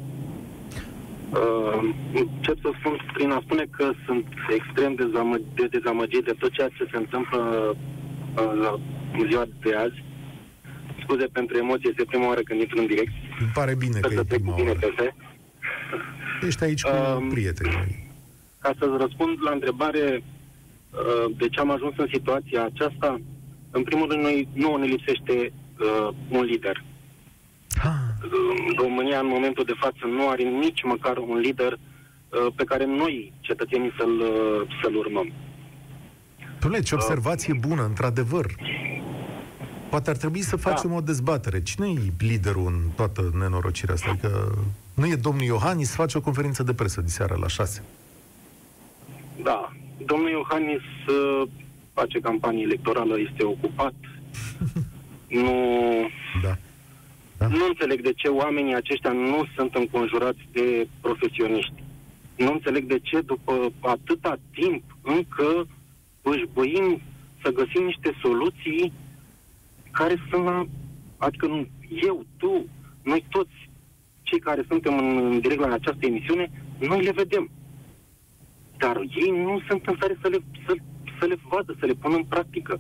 Uh, 1.29 1.93
încep 2.13 2.57
să 2.61 2.69
spun 2.79 3.11
prin 3.13 3.31
a 3.31 3.41
spune 3.43 3.65
că 3.77 3.91
sunt 4.05 4.25
extrem 4.57 4.95
de, 4.95 5.11
zamă- 5.15 5.53
de 5.55 5.67
dezamăgit 5.71 6.23
de 6.23 6.35
tot 6.39 6.51
ceea 6.51 6.67
ce 6.67 6.87
se 6.91 6.97
întâmplă 6.97 7.39
uh, 8.35 8.51
la 8.61 8.79
în 9.19 9.27
ziua 9.29 9.45
de 9.61 9.75
azi. 9.75 10.09
Scuze 11.11 11.27
pentru 11.31 11.57
emoție, 11.57 11.89
este 11.89 12.03
prima 12.07 12.27
oară 12.27 12.41
când 12.41 12.59
intru 12.59 12.79
în 12.79 12.85
direct. 12.85 13.11
Îmi 13.39 13.51
pare 13.53 13.75
bine 13.75 13.97
Sper 13.97 14.09
că 14.09 14.15
să 14.15 14.19
e 14.19 14.23
trec 14.23 14.39
cu 14.39 14.51
prima 14.51 14.55
bine 14.55 14.67
oară. 14.67 14.79
peste. 14.85 15.15
Ești 16.47 16.63
aici 16.63 16.81
cu 16.81 16.89
Um, 17.17 17.29
prietenii 17.29 17.77
mei. 17.77 18.07
Ca 18.59 18.71
să-ți 18.79 18.97
răspund 18.97 19.37
la 19.47 19.51
întrebare 19.51 20.23
uh, 20.23 21.35
de 21.37 21.47
ce 21.47 21.59
am 21.59 21.71
ajuns 21.71 21.93
în 21.97 22.07
situația 22.11 22.63
aceasta, 22.65 23.21
în 23.71 23.83
primul 23.83 24.07
rând, 24.09 24.21
noi, 24.23 24.47
nu 24.53 24.75
ne 24.75 24.85
lipsește 24.85 25.35
uh, 25.53 26.09
un 26.29 26.43
lider. 26.43 26.83
Ah, 27.83 28.03
România 28.77 29.19
în 29.19 29.27
momentul 29.27 29.63
de 29.63 29.75
față 29.83 30.05
nu 30.17 30.29
are 30.29 30.43
nici 30.43 30.83
măcar 30.83 31.17
un 31.17 31.37
lider 31.37 31.71
uh, 31.73 32.53
pe 32.55 32.63
care 32.63 32.85
noi, 32.85 33.33
cetățenii, 33.39 33.93
să-l, 33.97 34.19
uh, 34.19 34.61
să-l 34.81 34.95
urmăm. 34.95 35.31
Dom'le, 36.63 36.83
ce 36.83 36.95
observație 36.95 37.53
bună, 37.67 37.83
într-adevăr. 37.83 38.45
Poate 39.91 40.09
ar 40.09 40.17
trebui 40.17 40.41
să 40.41 40.55
facem 40.55 40.91
o 40.93 41.01
dezbatere. 41.01 41.63
Cine 41.63 41.87
e 41.87 42.25
liderul 42.25 42.65
în 42.65 42.79
toată 42.95 43.31
nenorocirea 43.39 43.93
asta? 43.93 44.09
Adică 44.09 44.57
nu 44.93 45.05
e 45.05 45.15
domnul 45.15 45.43
Iohannis, 45.43 45.95
face 45.95 46.17
o 46.17 46.21
conferință 46.21 46.63
de 46.63 46.73
presă 46.73 47.01
diseară 47.01 47.37
la 47.39 47.47
șase. 47.47 47.83
Da, 49.43 49.71
domnul 50.05 50.29
Iohannis 50.29 50.81
uh, 51.07 51.47
face 51.93 52.19
campanie 52.19 52.63
electorală, 52.63 53.19
este 53.19 53.43
ocupat. 53.43 53.93
nu, 55.43 55.55
Da. 56.41 56.57
Da. 57.37 57.47
nu 57.47 57.65
înțeleg 57.67 58.01
de 58.01 58.13
ce 58.15 58.27
oamenii 58.27 58.75
aceștia 58.75 59.11
nu 59.11 59.45
sunt 59.55 59.75
înconjurați 59.75 60.47
de 60.51 60.87
profesioniști. 61.01 61.83
Nu 62.37 62.51
înțeleg 62.51 62.83
de 62.85 62.99
ce 62.99 63.21
după 63.21 63.71
atâta 63.79 64.37
timp 64.53 64.83
încă 65.01 65.67
își 66.21 66.45
băim 66.53 67.01
să 67.43 67.51
găsim 67.51 67.83
niște 67.83 68.15
soluții 68.21 68.93
care 69.91 70.15
sunt 70.29 70.43
la... 70.43 70.65
Adică 71.17 71.45
nu, 71.45 71.67
eu, 72.03 72.25
tu, 72.37 72.65
noi 73.03 73.25
toți, 73.29 73.69
cei 74.21 74.39
care 74.39 74.65
suntem 74.67 74.97
în, 74.97 75.17
în 75.17 75.39
direct 75.39 75.59
la 75.59 75.73
această 75.73 76.05
emisiune, 76.05 76.51
noi 76.79 77.03
le 77.03 77.11
vedem. 77.11 77.49
Dar 78.77 78.97
ei 78.97 79.43
nu 79.43 79.61
sunt 79.67 79.85
în 79.85 79.95
stare 79.95 80.17
să 80.21 80.27
le, 80.27 80.37
să, 80.65 80.75
să 81.19 81.25
le 81.25 81.37
vadă, 81.49 81.75
să 81.79 81.85
le 81.85 81.93
pună 81.93 82.15
în 82.15 82.23
practică. 82.23 82.79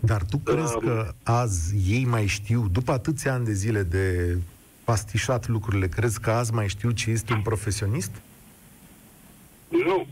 Dar 0.00 0.22
tu 0.30 0.38
crezi 0.38 0.74
Um. 0.74 0.80
că 0.80 1.14
azi 1.22 1.92
ei 1.92 2.04
mai 2.04 2.26
știu, 2.26 2.68
după 2.72 2.92
atâția 2.92 3.32
ani 3.32 3.44
de 3.44 3.52
zile 3.52 3.82
de 3.82 4.36
pastișat 4.84 5.48
lucrurile, 5.48 5.88
crezi 5.88 6.20
că 6.20 6.30
azi 6.30 6.54
mai 6.54 6.68
știu 6.68 6.90
ce 6.90 7.10
este 7.10 7.32
un 7.32 7.42
profesionist? 7.42 8.10
Nu. 9.68 10.06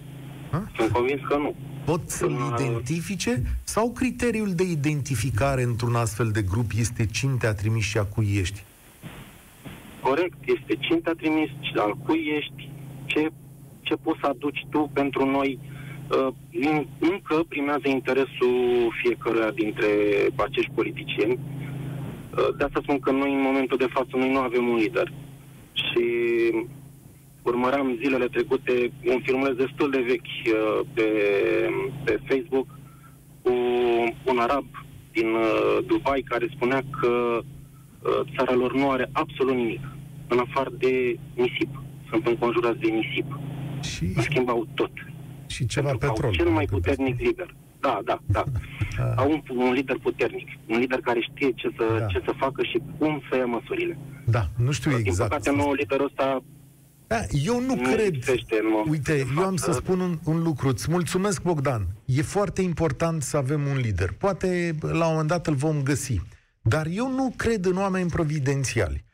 Ha? 0.57 0.71
Sunt 0.77 0.91
convins 0.93 1.21
că 1.29 1.37
nu. 1.37 1.55
Pot 1.85 2.11
să-l 2.11 2.31
Uh. 2.33 2.55
identifice? 2.59 3.43
Sau 3.65 3.91
criteriul 3.93 4.55
de 4.55 4.63
identificare 4.63 5.63
într-un 5.63 5.95
astfel 5.95 6.31
de 6.31 6.43
grup 6.43 6.71
este 6.79 7.07
cine 7.07 7.35
te-a 7.39 7.55
trimis 7.55 7.85
și 7.85 7.99
a 7.99 8.03
cui 8.05 8.29
ești? 8.41 8.63
Corect, 10.01 10.37
este 10.45 10.77
cine 10.81 10.99
te-a 10.99 11.13
trimis, 11.13 11.51
al 11.77 11.95
cui 12.05 12.23
ești, 12.39 12.71
ce, 13.05 13.29
ce 13.81 13.95
poți 13.95 14.19
să 14.23 14.27
aduci 14.27 14.67
tu 14.71 14.91
pentru 14.93 15.25
noi. 15.31 15.59
Uh, 16.11 16.29
în- 16.53 16.87
încă 16.99 17.45
primează 17.49 17.89
interesul 17.89 18.93
fiecăruia 19.03 19.51
dintre 19.51 19.87
acești 20.37 20.71
politicieni. 20.75 21.39
Uh, 21.39 22.57
de 22.59 22.65
asta 22.65 22.81
spun 22.83 22.99
că 22.99 23.11
noi, 23.11 23.33
în 23.33 23.41
momentul 23.43 23.77
de 23.77 23.89
față, 23.93 24.11
noi 24.17 24.31
nu 24.33 24.39
avem 24.39 24.69
un 24.69 24.77
lider. 24.77 25.13
Și 25.73 26.05
urmăream 27.51 27.99
zilele 28.03 28.27
trecute 28.27 28.93
un 29.05 29.21
filmuleț 29.23 29.57
destul 29.57 29.91
de 29.91 30.05
vechi 30.09 30.37
uh, 30.57 30.87
pe, 30.95 31.09
pe 32.05 32.21
Facebook 32.29 32.67
cu 33.43 33.53
un 34.25 34.39
arab 34.39 34.67
din 35.13 35.27
uh, 35.35 35.79
Dubai 35.87 36.25
care 36.29 36.47
spunea 36.55 36.83
că 37.01 37.39
uh, 37.41 38.21
țara 38.37 38.55
lor 38.55 38.75
nu 38.75 38.91
are 38.91 39.09
absolut 39.13 39.55
nimic, 39.55 39.81
în 40.29 40.39
afară 40.39 40.71
de 40.79 41.19
nisip. 41.35 41.83
Sunt 42.11 42.27
înconjurați 42.27 42.79
de 42.79 42.89
nisip. 42.89 43.39
Și, 43.83 44.21
Schimbau 44.21 44.67
tot. 44.75 44.91
și 45.47 45.67
ceva 45.67 45.89
Pentru 45.89 46.07
că 46.07 46.13
petrol. 46.13 46.31
Au 46.31 46.37
cel 46.37 46.49
mai 46.49 46.65
Gândesc. 46.65 46.97
puternic 46.97 47.21
lider. 47.27 47.55
Da, 47.81 48.01
da, 48.05 48.19
da. 48.27 48.45
Ah. 48.99 49.13
Au 49.17 49.31
un, 49.31 49.43
un 49.57 49.73
lider 49.73 49.97
puternic. 50.03 50.49
Un 50.67 50.79
lider 50.79 51.01
care 51.01 51.21
știe 51.21 51.51
ce 51.55 51.69
să, 51.77 51.85
Da. 51.99 52.07
ce 52.07 52.23
să 52.25 52.33
facă 52.37 52.63
și 52.63 52.81
cum 52.99 53.23
să 53.31 53.37
ia 53.37 53.45
măsurile. 53.47 53.99
Da, 54.27 54.43
nu 54.57 54.71
știu 54.71 54.91
Din 54.91 55.01
exact. 55.07 55.31
păcate, 55.31 55.51
nou 55.57 55.73
liderul 55.73 56.05
ăsta 56.05 56.43
Da, 57.07 57.21
eu 57.31 57.61
nu 57.61 57.75
nu 57.75 57.83
cred. 57.83 58.15
existește 58.15 58.55
în 58.55 58.69
momentul 58.71 58.93
Uite, 58.93 59.13
de 59.13 59.27
eu 59.37 59.43
am 59.45 59.57
față. 59.57 59.73
să 59.73 59.79
spun 59.79 60.01
un, 60.01 60.19
un 60.25 60.43
lucru. 60.43 60.69
Îți 60.69 60.91
mulțumesc, 60.91 61.43
Bogdan. 61.43 61.87
E 62.05 62.23
foarte 62.23 62.63
important 62.63 63.23
să 63.23 63.37
avem 63.37 63.67
un 63.67 63.77
lider. 63.77 64.13
Poate 64.19 64.75
la 64.81 65.05
un 65.07 65.11
moment 65.11 65.29
dat 65.29 65.47
îl 65.47 65.55
vom 65.55 65.83
găsi. 65.83 66.21
Dar 66.63 66.87
eu 66.91 67.11
nu 67.11 67.33
cred 67.37 67.65
în 67.65 67.77
oameni 67.77 68.11
providențiali. 68.11 69.05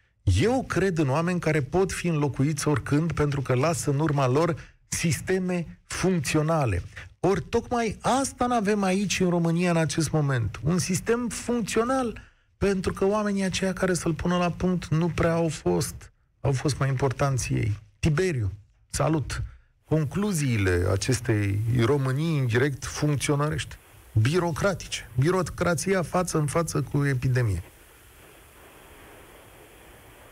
Eu 0.41 0.65
cred 0.69 0.99
în 0.99 1.09
oameni 1.09 1.41
care 1.41 1.61
pot 1.63 1.93
fi 1.93 2.07
înlocuiți 2.07 2.69
oricând 2.69 3.13
pentru 3.13 3.41
că 3.41 3.55
lasă 3.55 3.91
în 3.91 3.99
urma 3.99 4.29
lor 4.29 4.57
sisteme 4.89 5.79
funcționale. 5.85 6.83
Ori 7.21 7.43
tocmai 7.49 7.97
asta 8.01 8.47
nu 8.47 8.55
avem 8.55 8.83
aici 8.83 9.21
în 9.21 9.29
România 9.29 9.71
în 9.71 9.77
acest 9.77 10.11
moment. 10.11 10.61
Un 10.65 10.79
sistem 10.79 11.29
funcțional 11.29 12.21
pentru 12.59 12.93
că 12.93 13.05
oamenii 13.07 13.45
aceia 13.45 13.73
care 13.73 13.95
să-l 13.95 14.15
pună 14.15 14.37
la 14.37 14.51
punct 14.51 14.87
nu 14.89 15.09
prea 15.09 15.33
au 15.35 15.49
fost. 15.49 16.12
Au 16.45 16.53
fost 16.53 16.79
mai 16.79 16.89
importanți 16.89 17.55
ei. 17.55 17.73
Tiberiu, 18.01 18.51
salut! 18.91 19.43
Concluziile 19.85 20.87
acestei 20.91 21.59
Românii 21.85 22.37
indirect 22.37 22.85
funcționărești, 22.85 23.77
birocratice, 24.23 25.09
birocrația 25.19 26.03
față 26.03 26.39
în 26.39 26.47
față 26.47 26.83
cu 26.93 27.05
epidemie. 27.05 27.63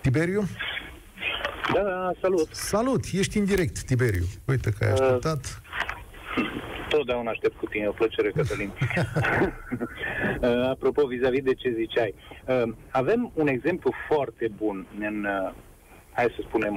Tiberiu? 0.01 0.43
Da, 1.75 1.83
da, 1.83 2.11
salut. 2.21 2.49
Salut, 2.55 3.05
ești 3.13 3.39
în 3.39 3.45
direct, 3.45 3.83
Tiberiu. 3.83 4.25
Uite 4.45 4.71
că 4.71 4.85
ai 4.85 4.91
așteptat. 4.93 5.63
Totdeauna 6.89 7.31
aștept 7.31 7.57
cu 7.57 7.67
tine, 7.67 7.87
o 7.87 7.93
plăcere, 7.93 8.31
Cătălin. 8.31 8.71
Uh, 10.41 10.69
Apropo, 10.69 11.07
vis-a-vis 11.07 11.43
de 11.43 11.55
ce 11.55 11.73
ziceai, 11.77 12.15
uh, 12.47 12.63
avem 12.91 13.33
un 13.35 13.47
exemplu 13.47 13.93
foarte 14.09 14.51
bun 14.57 14.87
în, 14.99 15.25
uh, 15.25 15.53
hai 16.21 16.35
să 16.37 16.43
spunem, 16.49 16.73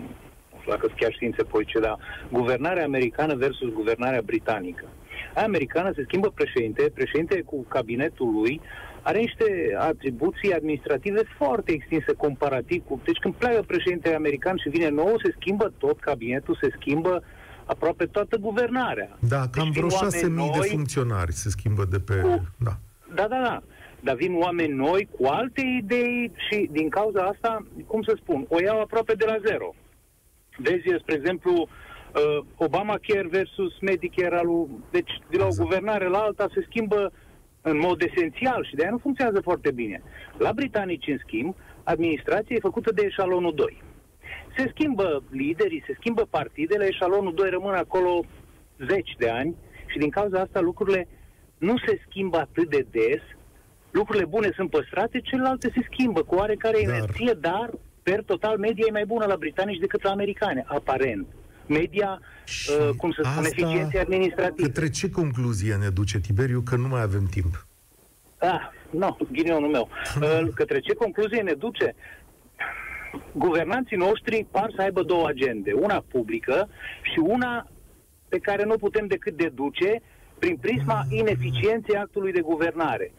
nu 0.52 0.58
știu 0.60 0.72
dacă 0.72 0.86
sunt 0.88 1.00
chiar 1.00 1.14
științe 1.14 1.44
politice, 1.44 1.80
dar 1.80 1.98
guvernarea 2.32 2.84
americană 2.84 3.34
versus 3.36 3.70
guvernarea 3.74 4.22
britanică. 4.32 4.86
Aia 5.36 5.46
americană 5.46 5.91
se 5.96 6.04
schimbă 6.08 6.30
președinte, 6.39 6.91
președinte 6.94 7.41
cu 7.41 7.58
cabinetul 7.76 8.30
lui 8.39 8.62
are 9.02 9.20
niște 9.20 9.46
atribuții 9.78 10.54
administrative 10.54 11.22
foarte 11.38 11.72
extinse 11.72 12.12
comparativ 12.14 12.84
cu... 12.88 13.02
Deci 13.04 13.18
când 13.18 13.34
pleacă 13.34 13.62
președintele 13.68 14.16
american 14.16 14.58
și 14.58 14.70
vine 14.70 14.89
nou, 14.89 15.16
se 15.24 15.34
schimbă 15.39 15.74
tot 15.78 16.00
cabinetul, 16.00 16.58
se 16.62 16.70
schimbă 16.80 17.24
aproape 17.66 18.06
toată 18.06 18.38
guvernarea. 18.38 19.18
Da, 19.20 19.41
cam 19.52 19.70
Deci 19.72 19.74
vreo 19.84 19.88
vin 19.88 19.98
6.000 19.98 20.02
oameni 20.02 20.52
de 20.52 20.58
noi- 20.58 20.68
funcționari 20.70 21.32
se 21.34 21.50
schimbă 21.50 21.86
de 21.89 22.00
pe... 22.00 22.14
Cu- 22.16 22.48
Da. 22.58 22.72
Da, 23.16 23.28
da, 23.28 23.41
da. 23.44 23.62
Dar 24.04 24.16
vin 24.16 24.36
oameni 24.36 24.74
noi 24.74 25.08
cu 25.18 25.26
alte 25.26 25.62
idei 25.62 26.32
și 26.49 26.70
din 26.72 26.89
cauza 26.89 27.22
asta, 27.24 27.66
cum 27.88 28.01
să 28.01 28.18
spun, 28.22 28.45
o 28.49 28.62
iau 28.62 28.80
aproape 28.82 29.14
de 29.14 29.26
la 29.26 29.38
zero. 29.45 29.76
Vezi, 30.58 30.99
spre 30.99 31.16
exemplu, 31.16 31.54
uh, 31.54 32.45
Obamacare 32.56 33.28
versus 33.28 33.80
Medicare 33.82 34.38
al 34.38 34.45
lui... 34.45 34.68
Deci, 34.91 35.12
de 35.30 35.38
la 35.38 35.43
o 35.43 35.47
Exact. 35.47 35.68
guvernare 35.68 36.08
la 36.08 36.18
alta 36.18 36.47
se 36.54 36.66
schimbă 36.70 37.12
în 37.62 37.78
mod 37.78 38.01
esențial 38.01 38.66
și 38.66 38.76
de 38.76 38.82
aia 38.82 38.91
nu 38.91 38.97
funcționează 38.97 39.41
foarte 39.41 39.72
bine. 39.72 40.01
La 40.38 40.54
britanici, 40.54 41.08
în 41.08 41.18
schimb, 41.18 41.56
administrația 41.84 42.56
e 42.56 42.70
făcută 42.70 42.91
de 42.91 43.04
eșalonul 43.06 43.54
2. 43.56 43.82
Se 44.58 44.72
schimbă 44.76 45.24
liderii, 45.30 45.84
se 45.86 45.95
schimbă 45.99 46.28
partidele, 46.30 46.86
eșalonul 46.86 47.34
2 47.34 47.49
rămâne 47.49 47.78
acolo 47.78 48.24
zeci 48.88 49.16
de 49.18 49.30
ani 49.30 49.56
și 49.86 49.97
din 49.97 50.10
cauza 50.10 50.39
asta 50.39 50.60
lucrurile 50.60 51.08
nu 51.58 51.78
se 51.78 52.01
schimbă 52.08 52.38
atât 52.38 52.70
de 52.70 52.86
des, 52.91 53.22
lucrurile 53.94 54.26
bune 54.26 54.50
sunt 54.56 54.70
păstrate, 54.70 55.20
celelalte 55.20 55.72
se 55.74 55.88
schimbă 55.91 56.22
cu 56.24 56.36
oarecare 56.36 56.78
Dar- 56.86 56.96
inerție, 56.96 57.34
dar 57.41 57.70
per 58.04 58.24
total 58.24 58.58
media 58.58 58.86
e 58.88 58.91
mai 58.91 59.06
bună 59.06 59.26
la 59.26 59.36
britanici 59.36 59.80
decât 59.80 60.04
la 60.04 60.10
americane, 60.10 60.64
aparent. 60.68 61.28
Media, 61.68 62.20
Și 62.46 62.72
uh, 62.80 62.89
cum 62.98 63.12
să 63.12 63.22
spun, 63.24 63.44
asta 63.44 63.48
eficienței 63.48 64.00
administrative. 64.00 64.68
Către 64.68 64.89
ce 64.89 65.10
concluzie 65.10 65.76
ne 65.76 65.89
duce, 65.89 66.20
Tiberiu, 66.20 66.62
că 66.62 66.76
nu 66.76 66.88
mai 66.88 67.02
avem 67.02 67.26
timp? 67.26 67.66
Ah, 68.38 68.62
nu, 68.89 69.18
ghinionul 69.32 69.70
meu. 69.70 69.89
Uh, 70.22 70.48
Către 70.56 70.80
ce 70.80 70.94
concluzie 70.94 71.41
ne 71.41 71.54
duce? 71.54 71.96
Guvernanții 73.32 73.98
noștri 73.98 74.48
par 74.52 74.72
să 74.76 74.82
aibă 74.82 75.04
două 75.04 75.28
agende. 75.28 75.72
Una 75.74 76.04
publică 76.08 76.70
și 77.02 77.20
una 77.20 77.68
pe 78.30 78.38
care 78.38 78.64
nu 78.64 78.78
putem 78.78 79.08
decât 79.08 79.38
deduce 79.38 80.02
prin 80.39 80.58
prisma 80.58 81.04
ineficienței 81.10 81.96
actului 81.96 82.32
de 82.32 82.41
guvernare. 82.41 83.12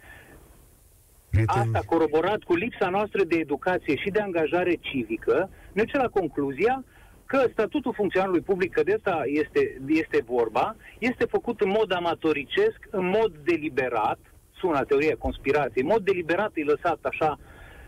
Prieteni, 1.35 1.67
Asta 1.67 1.81
coroborat 1.87 2.43
cu 2.43 2.55
lipsa 2.55 2.89
noastră 2.89 3.25
de 3.25 3.37
educație 3.37 3.97
și 3.97 4.11
de 4.11 4.21
angajare 4.21 4.75
civică, 4.81 5.51
ne 5.73 5.83
duce 5.83 5.97
la 5.97 6.09
concluzia 6.09 6.85
că 7.27 7.47
statutul 7.53 7.93
funcționarului 7.95 8.41
public, 8.41 8.73
că 8.73 8.83
de 8.83 8.93
asta 8.93 9.23
este, 9.27 9.81
este 9.87 10.23
vorba, 10.27 10.77
este 10.99 11.25
făcut 11.25 11.61
în 11.61 11.69
mod 11.69 11.93
amatoricesc, 11.93 12.79
în 12.91 13.07
mod 13.07 13.33
deliberat, 13.45 14.19
sună 14.59 14.85
teoria 14.85 15.17
conspirației, 15.19 15.85
în 15.85 15.91
mod 15.93 16.05
deliberat 16.05 16.51
e 16.55 16.65
lăsat 16.65 16.99
așa 17.03 17.39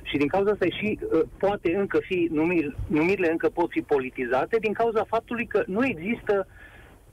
și 0.03 0.17
din 0.17 0.27
cauza 0.27 0.51
asta 0.51 0.67
și 0.67 0.99
uh, 1.01 1.21
poate 1.39 1.77
încă 1.77 1.99
fi, 2.03 2.29
numiri, 2.33 2.77
numirile 2.87 3.31
încă 3.31 3.49
pot 3.49 3.71
fi 3.71 3.81
politizate, 3.81 4.57
din 4.61 4.73
cauza 4.73 5.05
faptului 5.05 5.47
că 5.47 5.63
nu 5.67 5.87
există 5.87 6.47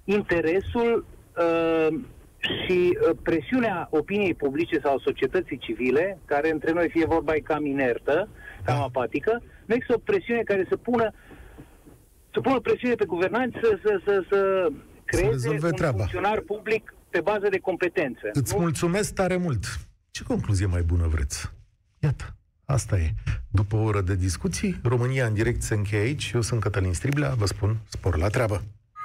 interesul 0.03 1.05
uh, 1.37 1.99
și 2.43 2.97
uh, 3.09 3.17
presiunea 3.23 3.87
opiniei 3.91 4.33
publice 4.33 4.79
sau 4.83 4.99
societății 4.99 5.57
civile, 5.57 6.17
care 6.25 6.51
între 6.51 6.71
noi 6.71 6.89
fie 6.89 7.05
vorba 7.05 7.35
e 7.35 7.39
cam 7.39 7.65
inertă, 7.65 8.27
cam 8.63 8.77
Da. 8.77 8.83
apatică, 8.83 9.41
nu 9.65 9.73
există 9.73 9.95
o 9.95 10.01
presiune 10.03 10.41
care 10.41 10.65
să 10.69 10.75
pună 10.75 11.11
să 12.33 12.39
pună 12.41 12.59
presiune 12.59 12.95
pe 12.95 13.05
guvernanți 13.05 13.57
să, 13.61 13.79
să, 13.83 14.01
să, 14.05 14.23
să 14.29 14.67
creeze 15.05 15.29
rezolve 15.31 15.65
un 15.67 15.71
treaba. 15.73 15.97
funcționar 15.97 16.39
public 16.39 16.93
pe 17.09 17.21
bază 17.21 17.47
de 17.49 17.57
competențe. 17.59 18.29
Îți 18.33 18.53
Nu? 18.55 18.61
mulțumesc 18.61 19.13
tare 19.13 19.35
mult. 19.37 19.63
Ce 20.11 20.23
concluzie 20.23 20.65
mai 20.65 20.81
bună 20.81 21.07
vreți? 21.07 21.51
Iată, 21.99 22.35
asta 22.65 22.97
e. 22.97 23.09
După 23.51 23.75
o 23.75 23.81
oră 23.83 24.01
de 24.01 24.15
discuții, 24.15 24.79
România 24.83 25.25
în 25.25 25.33
direct 25.33 25.61
se 25.61 25.73
încheie 25.73 26.01
aici. 26.01 26.31
Eu 26.33 26.41
sunt 26.41 26.61
Cătălin 26.61 26.93
Striblea, 26.93 27.29
vă 27.37 27.45
spun 27.45 27.77
spor 27.89 28.17
la 28.17 28.27
treabă. 28.27 28.61